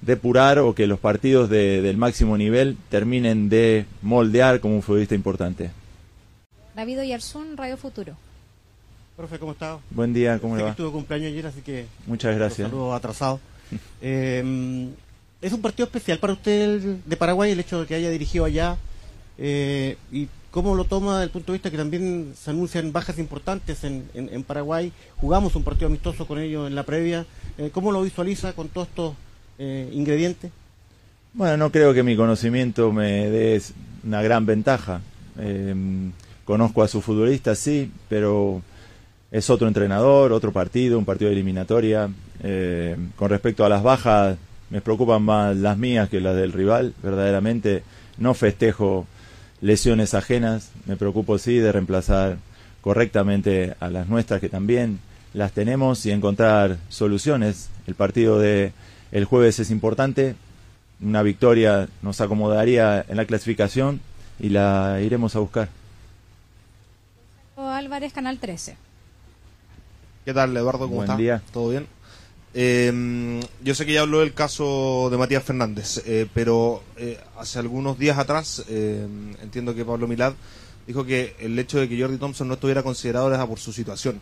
depurar 0.00 0.58
o 0.58 0.74
que 0.74 0.86
los 0.86 0.98
partidos 0.98 1.50
de- 1.50 1.82
del 1.82 1.96
máximo 1.98 2.36
nivel 2.38 2.76
terminen 2.88 3.48
de 3.50 3.84
moldear 4.00 4.60
como 4.60 4.74
un 4.76 4.82
futbolista 4.82 5.14
importante. 5.14 5.70
David 6.74 7.00
Oyarzún, 7.00 7.56
Radio 7.56 7.76
Futuro. 7.76 8.16
Profe, 9.16 9.38
¿cómo 9.38 9.52
está? 9.52 9.78
Buen 9.90 10.14
día, 10.14 10.38
¿cómo 10.38 10.54
Sé 10.54 10.58
le 10.58 10.62
que 10.62 10.64
va? 10.64 10.70
estuvo 10.70 10.90
cumpleaños 10.92 11.28
ayer, 11.28 11.46
así 11.46 11.60
que... 11.60 11.84
Muchas 12.06 12.34
gracias. 12.34 12.60
Los 12.70 12.70
saludo 12.70 12.94
atrasado. 12.94 13.40
Eh, 14.02 14.88
¿Es 15.42 15.52
un 15.52 15.60
partido 15.60 15.86
especial 15.86 16.18
para 16.18 16.32
usted 16.34 16.62
el 16.62 17.00
de 17.04 17.16
Paraguay 17.16 17.50
el 17.52 17.60
hecho 17.60 17.80
de 17.80 17.86
que 17.86 17.94
haya 17.94 18.10
dirigido 18.10 18.44
allá? 18.44 18.76
Eh, 19.38 19.96
¿Y 20.12 20.28
cómo 20.52 20.76
lo 20.76 20.84
toma 20.84 21.14
desde 21.14 21.24
el 21.24 21.30
punto 21.30 21.50
de 21.50 21.56
vista 21.56 21.70
que 21.72 21.76
también 21.76 22.34
se 22.36 22.50
anuncian 22.50 22.92
bajas 22.92 23.18
importantes 23.18 23.82
en, 23.82 24.44
Paraguay? 24.44 24.92
Jugamos 25.16 25.56
un 25.56 25.64
partido 25.64 25.88
amistoso 25.88 26.28
con 26.28 26.38
ellos 26.38 26.68
en 26.68 26.76
la 26.76 26.84
previa. 26.84 27.26
Eh, 27.58 27.70
¿Cómo 27.72 27.90
lo 27.90 28.02
visualiza 28.02 28.52
con 28.52 28.68
todos 28.68 28.86
estos 28.86 29.14
eh, 29.58 29.90
ingredientes? 29.92 30.52
Bueno, 31.32 31.56
no 31.56 31.72
creo 31.72 31.92
que 31.92 32.04
mi 32.04 32.14
conocimiento 32.14 32.92
me 32.92 33.28
dé 33.28 33.60
una 34.04 34.22
gran 34.22 34.46
ventaja. 34.46 35.00
Eh, 35.38 35.74
conozco 36.44 36.82
a 36.82 36.88
su 36.88 37.00
futbolista, 37.00 37.54
sí, 37.54 37.90
pero 38.08 38.62
es 39.30 39.48
otro 39.48 39.66
entrenador, 39.66 40.32
otro 40.32 40.52
partido, 40.52 40.98
un 40.98 41.06
partido 41.06 41.30
de 41.30 41.34
eliminatoria. 41.36 42.10
Eh, 42.42 42.96
con 43.16 43.30
respecto 43.30 43.64
a 43.64 43.70
las 43.70 43.82
bajas, 43.82 44.36
me 44.68 44.82
preocupan 44.82 45.22
más 45.22 45.56
las 45.56 45.78
mías 45.78 46.10
que 46.10 46.20
las 46.20 46.36
del 46.36 46.52
rival. 46.52 46.92
Verdaderamente 47.02 47.82
no 48.18 48.34
festejo 48.34 49.06
lesiones 49.62 50.12
ajenas. 50.12 50.70
Me 50.84 50.96
preocupo, 50.96 51.38
sí, 51.38 51.56
de 51.56 51.72
reemplazar 51.72 52.36
correctamente 52.82 53.74
a 53.80 53.88
las 53.88 54.08
nuestras 54.08 54.40
que 54.42 54.50
también 54.50 54.98
las 55.32 55.52
tenemos 55.52 56.04
y 56.04 56.10
encontrar 56.10 56.76
soluciones. 56.90 57.70
El 57.86 57.94
partido 57.94 58.38
de 58.38 58.72
el 59.12 59.24
jueves 59.24 59.58
es 59.60 59.70
importante, 59.70 60.34
una 61.00 61.22
victoria 61.22 61.88
nos 62.02 62.20
acomodaría 62.20 63.04
en 63.08 63.16
la 63.16 63.24
clasificación 63.24 64.00
y 64.38 64.50
la 64.50 65.00
iremos 65.02 65.34
a 65.36 65.38
buscar. 65.38 65.68
Álvarez, 67.56 68.12
Canal 68.12 68.38
13. 68.38 68.76
¿Qué 70.24 70.34
tal, 70.34 70.56
Eduardo? 70.56 70.80
¿Cómo 70.80 70.96
Buen 70.96 71.06
estás? 71.06 71.18
día. 71.18 71.42
¿Todo 71.52 71.70
bien? 71.70 71.86
Eh, 72.54 73.40
yo 73.64 73.74
sé 73.74 73.86
que 73.86 73.94
ya 73.94 74.02
habló 74.02 74.20
del 74.20 74.34
caso 74.34 75.08
de 75.10 75.16
Matías 75.16 75.42
Fernández, 75.42 76.02
eh, 76.06 76.26
pero 76.34 76.82
eh, 76.96 77.18
hace 77.38 77.58
algunos 77.58 77.98
días 77.98 78.18
atrás, 78.18 78.64
eh, 78.68 79.06
entiendo 79.42 79.74
que 79.74 79.84
Pablo 79.84 80.06
Milad 80.06 80.34
dijo 80.86 81.04
que 81.04 81.34
el 81.38 81.58
hecho 81.58 81.78
de 81.78 81.88
que 81.88 82.00
Jordi 82.00 82.18
Thompson 82.18 82.48
no 82.48 82.54
estuviera 82.54 82.82
considerado 82.82 83.32
era 83.32 83.46
por 83.46 83.58
su 83.58 83.72
situación. 83.72 84.20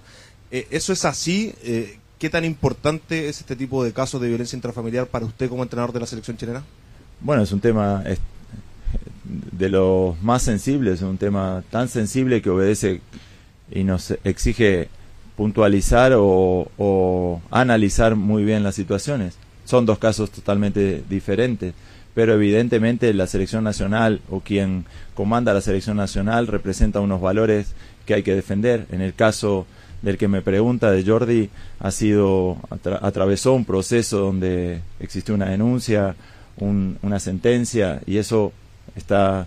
Eh, 0.50 0.66
¿Eso 0.70 0.92
es 0.92 1.04
así? 1.04 1.52
Eh, 1.62 1.98
¿Qué 2.18 2.28
tan 2.30 2.44
importante 2.44 3.28
es 3.28 3.40
este 3.40 3.56
tipo 3.56 3.82
de 3.82 3.92
casos 3.92 4.20
de 4.20 4.28
violencia 4.28 4.56
intrafamiliar 4.56 5.06
para 5.06 5.24
usted 5.24 5.48
como 5.48 5.62
entrenador 5.62 5.92
de 5.92 6.00
la 6.00 6.06
selección 6.06 6.36
chilena? 6.36 6.62
Bueno, 7.20 7.42
es 7.42 7.52
un 7.52 7.60
tema 7.60 8.04
de 9.24 9.68
los 9.68 10.20
más 10.22 10.42
sensibles, 10.42 10.96
es 10.96 11.02
un 11.02 11.18
tema 11.18 11.64
tan 11.70 11.88
sensible 11.88 12.42
que 12.42 12.50
obedece 12.50 13.00
y 13.70 13.84
nos 13.84 14.10
exige 14.24 14.88
puntualizar 15.44 16.12
o, 16.18 17.40
analizar 17.50 18.14
muy 18.14 18.44
bien 18.44 18.62
las 18.62 18.74
situaciones. 18.74 19.38
Son 19.64 19.86
dos 19.86 19.98
casos 19.98 20.30
totalmente 20.30 21.02
diferentes, 21.08 21.72
pero 22.12 22.34
evidentemente 22.34 23.14
la 23.14 23.26
selección 23.26 23.64
nacional 23.64 24.20
o 24.28 24.40
quien 24.40 24.84
comanda 25.14 25.54
la 25.54 25.62
selección 25.62 25.96
nacional 25.96 26.46
representa 26.46 27.00
unos 27.00 27.22
valores 27.22 27.72
que 28.04 28.12
hay 28.12 28.22
que 28.22 28.34
defender. 28.34 28.84
En 28.92 29.00
el 29.00 29.14
caso 29.14 29.64
del 30.02 30.18
que 30.18 30.28
me 30.28 30.42
pregunta 30.42 30.90
de 30.90 31.04
Jordi, 31.06 31.48
ha 31.78 31.90
sido 31.90 32.58
atra- 32.68 32.98
atravesó 33.00 33.54
un 33.54 33.64
proceso 33.64 34.18
donde 34.18 34.82
existe 34.98 35.32
una 35.32 35.48
denuncia, 35.48 36.16
un- 36.58 36.98
una 37.00 37.18
sentencia 37.18 38.02
y 38.06 38.18
eso 38.18 38.52
está 38.94 39.46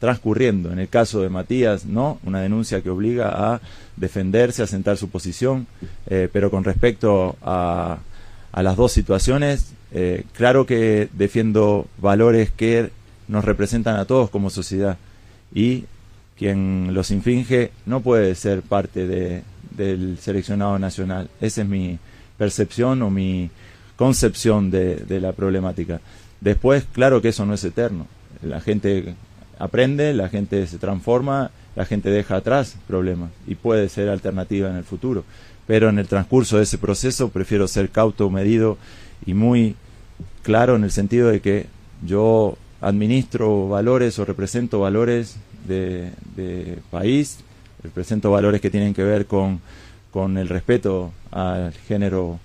transcurriendo. 0.00 0.72
En 0.72 0.80
el 0.80 0.88
caso 0.88 1.20
de 1.20 1.28
Matías, 1.28 1.84
no, 1.84 2.18
una 2.24 2.40
denuncia 2.40 2.80
que 2.80 2.90
obliga 2.90 3.54
a 3.54 3.60
defenderse, 3.96 4.62
a 4.62 4.66
sentar 4.66 4.96
su 4.96 5.08
posición, 5.10 5.66
eh, 6.08 6.28
pero 6.32 6.50
con 6.50 6.64
respecto 6.64 7.36
a, 7.42 7.98
a 8.50 8.62
las 8.62 8.76
dos 8.76 8.90
situaciones, 8.92 9.72
eh, 9.92 10.24
claro 10.32 10.66
que 10.66 11.08
defiendo 11.12 11.86
valores 11.98 12.50
que 12.50 12.90
nos 13.28 13.44
representan 13.44 13.96
a 13.96 14.06
todos 14.06 14.30
como 14.30 14.50
sociedad 14.50 14.96
y 15.54 15.84
quien 16.38 16.94
los 16.94 17.10
infringe 17.10 17.70
no 17.86 18.00
puede 18.00 18.34
ser 18.34 18.62
parte 18.62 19.06
de- 19.06 19.42
del 19.76 20.18
seleccionado 20.18 20.78
nacional. 20.78 21.28
Esa 21.40 21.62
es 21.62 21.68
mi 21.68 21.98
percepción 22.38 23.02
o 23.02 23.10
mi 23.10 23.50
concepción 23.96 24.70
de, 24.70 24.96
de 24.96 25.20
la 25.20 25.32
problemática. 25.32 26.00
Después, 26.40 26.86
claro 26.92 27.20
que 27.20 27.28
eso 27.28 27.44
no 27.44 27.52
es 27.52 27.62
eterno. 27.64 28.06
La 28.42 28.60
gente 28.62 29.14
aprende, 29.60 30.14
la 30.14 30.28
gente 30.28 30.66
se 30.66 30.78
transforma, 30.78 31.50
la 31.76 31.84
gente 31.84 32.10
deja 32.10 32.36
atrás 32.36 32.76
problemas 32.88 33.30
y 33.46 33.54
puede 33.54 33.88
ser 33.88 34.08
alternativa 34.08 34.68
en 34.68 34.76
el 34.76 34.84
futuro. 34.84 35.22
Pero 35.66 35.90
en 35.90 35.98
el 35.98 36.08
transcurso 36.08 36.56
de 36.56 36.64
ese 36.64 36.78
proceso 36.78 37.28
prefiero 37.28 37.68
ser 37.68 37.90
cauto, 37.90 38.30
medido 38.30 38.78
y 39.24 39.34
muy 39.34 39.76
claro 40.42 40.76
en 40.76 40.84
el 40.84 40.90
sentido 40.90 41.28
de 41.28 41.40
que 41.40 41.66
yo 42.02 42.56
administro 42.80 43.68
valores 43.68 44.18
o 44.18 44.24
represento 44.24 44.80
valores 44.80 45.36
de, 45.68 46.10
país, 46.90 47.38
represento 47.82 48.30
valores 48.30 48.60
que 48.60 48.70
tienen 48.70 48.94
que 48.94 49.04
ver 49.04 49.26
con, 49.26 49.60
con 50.10 50.38
el 50.38 50.48
respeto 50.48 51.12
al 51.30 51.72
género 51.86 52.40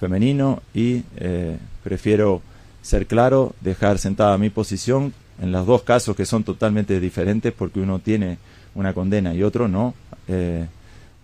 femenino 0.00 0.62
y 0.74 1.04
eh, 1.16 1.58
prefiero 1.84 2.40
ser 2.80 3.06
claro, 3.06 3.54
dejar 3.60 3.98
sentada 3.98 4.36
mi 4.38 4.50
posición 4.50 5.12
en 5.40 5.52
los 5.52 5.66
dos 5.66 5.82
casos 5.82 6.16
que 6.16 6.26
son 6.26 6.44
totalmente 6.44 7.00
diferentes 7.00 7.52
porque 7.52 7.80
uno 7.80 7.98
tiene 7.98 8.38
una 8.74 8.92
condena 8.92 9.34
y 9.34 9.42
otro 9.42 9.68
no. 9.68 9.94
eh, 10.28 10.66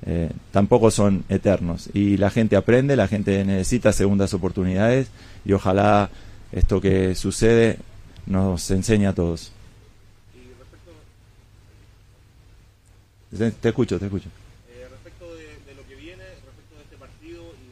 eh, 0.07 0.31
tampoco 0.51 0.91
son 0.91 1.25
eternos 1.29 1.91
y 1.93 2.17
la 2.17 2.31
gente 2.31 2.57
aprende, 2.57 2.97
la 2.97 3.07
gente 3.07 3.45
necesita 3.45 3.93
segundas 3.93 4.33
oportunidades 4.33 5.09
y 5.45 5.53
ojalá 5.53 6.09
esto 6.53 6.81
que 6.81 7.15
sucede 7.15 7.79
nos 8.27 8.71
enseñe 8.71 9.07
a 9.07 9.13
todos. 9.13 9.53
Te, 13.37 13.69
escucho, 13.69 13.99
te 13.99 14.07
escucho. 14.07 14.29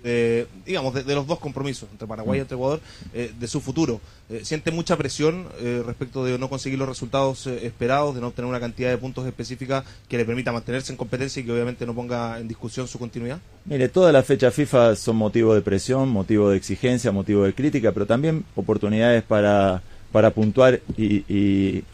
De, 0.03 0.47
digamos, 0.67 0.95
de, 0.95 1.05
de 1.05 1.15
los 1.15 1.27
dos 1.27 1.39
compromisos, 1.39 1.89
entre 1.91 2.07
Paraguay 2.07 2.39
y 2.39 2.43
entre 2.43 2.57
Ecuador, 2.57 2.81
eh, 3.15 3.33
de 3.39 3.47
su 3.47 3.61
futuro. 3.61 4.01
Eh, 4.31 4.41
¿Siente 4.45 4.71
mucha 4.71 4.97
presión 4.97 5.49
eh, 5.61 5.83
respecto 5.85 6.25
de 6.25 6.39
no 6.39 6.49
conseguir 6.49 6.79
los 6.79 6.89
resultados 6.89 7.47
esperados, 7.47 8.15
de 8.15 8.21
no 8.21 8.29
obtener 8.29 8.49
una 8.49 8.61
cantidad 8.61 8.91
de 8.91 8.99
puntos 8.99 9.27
específica 9.27 9.85
que 10.09 10.17
le 10.17 10.25
permita 10.25 10.53
mantenerse 10.53 10.93
en 10.93 10.99
competencia 10.99 11.41
y 11.41 11.45
que 11.45 11.53
obviamente 11.53 11.87
no 11.87 11.95
ponga 11.95 12.39
en 12.39 12.49
discusión 12.49 12.87
su 12.89 12.99
continuidad? 12.99 13.39
Mire, 13.65 13.89
todas 13.89 14.13
las 14.13 14.25
fechas 14.27 14.55
FIFA 14.55 14.97
son 14.97 15.17
motivo 15.17 15.55
de 15.55 15.63
presión, 15.63 16.09
motivo 16.09 16.51
de 16.51 16.57
exigencia, 16.57 17.13
motivo 17.13 17.45
de 17.45 17.55
crítica, 17.55 17.93
pero 17.93 18.07
también 18.07 18.45
oportunidades 18.55 19.23
para, 19.23 19.83
para 20.13 20.31
puntuar 20.31 20.81
y, 20.97 21.25
y 21.33 21.85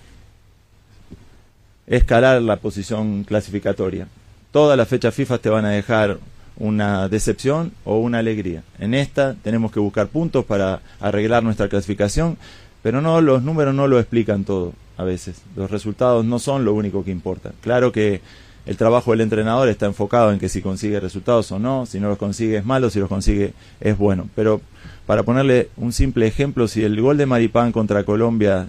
escalar 1.87 2.41
la 2.43 2.57
posición 2.57 3.25
clasificatoria. 3.25 4.09
Todas 4.53 4.79
las 4.79 4.89
fechas 4.89 5.15
FIFA 5.15 5.39
te 5.39 5.49
van 5.49 5.65
a 5.65 5.71
dejar 5.71 6.19
una 6.57 7.09
decepción 7.09 7.73
o 7.85 7.99
una 7.99 8.19
alegría. 8.19 8.63
En 8.79 8.95
esta 8.95 9.35
tenemos 9.35 9.73
que 9.73 9.81
buscar 9.81 10.09
puntos 10.09 10.45
para 10.45 10.81
arreglar 11.01 11.43
nuestra 11.43 11.69
clasificación, 11.69 12.37
pero 12.83 13.01
no 13.01 13.21
los 13.21 13.43
números 13.43 13.75
no 13.75 13.89
lo 13.89 13.99
explican 13.99 14.45
todo 14.45 14.73
a 14.97 15.05
veces. 15.05 15.43
Los 15.57 15.71
resultados 15.71 16.25
no 16.25 16.39
son 16.39 16.65
lo 16.65 16.75
único 16.75 17.05
que 17.05 17.11
importa. 17.11 17.53
Claro 17.61 17.93
que 17.93 18.21
el 18.67 18.77
trabajo 18.77 19.11
del 19.11 19.21
entrenador 19.21 19.69
está 19.69 19.87
enfocado 19.87 20.33
en 20.33 20.39
que 20.39 20.49
si 20.49 20.63
consigue 20.63 21.01
resultados 21.01 21.51
o 21.53 21.59
no, 21.59 21.87
si 21.87 22.01
no 22.01 22.09
los 22.09 22.19
consigue 22.19 22.59
es 22.59 22.65
malo, 22.65 22.89
si 22.89 22.99
los 22.99 23.09
consigue 23.09 23.53
es 23.81 23.99
bueno. 23.99 24.29
Pero 24.35 24.61
para 25.07 25.23
ponerle 25.23 25.69
un 25.77 25.93
simple 25.93 26.27
ejemplo, 26.27 26.67
si 26.69 26.83
el 26.83 27.01
gol 27.01 27.19
de 27.19 27.27
Maripán 27.27 27.73
contra 27.73 28.05
Colombia 28.05 28.69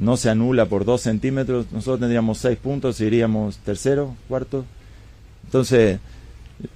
no 0.00 0.16
se 0.16 0.30
anula 0.30 0.66
por 0.66 0.84
dos 0.84 1.02
centímetros, 1.02 1.66
nosotros 1.72 2.00
tendríamos 2.00 2.38
seis 2.38 2.58
puntos 2.58 3.00
y 3.00 3.04
iríamos 3.04 3.58
tercero, 3.58 4.14
cuarto. 4.28 4.64
Entonces, 5.44 6.00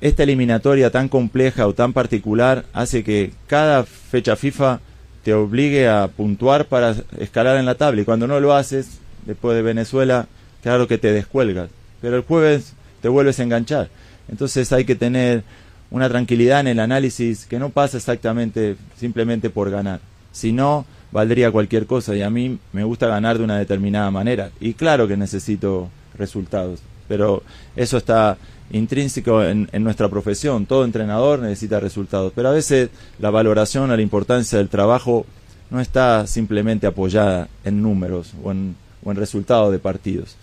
esta 0.00 0.22
eliminatoria 0.22 0.90
tan 0.90 1.08
compleja 1.08 1.66
o 1.66 1.74
tan 1.74 1.92
particular 1.92 2.64
hace 2.72 3.02
que 3.02 3.32
cada 3.46 3.84
fecha 3.84 4.36
FIFA 4.36 4.80
te 5.24 5.34
obligue 5.34 5.88
a 5.88 6.08
puntuar 6.08 6.66
para 6.66 6.94
escalar 7.18 7.56
en 7.56 7.66
la 7.66 7.76
tabla. 7.76 8.02
Y 8.02 8.04
cuando 8.04 8.26
no 8.26 8.40
lo 8.40 8.54
haces, 8.54 8.98
después 9.26 9.56
de 9.56 9.62
Venezuela, 9.62 10.26
claro 10.62 10.88
que 10.88 10.98
te 10.98 11.12
descuelgas, 11.12 11.70
pero 12.00 12.16
el 12.16 12.22
jueves 12.22 12.74
te 13.00 13.08
vuelves 13.08 13.38
a 13.40 13.42
enganchar. 13.42 13.88
Entonces 14.28 14.72
hay 14.72 14.84
que 14.84 14.94
tener 14.94 15.42
una 15.90 16.08
tranquilidad 16.08 16.60
en 16.60 16.68
el 16.68 16.80
análisis 16.80 17.46
que 17.46 17.58
no 17.58 17.70
pasa 17.70 17.98
exactamente 17.98 18.76
simplemente 18.96 19.50
por 19.50 19.70
ganar, 19.70 20.00
sino 20.32 20.86
valdría 21.10 21.50
cualquier 21.50 21.86
cosa. 21.86 22.16
Y 22.16 22.22
a 22.22 22.30
mí 22.30 22.58
me 22.72 22.84
gusta 22.84 23.06
ganar 23.06 23.38
de 23.38 23.44
una 23.44 23.58
determinada 23.58 24.10
manera. 24.10 24.50
Y 24.60 24.74
claro 24.74 25.06
que 25.06 25.16
necesito 25.16 25.90
resultados, 26.16 26.80
pero 27.08 27.42
eso 27.76 27.98
está 27.98 28.38
intrínseco 28.72 29.42
en, 29.44 29.68
en, 29.72 29.84
nuestra 29.84 30.08
profesión. 30.08 30.66
Todo 30.66 30.84
entrenador 30.84 31.38
necesita 31.38 31.78
resultados, 31.78 32.32
pero 32.34 32.48
a 32.48 32.52
veces 32.52 32.90
la 33.18 33.30
valoración 33.30 33.90
a 33.90 33.96
la 33.96 34.02
importancia 34.02 34.58
del 34.58 34.68
trabajo 34.68 35.26
no 35.72 35.80
está 35.80 36.26
simplemente 36.26 36.86
apoyada 36.86 37.48
en 37.64 37.82
números 37.82 38.32
o 38.44 38.50
en, 38.52 38.76
resultados 39.04 39.72
de 39.72 39.78
partidos. 39.78 40.36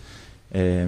Eh, 0.52 0.86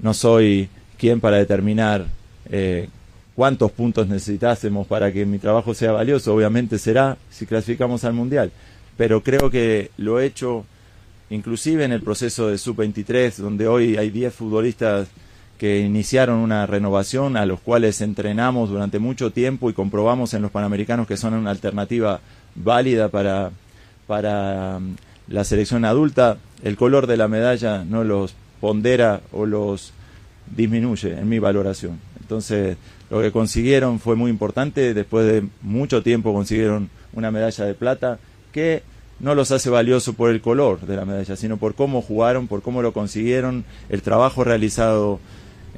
no 0.00 0.12
soy 0.12 0.68
quien 0.98 1.20
para 1.20 1.36
determinar 1.36 2.04
eh, 2.50 2.88
cuántos 3.36 3.70
puntos 3.70 4.08
necesitásemos 4.08 4.86
para 4.86 5.12
que 5.12 5.24
mi 5.24 5.38
trabajo 5.38 5.72
sea 5.72 5.92
valioso. 5.92 6.34
Obviamente 6.34 6.78
será 6.78 7.16
si 7.30 7.46
clasificamos 7.46 8.04
al 8.04 8.12
Mundial, 8.12 8.50
pero 8.96 9.22
creo 9.22 9.50
que 9.50 9.92
lo 9.96 10.20
he 10.20 10.26
hecho 10.26 10.64
inclusive 11.30 11.84
en 11.84 11.92
el 11.92 12.02
proceso 12.02 12.48
de 12.48 12.58
Sub-23, 12.58 13.36
donde 13.36 13.68
hoy 13.68 13.96
hay 13.96 14.10
10 14.10 14.34
futbolistas 14.34 15.08
que 15.60 15.80
iniciaron 15.80 16.38
una 16.38 16.64
renovación, 16.64 17.36
a 17.36 17.44
los 17.44 17.60
cuales 17.60 18.00
entrenamos 18.00 18.70
durante 18.70 18.98
mucho 18.98 19.30
tiempo 19.30 19.68
y 19.68 19.74
comprobamos 19.74 20.32
en 20.32 20.40
los 20.40 20.50
Panamericanos 20.50 21.06
que 21.06 21.18
son 21.18 21.34
una 21.34 21.50
alternativa 21.50 22.20
válida 22.54 23.10
para, 23.10 23.50
para 24.06 24.78
um, 24.78 24.96
la 25.28 25.44
selección 25.44 25.84
adulta. 25.84 26.38
El 26.64 26.78
color 26.78 27.06
de 27.06 27.18
la 27.18 27.28
medalla 27.28 27.84
no 27.84 28.04
los 28.04 28.34
pondera 28.58 29.20
o 29.32 29.44
los 29.44 29.92
disminuye 30.56 31.12
en 31.12 31.28
mi 31.28 31.38
valoración. 31.38 32.00
Entonces, 32.22 32.78
lo 33.10 33.20
que 33.20 33.30
consiguieron 33.30 34.00
fue 34.00 34.16
muy 34.16 34.30
importante. 34.30 34.94
Después 34.94 35.26
de 35.26 35.46
mucho 35.60 36.02
tiempo 36.02 36.32
consiguieron 36.32 36.88
una 37.12 37.30
medalla 37.30 37.66
de 37.66 37.74
plata 37.74 38.18
que 38.50 38.82
no 39.18 39.34
los 39.34 39.50
hace 39.50 39.68
valioso 39.68 40.14
por 40.14 40.30
el 40.30 40.40
color 40.40 40.80
de 40.86 40.96
la 40.96 41.04
medalla, 41.04 41.36
sino 41.36 41.58
por 41.58 41.74
cómo 41.74 42.00
jugaron, 42.00 42.48
por 42.48 42.62
cómo 42.62 42.80
lo 42.80 42.94
consiguieron, 42.94 43.66
el 43.90 44.00
trabajo 44.00 44.42
realizado 44.42 45.20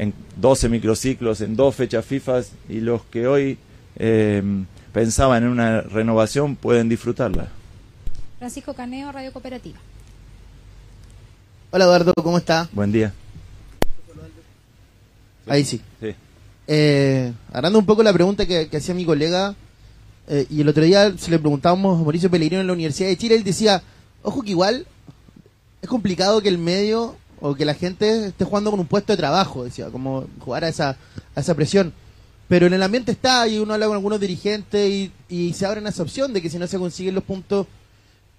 en 0.03 0.13
12 0.37 0.69
microciclos, 0.69 1.41
en 1.41 1.55
dos 1.55 1.77
fechas 1.77 2.05
FIFA, 2.05 2.43
y 2.69 2.81
los 2.81 3.05
que 3.05 3.29
hoy 3.29 3.57
eh, 3.97 4.43
pensaban 4.93 5.45
en 5.45 5.51
una 5.51 5.81
renovación 5.83 6.57
pueden 6.57 6.89
disfrutarla. 6.89 7.49
Francisco 8.39 8.75
Caneo, 8.75 9.13
Radio 9.13 9.33
Cooperativa. 9.33 9.79
Hola 11.71 11.85
Eduardo, 11.85 12.13
¿cómo 12.15 12.37
está? 12.37 12.69
Buen 12.73 12.91
día. 12.91 13.15
Ahí 15.47 15.65
sí. 15.65 15.81
sí. 16.01 16.15
Eh, 16.67 17.33
hablando 17.53 17.79
un 17.79 17.87
poco 17.87 18.03
la 18.03 18.13
pregunta 18.13 18.45
que, 18.45 18.69
que 18.69 18.79
hacía 18.79 18.95
mi 18.95 19.05
colega, 19.05 19.55
eh, 20.27 20.47
y 20.51 20.63
el 20.63 20.69
otro 20.69 20.83
día 20.83 21.17
se 21.17 21.31
le 21.31 21.39
preguntábamos 21.39 22.01
a 22.01 22.03
Mauricio 22.03 22.29
Pellegrino 22.29 22.61
en 22.61 22.67
la 22.67 22.73
Universidad 22.73 23.09
de 23.09 23.17
Chile, 23.17 23.37
él 23.37 23.45
decía, 23.45 23.81
ojo 24.23 24.43
que 24.43 24.51
igual 24.51 24.85
es 25.81 25.89
complicado 25.89 26.41
que 26.43 26.49
el 26.49 26.59
medio 26.59 27.17
o 27.43 27.55
que 27.55 27.65
la 27.67 27.75
gente 27.75 28.29
esté 28.29 28.45
jugando 28.45 28.71
con 28.71 28.81
un 28.81 28.87
puesto 28.87 29.13
de 29.13 29.17
trabajo, 29.19 29.65
decía, 29.65 29.91
como 29.91 30.27
jugar 30.39 30.65
a 30.65 30.69
esa, 30.69 30.97
a 31.35 31.41
esa 31.41 31.55
presión. 31.55 31.93
pero 32.49 32.67
en 32.67 32.75
el 32.75 32.83
ambiente 32.83 33.13
está 33.13 33.49
y 33.49 33.59
uno 33.59 33.73
habla 33.75 33.87
con 33.87 33.97
algunos 33.97 34.21
dirigentes 34.21 34.91
y, 34.91 35.11
y 35.29 35.53
se 35.55 35.65
abren 35.67 35.87
esa 35.87 36.03
opción 36.03 36.33
de 36.33 36.43
que 36.43 36.51
si 36.51 36.59
no 36.59 36.67
se 36.67 36.79
consiguen 36.79 37.15
los 37.15 37.25
puntos 37.25 37.67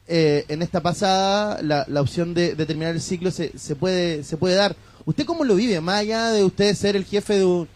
eh, 0.07 0.45
en 0.49 0.61
esta 0.61 0.81
pasada, 0.81 1.61
la, 1.63 1.83
la 1.87 1.99
opción 2.01 2.33
de, 2.33 2.53
de 2.55 2.65
terminar 2.65 2.93
el 2.93 3.01
ciclo 3.01 3.31
se, 3.31 3.57
se, 3.57 3.75
puede, 3.75 4.23
se 4.23 4.37
puede 4.37 4.55
dar. 4.55 4.75
¿Usted 5.05 5.25
cómo 5.25 5.43
lo 5.43 5.55
vive? 5.55 5.81
Más 5.81 6.01
allá 6.01 6.29
de 6.31 6.43
usted 6.43 6.75
ser 6.75 6.95
el 6.95 7.05
jefe 7.05 7.39
de 7.39 7.45
un, 7.45 7.67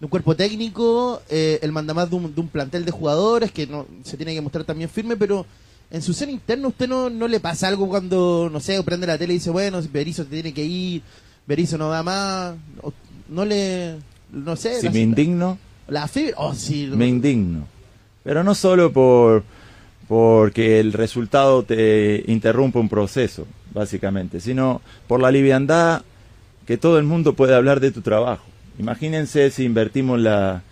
de 0.00 0.06
un 0.06 0.08
cuerpo 0.08 0.34
técnico, 0.34 1.22
eh, 1.30 1.60
el 1.62 1.70
mandamás 1.72 2.10
de 2.10 2.16
un, 2.16 2.34
de 2.34 2.40
un 2.40 2.48
plantel 2.48 2.84
de 2.84 2.90
jugadores 2.90 3.52
que 3.52 3.66
no 3.66 3.86
se 4.02 4.16
tiene 4.16 4.34
que 4.34 4.40
mostrar 4.40 4.64
también 4.64 4.90
firme, 4.90 5.16
pero 5.16 5.46
en 5.94 6.02
su 6.02 6.12
ser 6.12 6.28
interno, 6.28 6.68
¿usted 6.68 6.88
no, 6.88 7.08
no 7.08 7.28
le 7.28 7.38
pasa 7.38 7.68
algo 7.68 7.88
cuando, 7.88 8.50
no 8.52 8.58
sé, 8.58 8.82
prende 8.82 9.06
la 9.06 9.16
tele 9.16 9.34
y 9.34 9.36
dice, 9.36 9.50
bueno, 9.50 9.80
Berizzo 9.92 10.24
te 10.24 10.30
tiene 10.30 10.52
que 10.52 10.64
ir, 10.64 11.02
Berizzo 11.46 11.78
no 11.78 11.88
da 11.88 12.02
más? 12.02 12.56
No 13.28 13.44
le, 13.44 13.94
no 14.32 14.56
sé. 14.56 14.80
Si 14.80 14.90
me 14.90 14.98
indigno, 14.98 15.56
La 15.86 16.08
fibra, 16.08 16.34
oh, 16.38 16.52
sí. 16.52 16.90
me 16.92 17.06
indigno. 17.06 17.68
Pero 18.24 18.42
no 18.42 18.56
solo 18.56 18.92
por 18.92 19.44
porque 20.08 20.80
el 20.80 20.92
resultado 20.92 21.62
te 21.62 22.24
interrumpe 22.26 22.80
un 22.80 22.88
proceso, 22.88 23.46
básicamente, 23.72 24.40
sino 24.40 24.82
por 25.06 25.20
la 25.20 25.30
liviandad 25.30 26.02
que 26.66 26.76
todo 26.76 26.98
el 26.98 27.04
mundo 27.04 27.34
puede 27.34 27.54
hablar 27.54 27.78
de 27.78 27.92
tu 27.92 28.00
trabajo. 28.00 28.42
Imagínense 28.80 29.48
si 29.52 29.62
invertimos 29.62 30.18
la, 30.18 30.64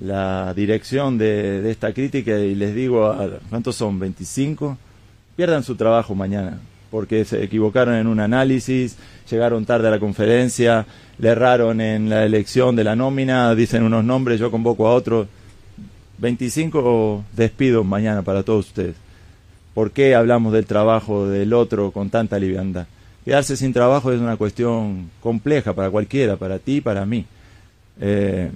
la 0.00 0.54
dirección 0.54 1.18
de, 1.18 1.70
esta 1.70 1.92
crítica 1.92 2.38
y 2.38 2.54
les 2.54 2.74
digo, 2.74 3.06
a, 3.06 3.38
¿cuántos 3.50 3.76
son? 3.76 4.00
¿25? 4.00 4.76
Pierdan 5.36 5.62
su 5.62 5.76
trabajo 5.76 6.14
mañana, 6.14 6.58
porque 6.90 7.24
se 7.24 7.42
equivocaron 7.42 7.94
en 7.94 8.06
un 8.06 8.20
análisis, 8.20 8.96
llegaron 9.30 9.64
tarde 9.64 9.88
a 9.88 9.92
la 9.92 10.00
conferencia, 10.00 10.86
le 11.18 11.28
erraron 11.28 11.80
en 11.80 12.08
la 12.08 12.24
elección 12.24 12.76
de 12.76 12.84
la 12.84 12.96
nómina, 12.96 13.54
dicen 13.54 13.82
unos 13.82 14.04
nombres, 14.04 14.40
yo 14.40 14.50
convoco 14.50 14.86
a 14.86 14.94
otros. 14.94 15.28
25 16.18 17.24
despidos 17.32 17.86
mañana 17.86 18.22
para 18.22 18.42
todos 18.42 18.66
ustedes. 18.66 18.96
¿Por 19.72 19.92
qué 19.92 20.16
hablamos 20.16 20.52
del 20.52 20.66
trabajo 20.66 21.28
del 21.28 21.52
otro 21.52 21.92
con 21.92 22.10
tanta 22.10 22.38
liviandad? 22.38 22.86
Quedarse 23.24 23.56
sin 23.56 23.72
trabajo 23.72 24.10
es 24.10 24.20
una 24.20 24.36
cuestión 24.36 25.10
compleja 25.20 25.74
para 25.74 25.90
cualquiera, 25.90 26.36
para 26.36 26.58
ti 26.58 26.76
y 26.76 26.80
para 26.80 27.06
mí. 27.06 27.26
Eh, 28.00 28.50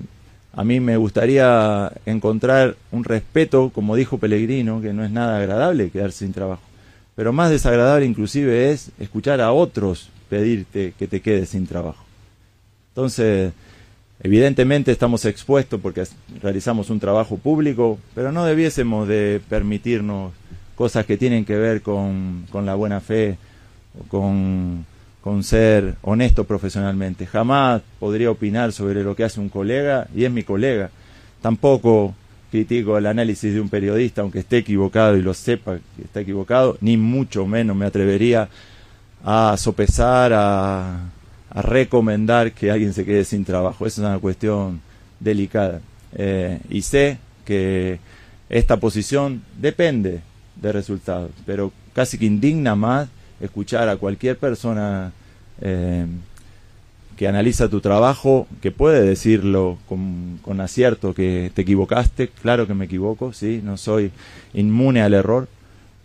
a 0.54 0.64
mí 0.64 0.80
me 0.80 0.96
gustaría 0.96 1.90
encontrar 2.04 2.76
un 2.90 3.04
respeto, 3.04 3.70
como 3.70 3.96
dijo 3.96 4.18
Pellegrino, 4.18 4.82
que 4.82 4.92
no 4.92 5.04
es 5.04 5.10
nada 5.10 5.38
agradable 5.38 5.90
quedarse 5.90 6.20
sin 6.20 6.32
trabajo. 6.32 6.62
Pero 7.16 7.32
más 7.32 7.50
desagradable 7.50 8.06
inclusive 8.06 8.70
es 8.70 8.90
escuchar 8.98 9.40
a 9.40 9.52
otros 9.52 10.10
pedirte 10.28 10.94
que 10.98 11.06
te 11.06 11.20
quedes 11.20 11.50
sin 11.50 11.66
trabajo. 11.66 12.04
Entonces, 12.90 13.52
evidentemente 14.22 14.92
estamos 14.92 15.24
expuestos 15.24 15.80
porque 15.80 16.04
realizamos 16.42 16.90
un 16.90 17.00
trabajo 17.00 17.38
público, 17.38 17.98
pero 18.14 18.32
no 18.32 18.44
debiésemos 18.44 19.08
de 19.08 19.40
permitirnos 19.48 20.32
cosas 20.74 21.06
que 21.06 21.16
tienen 21.16 21.44
que 21.44 21.56
ver 21.56 21.80
con, 21.82 22.46
con 22.50 22.66
la 22.66 22.74
buena 22.74 23.00
fe 23.00 23.38
o 23.98 24.08
con, 24.08 24.84
con 25.22 25.44
ser 25.44 25.94
honesto 26.02 26.44
profesionalmente. 26.44 27.26
Jamás 27.26 27.80
podría 27.98 28.30
opinar 28.30 28.72
sobre 28.72 29.02
lo 29.04 29.16
que 29.16 29.24
hace 29.24 29.40
un 29.40 29.48
colega 29.48 30.08
y 30.14 30.24
es 30.24 30.30
mi 30.30 30.42
colega. 30.42 30.90
Tampoco 31.40 32.14
critico 32.50 32.98
el 32.98 33.06
análisis 33.06 33.54
de 33.54 33.60
un 33.60 33.68
periodista, 33.68 34.20
aunque 34.20 34.40
esté 34.40 34.58
equivocado 34.58 35.16
y 35.16 35.22
lo 35.22 35.32
sepa 35.32 35.78
que 35.96 36.02
está 36.02 36.20
equivocado, 36.20 36.76
ni 36.80 36.96
mucho 36.96 37.46
menos 37.46 37.74
me 37.76 37.86
atrevería 37.86 38.48
a 39.24 39.56
sopesar, 39.56 40.32
a, 40.34 41.10
a 41.48 41.62
recomendar 41.62 42.52
que 42.52 42.70
alguien 42.70 42.92
se 42.92 43.04
quede 43.04 43.24
sin 43.24 43.44
trabajo. 43.44 43.86
Esa 43.86 44.02
es 44.02 44.08
una 44.08 44.18
cuestión 44.18 44.80
delicada. 45.20 45.80
Eh, 46.14 46.58
y 46.68 46.82
sé 46.82 47.18
que 47.44 48.00
esta 48.48 48.78
posición 48.78 49.42
depende 49.58 50.20
de 50.56 50.72
resultados, 50.72 51.30
pero 51.46 51.72
casi 51.94 52.18
que 52.18 52.26
indigna 52.26 52.74
más 52.74 53.08
escuchar 53.42 53.88
a 53.88 53.96
cualquier 53.96 54.38
persona 54.38 55.12
eh, 55.60 56.06
que 57.16 57.28
analiza 57.28 57.68
tu 57.68 57.80
trabajo, 57.80 58.46
que 58.62 58.70
puede 58.70 59.02
decirlo 59.02 59.76
con, 59.88 60.38
con 60.42 60.60
acierto 60.60 61.12
que 61.12 61.50
te 61.54 61.62
equivocaste, 61.62 62.28
claro 62.28 62.66
que 62.66 62.74
me 62.74 62.86
equivoco, 62.86 63.32
sí, 63.32 63.60
no 63.62 63.76
soy 63.76 64.10
inmune 64.54 65.02
al 65.02 65.12
error, 65.12 65.48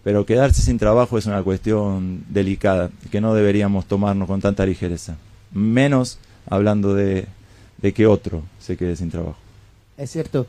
pero 0.03 0.25
quedarse 0.25 0.61
sin 0.61 0.77
trabajo 0.77 1.17
es 1.17 1.25
una 1.25 1.43
cuestión 1.43 2.23
delicada 2.29 2.89
que 3.11 3.21
no 3.21 3.33
deberíamos 3.33 3.85
tomarnos 3.85 4.27
con 4.27 4.41
tanta 4.41 4.65
ligereza, 4.65 5.15
menos 5.53 6.19
hablando 6.49 6.93
de, 6.93 7.25
de 7.81 7.93
que 7.93 8.07
otro 8.07 8.43
se 8.59 8.77
quede 8.77 8.95
sin 8.95 9.09
trabajo. 9.09 9.37
Es 9.97 10.11
cierto. 10.11 10.45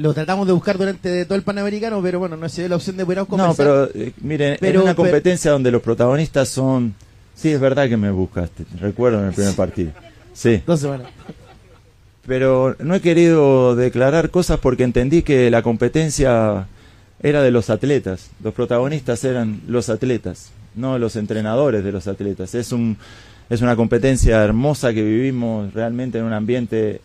Lo 0.00 0.14
tratamos 0.14 0.46
de 0.46 0.52
buscar 0.54 0.78
durante 0.78 1.24
todo 1.26 1.34
el 1.36 1.42
Panamericano, 1.42 2.00
pero 2.02 2.18
bueno, 2.18 2.36
no 2.36 2.48
se 2.48 2.62
dio 2.62 2.68
la 2.70 2.76
opción 2.76 2.96
de 2.96 3.04
poder 3.04 3.18
No, 3.18 3.26
conversar. 3.26 3.54
pero 3.56 3.90
eh, 3.94 4.12
miren, 4.22 4.56
Pero- 4.60 4.80
en 4.80 4.84
una 4.86 4.94
pero- 4.94 5.02
competencia 5.08 5.50
donde 5.50 5.70
los 5.70 5.82
protagonistas 5.82 6.48
son... 6.48 6.94
Sí, 7.34 7.50
es 7.50 7.60
verdad 7.60 7.88
que 7.88 7.96
me 7.96 8.10
buscaste, 8.10 8.64
recuerdo 8.80 9.20
en 9.20 9.26
el 9.28 9.32
primer 9.34 9.54
partido. 9.54 9.92
Sí. 10.32 10.62
Dos 10.66 10.80
semanas. 10.80 11.08
Pero 12.26 12.76
no 12.78 12.94
he 12.94 13.00
querido 13.00 13.74
declarar 13.76 14.30
cosas 14.30 14.58
porque 14.58 14.84
entendí 14.84 15.22
que 15.22 15.50
la 15.50 15.62
competencia 15.62 16.66
era 17.22 17.42
de 17.42 17.50
los 17.50 17.70
atletas. 17.70 18.30
Los 18.42 18.54
protagonistas 18.54 19.24
eran 19.24 19.60
los 19.66 19.88
atletas, 19.88 20.50
no 20.74 20.98
los 20.98 21.16
entrenadores 21.16 21.82
de 21.82 21.92
los 21.92 22.06
atletas. 22.08 22.54
Es, 22.54 22.72
un, 22.72 22.96
es 23.48 23.62
una 23.62 23.74
competencia 23.76 24.42
hermosa 24.44 24.92
que 24.92 25.02
vivimos 25.02 25.72
realmente 25.72 26.18
en 26.18 26.24
un 26.24 26.32
ambiente 26.32 27.00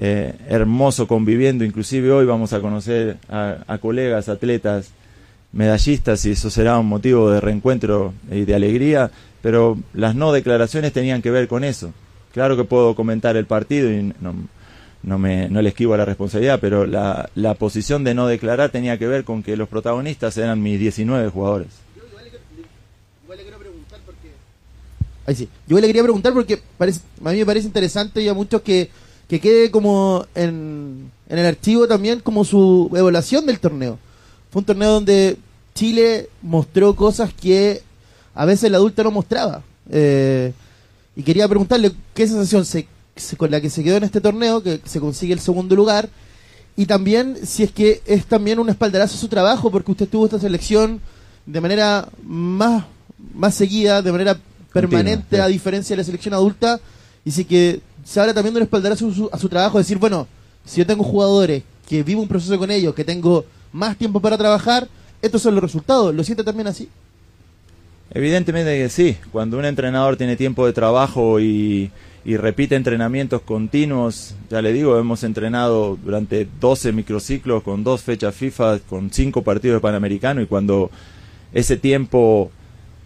eh, 0.00 0.34
hermoso 0.48 1.06
conviviendo. 1.06 1.64
Inclusive 1.64 2.10
hoy 2.10 2.26
vamos 2.26 2.52
a 2.52 2.60
conocer 2.60 3.18
a, 3.28 3.58
a 3.66 3.78
colegas, 3.78 4.28
atletas, 4.28 4.90
medallistas 5.52 6.24
y 6.24 6.32
eso 6.32 6.50
será 6.50 6.78
un 6.78 6.86
motivo 6.86 7.30
de 7.30 7.40
reencuentro 7.40 8.14
y 8.30 8.44
de 8.44 8.54
alegría. 8.54 9.10
Pero 9.42 9.78
las 9.94 10.14
no 10.14 10.32
declaraciones 10.32 10.92
tenían 10.92 11.22
que 11.22 11.30
ver 11.30 11.48
con 11.48 11.64
eso. 11.64 11.92
Claro 12.32 12.56
que 12.56 12.64
puedo 12.64 12.94
comentar 12.94 13.36
el 13.36 13.46
partido 13.46 13.90
y 13.92 14.12
no, 14.20 14.34
no, 15.02 15.18
me, 15.18 15.48
no 15.48 15.62
le 15.62 15.70
esquivo 15.70 15.94
a 15.94 15.98
la 15.98 16.04
responsabilidad, 16.04 16.58
pero 16.60 16.86
la, 16.86 17.28
la 17.34 17.54
posición 17.54 18.04
de 18.04 18.14
no 18.14 18.26
declarar 18.26 18.70
tenía 18.70 18.98
que 18.98 19.06
ver 19.06 19.24
con 19.24 19.42
que 19.42 19.56
los 19.56 19.68
protagonistas 19.68 20.36
eran 20.36 20.62
mis 20.62 20.78
19 20.78 21.28
jugadores. 21.28 21.68
Yo 25.66 25.80
le 25.80 25.86
quería 25.86 26.02
preguntar 26.02 26.32
porque 26.32 26.60
parece, 26.76 27.00
a 27.24 27.30
mí 27.30 27.38
me 27.38 27.46
parece 27.46 27.66
interesante 27.66 28.20
y 28.20 28.28
a 28.28 28.34
muchos 28.34 28.62
que, 28.62 28.90
que 29.30 29.38
quede 29.40 29.70
como 29.70 30.26
en, 30.34 31.08
en 31.28 31.38
el 31.38 31.46
archivo 31.46 31.86
también 31.86 32.18
como 32.18 32.44
su 32.44 32.90
evaluación 32.92 33.46
del 33.46 33.60
torneo. 33.60 33.96
Fue 34.50 34.58
un 34.58 34.66
torneo 34.66 34.90
donde 34.90 35.36
Chile 35.72 36.28
mostró 36.42 36.96
cosas 36.96 37.32
que 37.32 37.80
a 38.34 38.44
veces 38.44 38.64
el 38.64 38.74
adulto 38.74 39.04
no 39.04 39.12
mostraba. 39.12 39.62
Eh, 39.88 40.52
y 41.14 41.22
quería 41.22 41.46
preguntarle 41.46 41.92
qué 42.12 42.26
sensación 42.26 42.64
se, 42.64 42.88
se- 43.14 43.36
con 43.36 43.52
la 43.52 43.60
que 43.60 43.70
se 43.70 43.84
quedó 43.84 43.98
en 43.98 44.02
este 44.02 44.20
torneo, 44.20 44.64
que 44.64 44.80
se 44.84 44.98
consigue 44.98 45.32
el 45.32 45.40
segundo 45.40 45.76
lugar, 45.76 46.08
y 46.76 46.86
también 46.86 47.36
si 47.44 47.62
es 47.62 47.70
que 47.70 48.02
es 48.06 48.26
también 48.26 48.58
un 48.58 48.68
espaldarazo 48.68 49.14
a 49.14 49.20
su 49.20 49.28
trabajo, 49.28 49.70
porque 49.70 49.92
usted 49.92 50.08
tuvo 50.08 50.24
esta 50.24 50.40
selección 50.40 51.00
de 51.46 51.60
manera 51.60 52.08
más, 52.24 52.84
más 53.32 53.54
seguida, 53.54 54.02
de 54.02 54.10
manera 54.10 54.36
permanente, 54.72 55.36
sí. 55.36 55.42
a 55.42 55.46
diferencia 55.46 55.94
de 55.94 55.98
la 55.98 56.04
selección 56.04 56.34
adulta, 56.34 56.80
y 57.24 57.30
si 57.30 57.44
que 57.44 57.80
se 58.10 58.18
habla 58.18 58.34
también 58.34 58.52
de 58.52 58.60
un 58.60 58.92
a 58.92 58.96
su, 58.96 59.30
a 59.32 59.38
su 59.38 59.48
trabajo, 59.48 59.78
decir, 59.78 59.96
bueno, 59.96 60.26
si 60.64 60.78
yo 60.78 60.86
tengo 60.86 61.04
jugadores 61.04 61.62
que 61.88 62.02
vivo 62.02 62.20
un 62.20 62.26
proceso 62.26 62.58
con 62.58 62.68
ellos, 62.68 62.92
que 62.92 63.04
tengo 63.04 63.44
más 63.72 63.96
tiempo 63.96 64.18
para 64.18 64.36
trabajar, 64.36 64.88
estos 65.22 65.40
son 65.40 65.54
los 65.54 65.62
resultados. 65.62 66.12
¿Lo 66.12 66.24
siente 66.24 66.42
también 66.42 66.66
así? 66.66 66.88
Evidentemente 68.12 68.76
que 68.76 68.88
sí, 68.88 69.16
cuando 69.30 69.58
un 69.58 69.64
entrenador 69.64 70.16
tiene 70.16 70.34
tiempo 70.34 70.66
de 70.66 70.72
trabajo 70.72 71.38
y, 71.38 71.92
y 72.24 72.36
repite 72.36 72.74
entrenamientos 72.74 73.42
continuos, 73.42 74.34
ya 74.50 74.60
le 74.60 74.72
digo, 74.72 74.98
hemos 74.98 75.22
entrenado 75.22 75.96
durante 76.02 76.48
12 76.60 76.90
microciclos 76.90 77.62
con 77.62 77.84
dos 77.84 78.02
fechas 78.02 78.34
FIFA, 78.34 78.80
con 78.88 79.12
cinco 79.12 79.42
partidos 79.42 79.76
de 79.76 79.80
Panamericano 79.82 80.42
y 80.42 80.46
cuando 80.46 80.90
ese 81.52 81.76
tiempo 81.76 82.50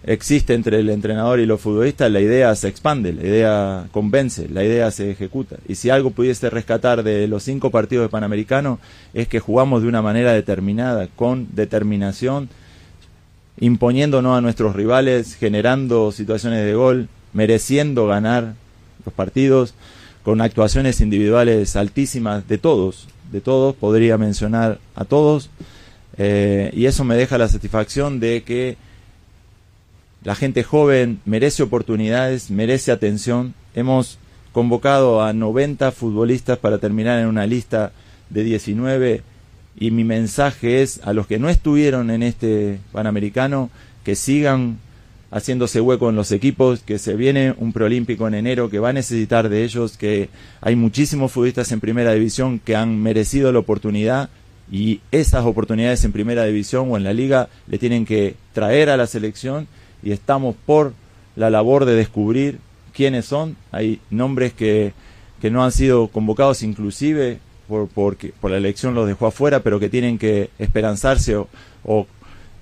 existe 0.06 0.52
entre 0.54 0.80
el 0.80 0.90
entrenador 0.90 1.40
y 1.40 1.46
los 1.46 1.60
futbolistas, 1.60 2.10
la 2.10 2.20
idea 2.20 2.54
se 2.54 2.68
expande, 2.68 3.12
la 3.12 3.22
idea 3.22 3.86
convence, 3.90 4.48
la 4.48 4.62
idea 4.62 4.90
se 4.90 5.10
ejecuta. 5.10 5.56
Y 5.66 5.76
si 5.76 5.90
algo 5.90 6.10
pudiese 6.10 6.50
rescatar 6.50 7.02
de 7.02 7.26
los 7.26 7.42
cinco 7.42 7.70
partidos 7.70 8.04
de 8.04 8.10
Panamericano 8.10 8.78
es 9.14 9.28
que 9.28 9.40
jugamos 9.40 9.82
de 9.82 9.88
una 9.88 10.02
manera 10.02 10.32
determinada, 10.32 11.08
con 11.16 11.48
determinación, 11.54 12.50
imponiéndonos 13.58 14.36
a 14.36 14.42
nuestros 14.42 14.76
rivales, 14.76 15.36
generando 15.36 16.12
situaciones 16.12 16.64
de 16.66 16.74
gol, 16.74 17.08
mereciendo 17.32 18.06
ganar 18.06 18.54
los 19.04 19.14
partidos, 19.14 19.74
con 20.22 20.40
actuaciones 20.40 21.00
individuales 21.00 21.76
altísimas 21.76 22.46
de 22.48 22.58
todos, 22.58 23.08
de 23.30 23.40
todos, 23.40 23.74
podría 23.74 24.18
mencionar 24.18 24.78
a 24.94 25.04
todos, 25.04 25.50
eh, 26.16 26.70
y 26.74 26.86
eso 26.86 27.04
me 27.04 27.16
deja 27.16 27.38
la 27.38 27.48
satisfacción 27.48 28.20
de 28.20 28.42
que 28.42 28.76
la 30.24 30.34
gente 30.34 30.64
joven 30.64 31.20
merece 31.26 31.62
oportunidades, 31.62 32.50
merece 32.50 32.90
atención. 32.90 33.54
Hemos 33.74 34.18
convocado 34.52 35.22
a 35.22 35.34
90 35.34 35.92
futbolistas 35.92 36.58
para 36.58 36.78
terminar 36.78 37.20
en 37.20 37.26
una 37.26 37.46
lista 37.46 37.92
de 38.30 38.42
19 38.42 39.22
y 39.78 39.90
mi 39.90 40.02
mensaje 40.02 40.82
es 40.82 41.00
a 41.04 41.12
los 41.12 41.26
que 41.26 41.38
no 41.38 41.50
estuvieron 41.50 42.10
en 42.10 42.22
este 42.22 42.78
Panamericano 42.92 43.68
que 44.02 44.14
sigan 44.14 44.78
haciéndose 45.30 45.80
hueco 45.80 46.08
en 46.08 46.16
los 46.16 46.30
equipos, 46.32 46.80
que 46.80 46.98
se 46.98 47.16
viene 47.16 47.54
un 47.58 47.72
preolímpico 47.72 48.26
en 48.26 48.34
enero 48.34 48.70
que 48.70 48.78
va 48.78 48.90
a 48.90 48.92
necesitar 48.94 49.48
de 49.48 49.64
ellos, 49.64 49.98
que 49.98 50.30
hay 50.60 50.76
muchísimos 50.76 51.32
futbolistas 51.32 51.70
en 51.72 51.80
primera 51.80 52.12
división 52.12 52.60
que 52.60 52.76
han 52.76 53.02
merecido 53.02 53.52
la 53.52 53.58
oportunidad 53.58 54.30
y 54.70 55.00
esas 55.10 55.44
oportunidades 55.44 56.04
en 56.04 56.12
primera 56.12 56.44
división 56.44 56.90
o 56.90 56.96
en 56.96 57.04
la 57.04 57.12
liga 57.12 57.48
le 57.66 57.78
tienen 57.78 58.06
que 58.06 58.36
traer 58.54 58.88
a 58.88 58.96
la 58.96 59.06
selección 59.06 59.66
y 60.04 60.12
estamos 60.12 60.54
por 60.66 60.92
la 61.34 61.50
labor 61.50 61.86
de 61.86 61.94
descubrir 61.94 62.60
quiénes 62.92 63.24
son. 63.24 63.56
Hay 63.72 64.00
nombres 64.10 64.52
que, 64.52 64.92
que 65.40 65.50
no 65.50 65.64
han 65.64 65.72
sido 65.72 66.08
convocados 66.08 66.62
inclusive 66.62 67.40
por, 67.66 67.88
por, 67.88 68.50
la 68.50 68.58
elección 68.58 68.94
los 68.94 69.08
dejó 69.08 69.26
afuera, 69.26 69.60
pero 69.60 69.80
que 69.80 69.88
tienen 69.88 70.18
que 70.18 70.50
esperanzarse 70.58 71.36
o, 71.36 71.48
o 71.84 72.06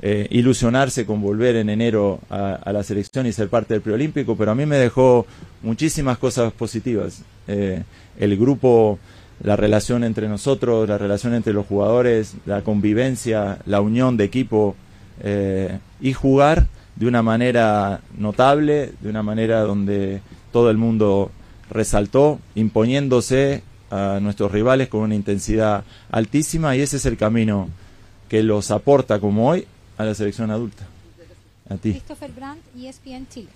eh, 0.00 0.28
ilusionarse 0.30 1.04
con 1.04 1.20
volver 1.20 1.56
en 1.56 1.68
enero 1.68 2.20
a, 2.30 2.54
a, 2.54 2.72
la 2.72 2.82
selección 2.82 3.26
y 3.26 3.32
ser 3.32 3.48
parte 3.48 3.74
del 3.74 3.82
preolímpico, 3.82 4.36
pero 4.36 4.52
a 4.52 4.54
mí 4.54 4.64
me 4.64 4.76
dejó 4.76 5.26
muchísimas 5.62 6.18
cosas 6.18 6.52
positivas. 6.52 7.22
Eh, 7.48 7.82
el 8.18 8.36
grupo, 8.36 8.98
la 9.42 9.56
relación 9.56 10.04
entre 10.04 10.28
nosotros, 10.28 10.88
la 10.88 10.98
relación 10.98 11.34
entre 11.34 11.52
los 11.52 11.66
jugadores, 11.66 12.34
la 12.46 12.62
convivencia, 12.62 13.58
la 13.66 13.80
unión 13.80 14.16
de 14.16 14.24
equipo 14.24 14.76
eh, 15.20 15.78
y 16.00 16.12
jugar 16.12 16.66
de 16.96 17.06
una 17.06 17.22
manera 17.22 18.00
notable, 18.16 18.92
de 19.00 19.08
una 19.08 19.22
manera 19.22 19.60
donde 19.62 20.20
todo 20.52 20.70
el 20.70 20.76
mundo 20.76 21.30
resaltó, 21.70 22.38
imponiéndose 22.54 23.62
a 23.90 24.18
nuestros 24.20 24.52
rivales 24.52 24.88
con 24.88 25.00
una 25.00 25.14
intensidad 25.14 25.84
altísima 26.10 26.76
y 26.76 26.80
ese 26.80 26.96
es 26.96 27.06
el 27.06 27.16
camino 27.16 27.68
que 28.28 28.42
los 28.42 28.70
aporta 28.70 29.20
como 29.20 29.48
hoy 29.48 29.66
a 29.98 30.04
la 30.04 30.14
selección 30.14 30.50
adulta. 30.50 30.86
A 31.68 31.76
ti. 31.76 31.92
Christopher 31.92 32.30
Brandt, 32.32 32.62
ESPN 32.76 33.26
Chile. 33.28 33.48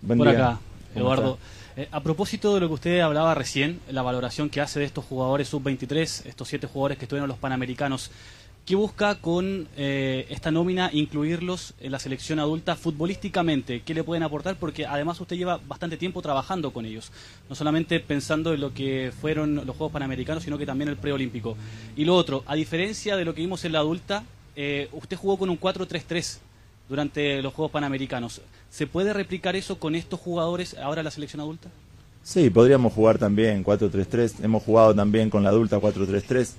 Buen 0.00 0.18
Por 0.18 0.28
día. 0.28 0.38
acá, 0.38 0.60
¿Cómo 0.94 1.04
Eduardo. 1.04 1.38
Eh, 1.76 1.88
a 1.90 2.02
propósito 2.02 2.54
de 2.54 2.60
lo 2.60 2.68
que 2.68 2.74
usted 2.74 3.00
hablaba 3.00 3.34
recién, 3.34 3.80
la 3.90 4.02
valoración 4.02 4.50
que 4.50 4.60
hace 4.60 4.80
de 4.80 4.84
estos 4.84 5.04
jugadores 5.04 5.48
sub-23, 5.48 6.26
estos 6.26 6.48
siete 6.48 6.66
jugadores 6.66 6.98
que 6.98 7.06
estuvieron 7.06 7.24
en 7.24 7.30
los 7.30 7.38
Panamericanos, 7.38 8.10
¿qué 8.64 8.76
busca 8.76 9.16
con 9.16 9.68
eh, 9.76 10.26
esta 10.30 10.50
nómina 10.50 10.90
incluirlos 10.92 11.74
en 11.80 11.92
la 11.92 11.98
selección 11.98 12.38
adulta 12.38 12.76
futbolísticamente? 12.76 13.82
¿Qué 13.82 13.94
le 13.94 14.04
pueden 14.04 14.22
aportar? 14.22 14.56
Porque 14.56 14.86
además 14.86 15.20
usted 15.20 15.36
lleva 15.36 15.60
bastante 15.66 15.96
tiempo 15.96 16.22
trabajando 16.22 16.72
con 16.72 16.86
ellos, 16.86 17.10
no 17.48 17.54
solamente 17.54 18.00
pensando 18.00 18.54
en 18.54 18.60
lo 18.60 18.72
que 18.72 19.12
fueron 19.20 19.54
los 19.54 19.76
Juegos 19.76 19.92
Panamericanos, 19.92 20.44
sino 20.44 20.58
que 20.58 20.66
también 20.66 20.88
el 20.88 20.96
preolímpico. 20.96 21.56
Y 21.96 22.04
lo 22.04 22.14
otro, 22.14 22.44
a 22.46 22.54
diferencia 22.54 23.16
de 23.16 23.24
lo 23.24 23.34
que 23.34 23.40
vimos 23.40 23.64
en 23.64 23.72
la 23.72 23.80
adulta, 23.80 24.24
eh, 24.54 24.88
usted 24.92 25.16
jugó 25.16 25.38
con 25.38 25.50
un 25.50 25.58
4-3-3 25.58 26.38
durante 26.88 27.42
los 27.42 27.54
Juegos 27.54 27.72
Panamericanos. 27.72 28.42
¿Se 28.70 28.86
puede 28.86 29.12
replicar 29.12 29.56
eso 29.56 29.78
con 29.78 29.94
estos 29.94 30.20
jugadores 30.20 30.76
ahora 30.78 31.00
en 31.00 31.06
la 31.06 31.10
selección 31.10 31.40
adulta? 31.40 31.68
Sí, 32.22 32.50
podríamos 32.50 32.92
jugar 32.92 33.18
también 33.18 33.64
4-3-3. 33.64 34.44
Hemos 34.44 34.62
jugado 34.62 34.94
también 34.94 35.28
con 35.28 35.42
la 35.42 35.48
adulta 35.48 35.80
4-3-3. 35.80 36.52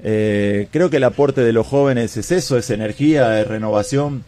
Eh, 0.00 0.68
creo 0.70 0.90
que 0.90 0.98
el 0.98 1.04
aporte 1.04 1.40
de 1.40 1.52
los 1.52 1.66
jóvenes 1.66 2.16
es 2.16 2.30
eso, 2.30 2.56
es 2.56 2.70
energía, 2.70 3.40
es 3.40 3.46
renovación. 3.46 4.24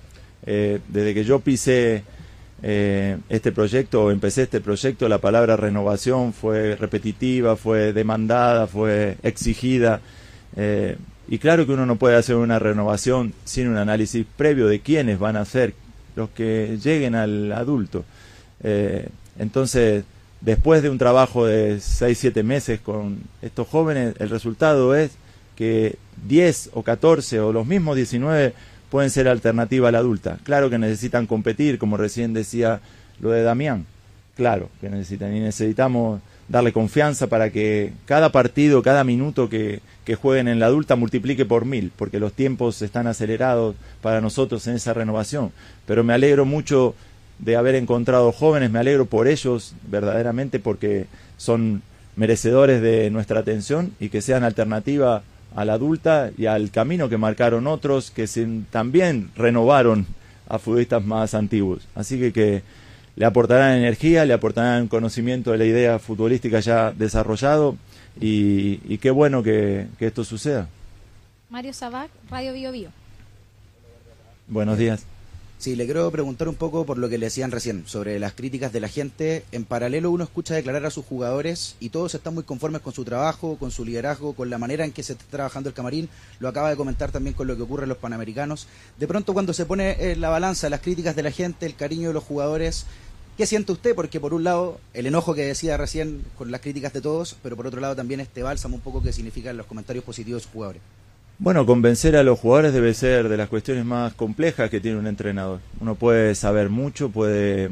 Eh, 0.46 0.80
desde 0.88 1.14
que 1.14 1.24
yo 1.24 1.40
pisé 1.40 2.02
eh, 2.62 3.18
este 3.28 3.52
proyecto 3.52 4.04
o 4.04 4.10
empecé 4.10 4.42
este 4.42 4.60
proyecto, 4.60 5.08
la 5.08 5.18
palabra 5.18 5.56
renovación 5.56 6.32
fue 6.32 6.76
repetitiva, 6.76 7.56
fue 7.56 7.92
demandada, 7.92 8.66
fue 8.66 9.16
exigida. 9.22 10.00
Y 11.28 11.38
claro 11.38 11.64
que 11.64 11.72
uno 11.72 11.86
no 11.86 11.94
puede 11.94 12.16
hacer 12.16 12.34
una 12.34 12.58
renovación 12.58 13.34
sin 13.44 13.68
un 13.68 13.76
análisis 13.76 14.26
previo 14.36 14.66
de 14.66 14.80
quiénes 14.80 15.18
van 15.20 15.36
a 15.36 15.44
ser 15.44 15.74
los 16.16 16.28
que 16.30 16.76
lleguen 16.82 17.14
al 17.14 17.52
adulto. 17.52 18.04
Entonces, 19.38 20.04
después 20.40 20.82
de 20.82 20.90
un 20.90 20.98
trabajo 20.98 21.46
de 21.46 21.78
6, 21.80 22.18
7 22.18 22.42
meses 22.42 22.80
con 22.80 23.20
estos 23.42 23.68
jóvenes, 23.68 24.16
el 24.18 24.28
resultado 24.28 24.96
es 24.96 25.12
que 25.60 25.96
10 26.26 26.70
o 26.72 26.82
14 26.82 27.38
o 27.40 27.52
los 27.52 27.66
mismos 27.66 27.94
19 27.94 28.54
pueden 28.88 29.10
ser 29.10 29.28
alternativa 29.28 29.90
a 29.90 29.92
la 29.92 29.98
adulta. 29.98 30.38
Claro 30.42 30.70
que 30.70 30.78
necesitan 30.78 31.26
competir, 31.26 31.76
como 31.76 31.98
recién 31.98 32.32
decía 32.32 32.80
lo 33.20 33.28
de 33.28 33.42
Damián. 33.42 33.84
Claro 34.38 34.70
que 34.80 34.88
necesitan 34.88 35.36
y 35.36 35.40
necesitamos 35.40 36.22
darle 36.48 36.72
confianza 36.72 37.26
para 37.26 37.50
que 37.50 37.92
cada 38.06 38.32
partido, 38.32 38.82
cada 38.82 39.04
minuto 39.04 39.50
que, 39.50 39.80
que 40.06 40.14
jueguen 40.14 40.48
en 40.48 40.60
la 40.60 40.66
adulta 40.66 40.96
multiplique 40.96 41.44
por 41.44 41.66
mil, 41.66 41.92
porque 41.94 42.20
los 42.20 42.32
tiempos 42.32 42.80
están 42.80 43.06
acelerados 43.06 43.76
para 44.00 44.22
nosotros 44.22 44.66
en 44.66 44.76
esa 44.76 44.94
renovación. 44.94 45.52
Pero 45.84 46.04
me 46.04 46.14
alegro 46.14 46.46
mucho 46.46 46.94
de 47.38 47.56
haber 47.56 47.74
encontrado 47.74 48.32
jóvenes, 48.32 48.70
me 48.70 48.78
alegro 48.78 49.04
por 49.04 49.28
ellos 49.28 49.74
verdaderamente 49.90 50.58
porque 50.58 51.04
son 51.36 51.82
merecedores 52.16 52.80
de 52.80 53.10
nuestra 53.10 53.40
atención 53.40 53.92
y 54.00 54.08
que 54.08 54.22
sean 54.22 54.42
alternativa 54.42 55.22
a 55.54 55.64
la 55.64 55.74
adulta 55.74 56.30
y 56.36 56.46
al 56.46 56.70
camino 56.70 57.08
que 57.08 57.18
marcaron 57.18 57.66
otros 57.66 58.10
que 58.10 58.26
se, 58.26 58.46
también 58.70 59.30
renovaron 59.36 60.06
a 60.48 60.58
futbolistas 60.58 61.04
más 61.04 61.34
antiguos. 61.34 61.86
Así 61.94 62.18
que 62.18 62.32
que 62.32 62.62
le 63.16 63.26
aportarán 63.26 63.78
energía, 63.78 64.24
le 64.24 64.32
aportarán 64.32 64.88
conocimiento 64.88 65.52
de 65.52 65.58
la 65.58 65.64
idea 65.64 65.98
futbolística 65.98 66.60
ya 66.60 66.92
desarrollado 66.92 67.76
y, 68.20 68.80
y 68.88 68.98
qué 68.98 69.10
bueno 69.10 69.42
que, 69.42 69.86
que, 69.98 70.06
esto 70.06 70.24
suceda. 70.24 70.68
Mario 71.48 71.72
Sabac, 71.72 72.10
Radio 72.30 72.52
Bio 72.52 72.72
Bio. 72.72 72.90
Buenos 74.48 74.78
días. 74.78 75.04
Sí, 75.60 75.76
le 75.76 75.84
quiero 75.84 76.10
preguntar 76.10 76.48
un 76.48 76.54
poco 76.54 76.86
por 76.86 76.96
lo 76.96 77.10
que 77.10 77.18
le 77.18 77.26
decían 77.26 77.50
recién, 77.50 77.86
sobre 77.86 78.18
las 78.18 78.32
críticas 78.32 78.72
de 78.72 78.80
la 78.80 78.88
gente. 78.88 79.44
En 79.52 79.66
paralelo 79.66 80.10
uno 80.10 80.24
escucha 80.24 80.54
declarar 80.54 80.86
a 80.86 80.90
sus 80.90 81.04
jugadores 81.04 81.76
y 81.80 81.90
todos 81.90 82.14
están 82.14 82.32
muy 82.32 82.44
conformes 82.44 82.80
con 82.80 82.94
su 82.94 83.04
trabajo, 83.04 83.58
con 83.58 83.70
su 83.70 83.84
liderazgo, 83.84 84.32
con 84.32 84.48
la 84.48 84.56
manera 84.56 84.86
en 84.86 84.92
que 84.92 85.02
se 85.02 85.12
está 85.12 85.26
trabajando 85.28 85.68
el 85.68 85.74
camarín. 85.74 86.08
Lo 86.38 86.48
acaba 86.48 86.70
de 86.70 86.76
comentar 86.76 87.12
también 87.12 87.34
con 87.34 87.46
lo 87.46 87.56
que 87.56 87.62
ocurre 87.62 87.82
en 87.82 87.90
los 87.90 87.98
Panamericanos. 87.98 88.68
De 88.98 89.06
pronto 89.06 89.34
cuando 89.34 89.52
se 89.52 89.66
pone 89.66 90.12
en 90.12 90.22
la 90.22 90.30
balanza 90.30 90.70
las 90.70 90.80
críticas 90.80 91.14
de 91.14 91.24
la 91.24 91.30
gente, 91.30 91.66
el 91.66 91.76
cariño 91.76 92.08
de 92.08 92.14
los 92.14 92.24
jugadores, 92.24 92.86
¿qué 93.36 93.44
siente 93.44 93.72
usted? 93.72 93.94
Porque 93.94 94.18
por 94.18 94.32
un 94.32 94.44
lado 94.44 94.80
el 94.94 95.04
enojo 95.04 95.34
que 95.34 95.44
decía 95.44 95.76
recién 95.76 96.24
con 96.38 96.50
las 96.50 96.62
críticas 96.62 96.94
de 96.94 97.02
todos, 97.02 97.36
pero 97.42 97.54
por 97.54 97.66
otro 97.66 97.82
lado 97.82 97.94
también 97.94 98.20
este 98.20 98.42
bálsamo 98.42 98.76
un 98.76 98.80
poco 98.80 99.02
que 99.02 99.12
significan 99.12 99.58
los 99.58 99.66
comentarios 99.66 100.06
positivos 100.06 100.40
de 100.40 100.44
sus 100.44 100.52
jugadores. 100.54 100.80
Bueno, 101.42 101.64
convencer 101.64 102.16
a 102.16 102.22
los 102.22 102.38
jugadores 102.38 102.74
debe 102.74 102.92
ser 102.92 103.30
de 103.30 103.38
las 103.38 103.48
cuestiones 103.48 103.86
más 103.86 104.12
complejas 104.12 104.68
que 104.68 104.78
tiene 104.78 104.98
un 104.98 105.06
entrenador. 105.06 105.60
Uno 105.80 105.94
puede 105.94 106.34
saber 106.34 106.68
mucho, 106.68 107.08
puede 107.08 107.70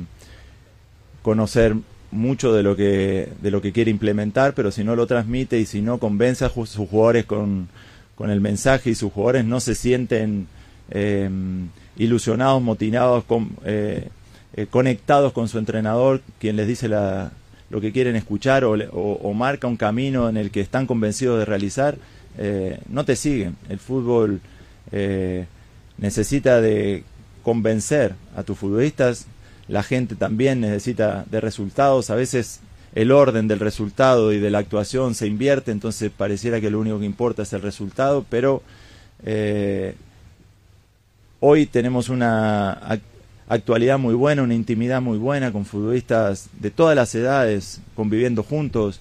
conocer 1.20 1.76
mucho 2.10 2.54
de 2.54 2.62
lo 2.62 2.76
que 2.76 3.28
de 3.42 3.50
lo 3.50 3.60
que 3.60 3.72
quiere 3.72 3.90
implementar, 3.90 4.54
pero 4.54 4.70
si 4.70 4.84
no 4.84 4.96
lo 4.96 5.06
transmite 5.06 5.58
y 5.58 5.66
si 5.66 5.82
no 5.82 5.98
convence 5.98 6.46
a 6.46 6.48
sus 6.48 6.76
jugadores 6.76 7.26
con, 7.26 7.68
con 8.14 8.30
el 8.30 8.40
mensaje 8.40 8.88
y 8.88 8.94
sus 8.94 9.12
jugadores 9.12 9.44
no 9.44 9.60
se 9.60 9.74
sienten 9.74 10.46
eh, 10.90 11.28
ilusionados, 11.98 12.62
motivados, 12.62 13.24
eh, 13.66 14.08
eh, 14.54 14.66
conectados 14.70 15.34
con 15.34 15.46
su 15.46 15.58
entrenador, 15.58 16.22
quien 16.38 16.56
les 16.56 16.68
dice 16.68 16.88
la, 16.88 17.32
lo 17.68 17.82
que 17.82 17.92
quieren 17.92 18.16
escuchar 18.16 18.64
o, 18.64 18.72
o, 18.72 19.12
o 19.22 19.34
marca 19.34 19.68
un 19.68 19.76
camino 19.76 20.30
en 20.30 20.38
el 20.38 20.50
que 20.50 20.62
están 20.62 20.86
convencidos 20.86 21.38
de 21.38 21.44
realizar, 21.44 21.98
eh, 22.38 22.78
no 22.88 23.04
te 23.04 23.16
siguen. 23.16 23.56
El 23.68 23.80
fútbol 23.80 24.40
eh, 24.92 25.46
necesita 25.98 26.60
de 26.60 27.02
convencer 27.42 28.14
a 28.36 28.44
tus 28.44 28.56
futbolistas, 28.56 29.26
la 29.66 29.82
gente 29.82 30.14
también 30.14 30.60
necesita 30.60 31.24
de 31.30 31.40
resultados, 31.40 32.10
a 32.10 32.14
veces 32.14 32.60
el 32.94 33.10
orden 33.10 33.48
del 33.48 33.58
resultado 33.58 34.32
y 34.32 34.38
de 34.38 34.50
la 34.50 34.58
actuación 34.58 35.14
se 35.14 35.26
invierte, 35.26 35.72
entonces 35.72 36.10
pareciera 36.16 36.60
que 36.60 36.70
lo 36.70 36.78
único 36.78 37.00
que 37.00 37.06
importa 37.06 37.42
es 37.42 37.52
el 37.52 37.60
resultado, 37.60 38.24
pero 38.30 38.62
eh, 39.24 39.94
hoy 41.40 41.66
tenemos 41.66 42.08
una 42.08 43.00
actualidad 43.48 43.98
muy 43.98 44.14
buena, 44.14 44.42
una 44.42 44.54
intimidad 44.54 45.02
muy 45.02 45.18
buena 45.18 45.52
con 45.52 45.64
futbolistas 45.64 46.48
de 46.60 46.70
todas 46.70 46.94
las 46.94 47.14
edades 47.14 47.80
conviviendo 47.96 48.42
juntos, 48.42 49.00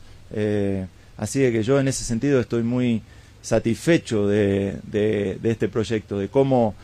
así 1.17 1.39
que 1.39 1.63
yo 1.63 1.79
en 1.79 1.87
ese 1.87 2.03
sentido 2.03 2.39
estoy 2.39 2.63
muy 2.63 3.03
satisfecho 3.47 4.27
de, 4.27 4.77
de, 4.83 5.39
este 5.43 5.69
proyecto, 5.69 6.19
de 6.19 6.27
cómo 6.27 6.75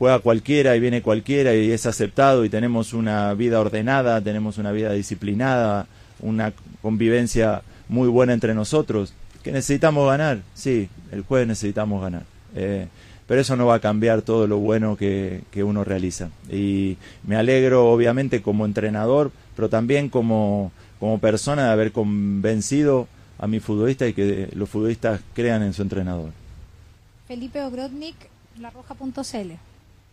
juega 0.00 0.18
cualquiera 0.18 0.74
y 0.74 0.80
viene 0.80 1.00
cualquiera 1.00 1.54
y 1.54 1.70
es 1.70 1.86
aceptado 1.86 2.44
y 2.44 2.48
tenemos 2.48 2.92
una 2.92 3.32
vida 3.34 3.60
ordenada, 3.60 4.20
tenemos 4.20 4.58
una 4.58 4.72
vida 4.72 4.92
disciplinada, 4.92 5.86
una 6.20 6.52
convivencia 6.82 7.62
muy 7.88 8.08
buena 8.08 8.32
entre 8.32 8.52
nosotros. 8.52 9.14
¿Que 9.44 9.52
necesitamos 9.52 10.08
ganar? 10.08 10.40
Sí, 10.54 10.88
el 11.12 11.22
jueves 11.22 11.46
necesitamos 11.46 12.02
ganar. 12.02 12.24
Eh, 12.56 12.88
pero 13.28 13.40
eso 13.40 13.54
no 13.54 13.66
va 13.66 13.76
a 13.76 13.80
cambiar 13.80 14.22
todo 14.22 14.48
lo 14.48 14.58
bueno 14.58 14.96
que, 14.96 15.42
que, 15.52 15.62
uno 15.62 15.84
realiza. 15.84 16.30
Y 16.50 16.96
me 17.24 17.36
alegro, 17.36 17.92
obviamente, 17.92 18.42
como 18.42 18.64
entrenador, 18.64 19.30
pero 19.54 19.68
también 19.68 20.08
como, 20.08 20.72
como 20.98 21.20
persona 21.20 21.66
de 21.66 21.70
haber 21.70 21.92
convencido 21.92 23.06
a 23.38 23.46
mi 23.46 23.60
futbolista 23.60 24.06
y 24.06 24.12
que 24.12 24.48
los 24.54 24.68
futbolistas 24.68 25.20
crean 25.34 25.62
en 25.62 25.72
su 25.72 25.82
entrenador. 25.82 26.30
Felipe 27.26 27.62
Ogrodnik, 27.62 28.16
larroja.cl. 28.60 29.52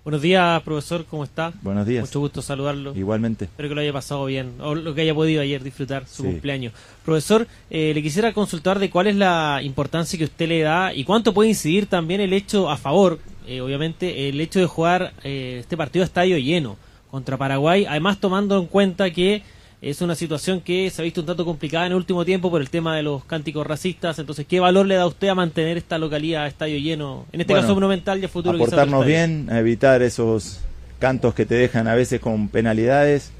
Buenos 0.04 0.22
días, 0.22 0.62
profesor, 0.62 1.04
¿cómo 1.10 1.24
está? 1.24 1.52
Buenos 1.64 1.88
días. 1.88 2.04
Mucho 2.06 2.20
gusto 2.20 2.44
saludarlo. 2.44 2.94
Igualmente. 2.96 3.46
Espero 3.46 3.70
que 3.70 3.76
lo 3.76 3.82
haya 3.82 3.92
pasado 3.94 4.26
bien, 4.26 4.52
o 4.62 4.76
lo 4.76 4.94
que 4.94 5.02
haya 5.02 5.16
podido 5.16 5.42
ayer 5.42 5.64
disfrutar 5.64 6.06
su 6.08 6.22
Sí. 6.22 6.30
cumpleaños. 6.30 6.74
Profesor, 7.04 7.48
eh, 7.72 7.92
le 7.96 8.04
quisiera 8.04 8.32
consultar 8.32 8.78
de 8.78 8.92
cuál 8.92 9.08
es 9.08 9.16
la 9.16 9.62
importancia 9.64 10.20
que 10.20 10.26
usted 10.26 10.48
le 10.48 10.62
da 10.62 10.94
y 10.94 11.06
cuánto 11.06 11.34
puede 11.34 11.50
incidir 11.50 11.88
también 11.88 12.22
el 12.22 12.34
hecho 12.34 12.70
a 12.70 12.78
favor, 12.78 13.18
eh, 13.48 13.62
obviamente, 13.62 14.30
el 14.30 14.40
hecho 14.42 14.60
de 14.60 14.68
jugar 14.68 15.14
eh, 15.24 15.58
este 15.62 15.76
partido 15.76 16.04
a 16.04 16.06
estadio 16.06 16.38
lleno 16.38 16.78
contra 17.10 17.36
Paraguay, 17.38 17.86
además 17.90 18.20
tomando 18.20 18.60
en 18.60 18.68
cuenta 18.68 19.10
que 19.10 19.42
es 19.82 20.02
una 20.02 20.16
situación 20.16 20.62
que 20.62 20.90
se 20.90 21.02
ha 21.02 21.04
visto 21.04 21.22
un 21.22 21.28
tanto 21.28 21.46
complicada 21.46 21.86
en 21.86 21.92
el 21.92 21.98
último 21.98 22.26
tiempo 22.26 22.50
por 22.50 22.62
el 22.62 22.70
tema 22.70 22.96
de 22.96 23.04
los 23.04 23.24
cánticos 23.26 23.68
racistas. 23.68 24.18
Entonces, 24.20 24.46
¿qué 24.48 24.60
valor 24.60 24.86
le 24.86 24.96
da 24.96 25.06
usted 25.06 25.28
a 25.28 25.36
mantener 25.36 25.78
esta 25.78 25.98
localidad 25.98 26.44
a 26.44 26.48
estadio 26.48 26.78
lleno? 26.78 27.26
En 27.32 27.42
este 27.42 27.54
Bueno, 27.54 27.64
caso 27.64 27.76
monumental 27.76 28.20
y 28.20 28.26
a 28.26 28.30
futuro 28.30 28.58
otro 28.58 28.66
estadio. 28.66 29.04
bien, 29.04 29.48
a 29.52 29.60
evitar 29.60 30.02
esos 30.02 30.60
cantos 31.00 31.34
que 31.34 31.46
te 31.46 31.56
dejan 31.56 31.88
a 31.88 31.96
veces 31.96 32.20
con 32.20 32.48
penalidades, 32.48 33.32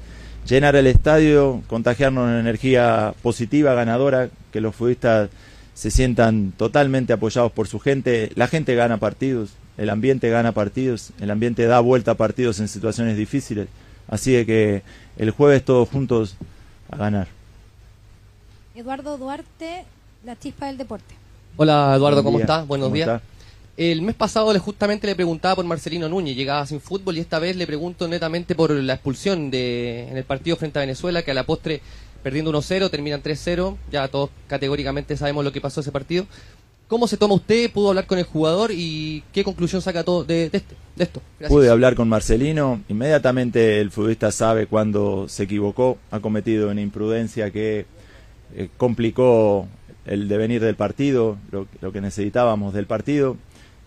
llenar 0.46 0.76
el 0.76 0.86
estadio, 0.86 1.62
contagiarnos 1.66 2.24
una 2.24 2.40
energía 2.40 3.14
positiva, 3.22 3.74
ganadora, 3.74 4.28
que 4.52 4.60
los 4.60 4.74
futbolistas 4.74 5.30
se 5.74 5.90
sientan 5.90 6.52
totalmente 6.56 7.12
apoyados 7.12 7.52
por 7.52 7.66
su 7.66 7.80
gente. 7.80 8.30
La 8.34 8.46
gente 8.46 8.74
gana 8.74 8.98
partidos, 8.98 9.50
el 9.76 9.90
ambiente 9.90 10.30
gana 10.30 10.52
partidos, 10.52 11.10
el 11.20 11.30
ambiente 11.30 11.66
da 11.66 11.80
vuelta 11.80 12.12
a 12.12 12.14
partidos 12.14 12.60
en 12.60 12.68
situaciones 12.68 13.16
difíciles. 13.16 13.68
Así 14.08 14.32
de 14.32 14.46
que 14.46 14.82
el 15.16 15.30
jueves 15.30 15.64
todos 15.64 15.88
juntos 15.88 16.36
a 16.90 16.96
ganar. 16.96 17.28
Eduardo 18.74 19.16
Duarte, 19.18 19.84
la 20.24 20.38
chispa 20.38 20.66
del 20.66 20.78
deporte. 20.78 21.14
Hola 21.56 21.94
Eduardo, 21.96 22.22
¿cómo 22.22 22.38
estás? 22.38 22.66
Buenos 22.66 22.86
¿Cómo 22.86 22.94
días. 22.94 23.08
está? 23.08 23.22
El 23.76 24.00
mes 24.02 24.14
pasado 24.14 24.52
le 24.52 24.58
justamente 24.58 25.06
le 25.06 25.14
preguntaba 25.14 25.56
por 25.56 25.64
Marcelino 25.66 26.08
Núñez, 26.08 26.34
llegaba 26.34 26.64
sin 26.66 26.80
fútbol 26.80 27.16
y 27.16 27.20
esta 27.20 27.38
vez 27.38 27.56
le 27.56 27.66
pregunto 27.66 28.08
netamente 28.08 28.54
por 28.54 28.70
la 28.70 28.94
expulsión 28.94 29.50
de 29.50 30.08
en 30.08 30.16
el 30.16 30.24
partido 30.24 30.56
frente 30.56 30.78
a 30.78 30.80
Venezuela, 30.80 31.22
que 31.22 31.30
a 31.30 31.34
la 31.34 31.44
postre 31.44 31.82
perdiendo 32.22 32.50
1-0 32.52 32.90
terminan 32.90 33.22
3-0, 33.22 33.76
ya 33.90 34.08
todos 34.08 34.30
categóricamente 34.46 35.16
sabemos 35.16 35.44
lo 35.44 35.52
que 35.52 35.60
pasó 35.60 35.80
ese 35.80 35.92
partido. 35.92 36.26
¿Cómo 36.88 37.08
se 37.08 37.16
toma 37.16 37.34
usted? 37.34 37.70
¿Pudo 37.72 37.88
hablar 37.88 38.06
con 38.06 38.18
el 38.18 38.24
jugador 38.24 38.70
y 38.72 39.24
qué 39.32 39.42
conclusión 39.42 39.82
saca 39.82 40.04
todo 40.04 40.24
de, 40.24 40.50
de, 40.50 40.58
este, 40.58 40.76
de 40.94 41.04
esto? 41.04 41.20
Gracias. 41.38 41.56
Pude 41.56 41.68
hablar 41.68 41.96
con 41.96 42.08
Marcelino, 42.08 42.80
inmediatamente 42.88 43.80
el 43.80 43.90
futbolista 43.90 44.30
sabe 44.30 44.66
cuando 44.66 45.28
se 45.28 45.44
equivocó, 45.44 45.98
ha 46.12 46.20
cometido 46.20 46.70
una 46.70 46.80
imprudencia 46.80 47.50
que 47.50 47.86
eh, 48.54 48.68
complicó 48.76 49.66
el 50.06 50.28
devenir 50.28 50.62
del 50.62 50.76
partido, 50.76 51.36
lo, 51.50 51.66
que 51.92 52.00
necesitábamos 52.00 52.72
del 52.72 52.86
partido, 52.86 53.36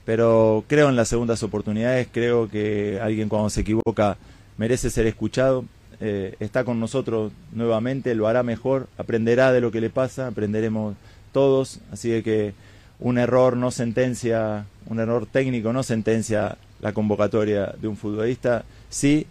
pero 0.06 0.66
creo 0.68 0.90
en 0.90 0.98
las 0.98 1.08
segundas 1.08 1.42
oportunidades, 1.44 2.10
creo 2.12 2.50
que 2.50 3.00
alguien 3.02 3.30
cuando 3.30 3.50
se 3.50 3.62
equivoca 3.62 4.18
merece 4.58 4.90
ser 4.90 5.08
escuchado, 5.08 5.64
eh, 6.02 6.36
está 6.42 6.66
con 6.66 6.80
nosotros 6.80 7.32
nuevamente, 7.54 8.14
lo 8.16 8.28
hará 8.28 8.44
mejor, 8.44 8.88
aprenderá 8.98 9.54
de 9.54 9.62
lo 9.62 9.72
que 9.72 9.80
le 9.80 9.90
pasa, 9.90 10.28
aprenderemos 10.28 10.96
todos, 11.32 11.80
así 11.92 12.22
que 12.22 12.54
un 13.00 13.18
error 13.18 13.56
no 13.56 13.72
sentencia, 13.72 14.66
un 14.88 15.00
error 15.00 15.26
técnico 15.26 15.74
no 15.74 15.84
sentencia 15.84 16.58
la 16.82 16.94
convocatoria 16.94 17.74
de 17.80 17.88
un 17.88 17.98
futbolista, 17.98 18.66
sí 18.90 19.26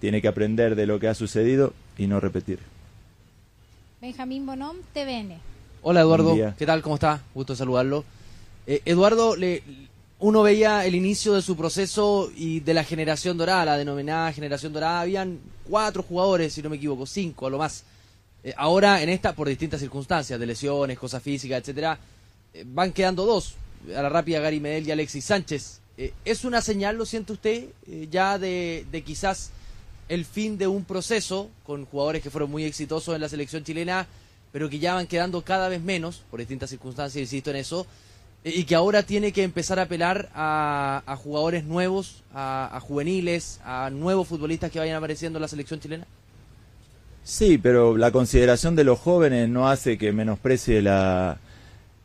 tiene 0.00 0.20
que 0.20 0.28
aprender 0.28 0.76
de 0.76 0.86
lo 0.86 1.00
que 1.00 1.08
ha 1.08 1.14
sucedido 1.14 1.72
y 1.96 2.06
no 2.06 2.20
repetir. 2.20 2.58
Benjamín 4.00 4.44
Bonom, 4.44 4.76
TVN. 4.92 5.38
Hola 5.82 6.00
Eduardo. 6.00 6.36
¿qué 6.58 6.66
tal? 6.66 6.82
¿Cómo 6.82 6.96
está? 6.96 7.22
Gusto 7.34 7.56
saludarlo. 7.56 8.04
Eh, 8.66 8.82
Eduardo, 8.84 9.36
le, 9.36 9.62
uno 10.18 10.42
veía 10.42 10.84
el 10.84 10.94
inicio 10.94 11.34
de 11.34 11.42
su 11.42 11.56
proceso 11.56 12.30
y 12.34 12.60
de 12.60 12.74
la 12.74 12.84
generación 12.84 13.36
dorada, 13.36 13.64
la 13.64 13.76
denominada 13.76 14.32
generación 14.32 14.72
dorada, 14.72 15.00
habían 15.00 15.38
cuatro 15.68 16.02
jugadores, 16.02 16.52
si 16.52 16.62
no 16.62 16.70
me 16.70 16.76
equivoco, 16.76 17.06
cinco 17.06 17.46
a 17.46 17.50
lo 17.50 17.58
más. 17.58 17.84
Eh, 18.42 18.54
ahora 18.56 19.02
en 19.02 19.08
esta, 19.08 19.34
por 19.34 19.48
distintas 19.48 19.80
circunstancias, 19.80 20.38
de 20.38 20.46
lesiones, 20.46 20.98
cosas 20.98 21.22
físicas, 21.22 21.60
etcétera, 21.60 21.98
van 22.66 22.92
quedando 22.92 23.24
dos, 23.24 23.54
a 23.96 24.02
la 24.02 24.08
rápida 24.08 24.40
Gary 24.40 24.60
Medel 24.60 24.86
y 24.86 24.90
Alexis 24.90 25.24
Sánchez. 25.24 25.80
Eh, 25.96 26.12
¿Es 26.24 26.44
una 26.44 26.60
señal, 26.60 26.96
lo 26.96 27.06
siente 27.06 27.32
usted, 27.32 27.66
eh, 27.86 28.08
ya 28.10 28.38
de, 28.38 28.86
de 28.90 29.02
quizás 29.02 29.50
el 30.08 30.24
fin 30.24 30.58
de 30.58 30.66
un 30.66 30.84
proceso 30.84 31.50
con 31.64 31.86
jugadores 31.86 32.22
que 32.22 32.30
fueron 32.30 32.50
muy 32.50 32.64
exitosos 32.64 33.14
en 33.14 33.20
la 33.20 33.28
selección 33.28 33.64
chilena, 33.64 34.06
pero 34.52 34.68
que 34.68 34.78
ya 34.78 34.94
van 34.94 35.06
quedando 35.06 35.42
cada 35.42 35.68
vez 35.68 35.80
menos, 35.80 36.22
por 36.30 36.40
distintas 36.40 36.70
circunstancias, 36.70 37.20
insisto 37.20 37.50
en 37.50 37.56
eso, 37.56 37.86
eh, 38.44 38.52
y 38.54 38.64
que 38.64 38.74
ahora 38.74 39.02
tiene 39.02 39.32
que 39.32 39.42
empezar 39.42 39.78
a 39.78 39.82
apelar 39.82 40.30
a, 40.34 41.16
jugadores 41.22 41.64
nuevos, 41.64 42.22
a, 42.32 42.70
a 42.72 42.80
juveniles, 42.80 43.60
a 43.64 43.90
nuevos 43.90 44.28
futbolistas 44.28 44.70
que 44.70 44.78
vayan 44.78 44.96
apareciendo 44.96 45.38
en 45.38 45.42
la 45.42 45.48
selección 45.48 45.80
chilena? 45.80 46.06
Sí, 47.22 47.56
pero 47.56 47.96
la 47.96 48.10
consideración 48.10 48.76
de 48.76 48.84
los 48.84 48.98
jóvenes 48.98 49.48
no 49.48 49.68
hace 49.68 49.96
que 49.96 50.12
menosprecie 50.12 50.82
la, 50.82 51.38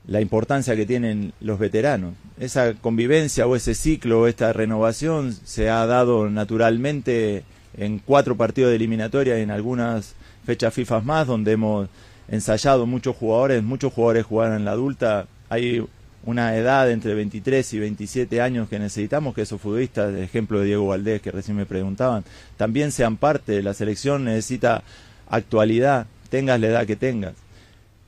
la 0.10 0.22
importancia 0.22 0.76
que 0.76 0.88
tienen 0.88 1.34
los 1.39 1.60
veteranos. 1.60 2.16
Esa 2.39 2.74
convivencia 2.74 3.45
o 3.45 3.55
ese 3.55 3.76
ciclo 3.76 4.22
o 4.22 4.28
esta 4.28 4.51
renovación 4.53 5.34
se 5.34 5.70
ha 5.70 5.86
dado 5.86 6.32
naturalmente 6.32 7.43
en 7.78 7.99
cuatro 7.99 8.36
partidos 8.36 8.72
de 8.72 8.78
eliminatoria 8.78 9.38
y 9.38 9.43
en 9.43 9.51
algunas 9.51 10.16
fechas 10.45 10.74
FIFA 10.74 11.01
más, 11.01 11.28
donde 11.28 11.51
hemos 11.51 11.89
ensayado 12.28 12.88
muchos 12.88 13.16
jugadores, 13.16 13.62
muchos 13.62 13.93
jugadores 13.93 14.26
jugaron 14.26 14.55
en 14.55 14.66
la 14.66 14.72
adulta. 14.72 15.28
Hay 15.47 15.86
una 16.26 16.55
edad 16.55 16.89
entre 16.89 17.14
23 17.14 17.72
y 17.74 17.80
27 17.80 18.41
años 18.41 18.68
que 18.68 18.80
necesitamos 18.80 19.36
que 19.36 19.43
esos 19.43 19.62
futbolistas, 19.62 20.10
el 20.10 20.24
ejemplo 20.24 20.60
de 20.60 20.66
Diego 20.66 20.88
Valdés 20.88 21.22
que 21.22 21.32
recién 21.32 21.55
me 21.55 21.68
preguntaban, 21.68 22.24
también 22.57 22.91
sean 22.91 23.16
parte. 23.16 23.62
La 23.62 23.76
selección 23.76 24.24
necesita 24.24 24.82
actualidad, 25.30 26.07
tengas 26.32 26.60
la 26.60 26.68
edad 26.68 26.88
que 26.88 26.95
tengas. 26.95 27.36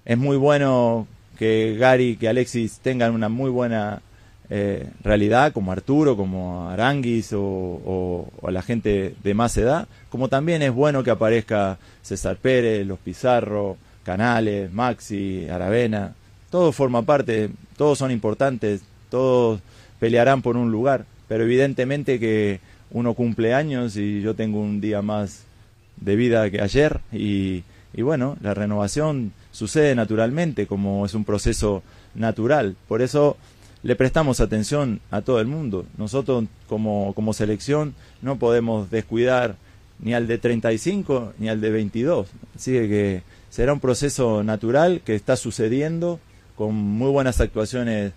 Es 0.04 0.18
muy 0.18 0.38
bueno 0.38 1.06
que 1.42 1.76
Gary, 1.76 2.18
que 2.18 2.30
Alexis 2.30 2.82
tengan 2.84 3.16
una 3.16 3.28
muy 3.28 3.50
buena 3.50 4.04
eh, 4.52 4.88
realidad, 5.04 5.54
como 5.54 5.72
Arturo, 5.72 6.16
como 6.16 6.70
Aranguis 6.70 7.34
o, 7.34 7.42
o, 7.42 8.32
o, 8.40 8.52
la 8.52 8.62
gente 8.62 9.16
de 9.24 9.34
más 9.34 9.58
edad, 9.58 9.88
como 10.12 10.28
también 10.28 10.62
es 10.62 10.72
bueno 10.72 11.04
que 11.04 11.10
aparezca 11.10 11.80
César 12.04 12.38
Pérez, 12.38 12.86
Los 12.86 13.00
Pizarro, 13.00 13.78
Canales, 14.04 14.72
Maxi, 14.72 15.50
Aravena, 15.50 16.14
todo 16.52 16.72
forma 16.72 17.02
parte, 17.02 17.50
todos 17.76 17.98
son 17.98 18.12
importantes, 18.12 18.84
todos 19.10 19.62
pelearán 20.00 20.44
por 20.44 20.58
un 20.58 20.72
lugar, 20.72 21.06
pero 21.28 21.44
evidentemente 21.46 22.20
que 22.20 22.60
uno 22.92 23.16
cumple 23.16 23.56
años 23.56 23.98
y 23.98 24.22
yo 24.22 24.36
tengo 24.36 24.60
un 24.60 24.80
día 24.80 25.02
más 25.02 25.42
de 25.98 26.16
vida 26.16 26.48
que 26.52 26.62
ayer 26.62 27.00
y, 27.12 27.64
y 27.96 28.04
bueno, 28.04 28.38
la 28.42 28.54
renovación 28.54 29.34
sucede 29.52 29.96
naturalmente, 29.96 30.68
como 30.68 31.06
es 31.06 31.14
un 31.14 31.26
proceso 31.26 31.84
natural, 32.16 32.76
por 32.88 33.02
eso 33.02 33.38
le 33.84 33.96
prestamos 33.96 34.40
atención 34.40 35.02
a 35.10 35.22
todo 35.22 35.40
el 35.40 35.48
mundo. 35.48 35.86
Nosotros 35.98 36.46
como, 36.68 37.14
como 37.14 37.34
selección 37.34 37.96
no 38.22 38.38
podemos 38.38 38.92
descuidar 38.92 39.56
ni 40.00 40.14
al 40.14 40.28
de 40.28 40.38
35 40.38 41.34
ni 41.40 41.50
al 41.50 41.62
de 41.62 41.72
22. 41.72 42.28
Así 42.56 42.72
que 42.72 43.24
será 43.50 43.74
un 43.74 43.80
proceso 43.80 44.44
natural 44.44 45.02
que 45.04 45.16
está 45.16 45.36
sucediendo 45.36 46.20
con 46.56 46.76
muy 46.76 47.10
buenas 47.10 47.42
actuaciones 47.42 48.14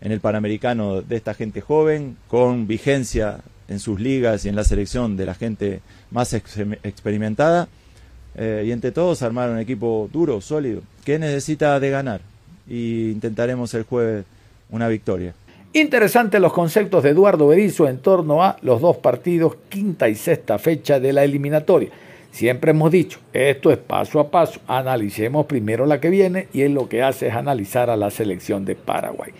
en 0.00 0.12
el 0.12 0.20
Panamericano 0.20 1.00
de 1.00 1.16
esta 1.16 1.34
gente 1.34 1.60
joven, 1.60 2.16
con 2.28 2.66
vigencia 2.66 3.40
en 3.68 3.80
sus 3.80 4.00
ligas 4.00 4.44
y 4.44 4.48
en 4.48 4.56
la 4.56 4.64
selección 4.64 5.16
de 5.16 5.26
la 5.26 5.34
gente 5.34 5.80
más 6.10 6.32
ex 6.34 6.58
experimentada. 6.82 7.68
Eh, 8.36 8.64
y 8.66 8.72
entre 8.72 8.92
todos 8.92 9.22
armar 9.22 9.50
un 9.50 9.58
equipo 9.58 10.08
duro, 10.12 10.40
sólido, 10.40 10.82
que 11.04 11.18
necesita 11.18 11.78
de 11.78 11.90
ganar. 11.90 12.20
Y 12.68 13.10
intentaremos 13.10 13.72
el 13.74 13.84
jueves 13.84 14.24
una 14.70 14.88
victoria. 14.88 15.34
Interesantes 15.72 16.40
los 16.40 16.52
conceptos 16.52 17.02
de 17.02 17.10
Eduardo 17.10 17.48
Berizzo 17.48 17.88
en 17.88 17.98
torno 17.98 18.44
a 18.44 18.56
los 18.62 18.80
dos 18.80 18.96
partidos, 18.98 19.56
quinta 19.68 20.08
y 20.08 20.14
sexta 20.14 20.58
fecha 20.58 21.00
de 21.00 21.12
la 21.12 21.24
eliminatoria. 21.24 21.90
Siempre 22.30 22.72
hemos 22.72 22.90
dicho, 22.90 23.20
esto 23.32 23.70
es 23.70 23.78
paso 23.78 24.18
a 24.18 24.30
paso, 24.30 24.60
analicemos 24.66 25.46
primero 25.46 25.86
la 25.86 26.00
que 26.00 26.10
viene 26.10 26.48
y 26.52 26.62
él 26.62 26.74
lo 26.74 26.88
que 26.88 27.02
hace 27.02 27.28
es 27.28 27.34
analizar 27.34 27.90
a 27.90 27.96
la 27.96 28.10
selección 28.10 28.64
de 28.64 28.74
Paraguay. 28.74 29.32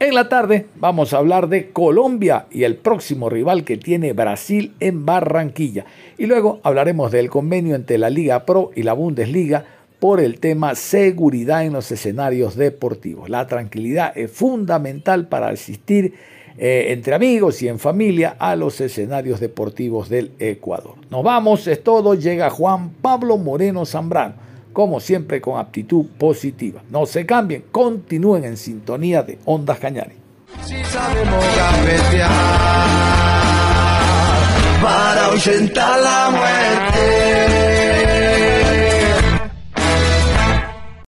En 0.00 0.14
la 0.14 0.28
tarde 0.28 0.66
vamos 0.76 1.12
a 1.12 1.16
hablar 1.16 1.48
de 1.48 1.70
Colombia 1.72 2.46
y 2.52 2.62
el 2.62 2.76
próximo 2.76 3.28
rival 3.28 3.64
que 3.64 3.76
tiene 3.76 4.12
Brasil 4.12 4.72
en 4.78 5.04
Barranquilla. 5.04 5.86
Y 6.16 6.26
luego 6.26 6.60
hablaremos 6.62 7.10
del 7.10 7.28
convenio 7.28 7.74
entre 7.74 7.98
la 7.98 8.08
Liga 8.08 8.46
Pro 8.46 8.70
y 8.76 8.84
la 8.84 8.92
Bundesliga 8.92 9.64
por 9.98 10.20
el 10.20 10.38
tema 10.38 10.76
seguridad 10.76 11.64
en 11.64 11.72
los 11.72 11.90
escenarios 11.90 12.54
deportivos. 12.54 13.28
La 13.28 13.48
tranquilidad 13.48 14.16
es 14.16 14.30
fundamental 14.30 15.26
para 15.26 15.48
asistir 15.48 16.14
eh, 16.58 16.86
entre 16.90 17.16
amigos 17.16 17.60
y 17.62 17.66
en 17.66 17.80
familia 17.80 18.36
a 18.38 18.54
los 18.54 18.80
escenarios 18.80 19.40
deportivos 19.40 20.08
del 20.08 20.30
Ecuador. 20.38 20.94
Nos 21.10 21.24
vamos, 21.24 21.66
es 21.66 21.82
todo. 21.82 22.14
Llega 22.14 22.50
Juan 22.50 22.90
Pablo 23.02 23.36
Moreno 23.36 23.84
Zambrano 23.84 24.46
como 24.78 25.00
siempre 25.00 25.40
con 25.40 25.58
aptitud 25.58 26.06
positiva. 26.16 26.80
No 26.88 27.04
se 27.04 27.26
cambien, 27.26 27.64
continúen 27.72 28.44
en 28.44 28.56
sintonía 28.56 29.24
de 29.24 29.36
Ondas 29.44 29.80
Cañares. 29.80 30.16
Si 30.64 30.76
sabemos 30.84 31.44
gambetear 31.56 32.30
para 34.80 35.24
ahuyentar 35.24 36.00
la 36.00 36.30
muerte. 36.30 37.77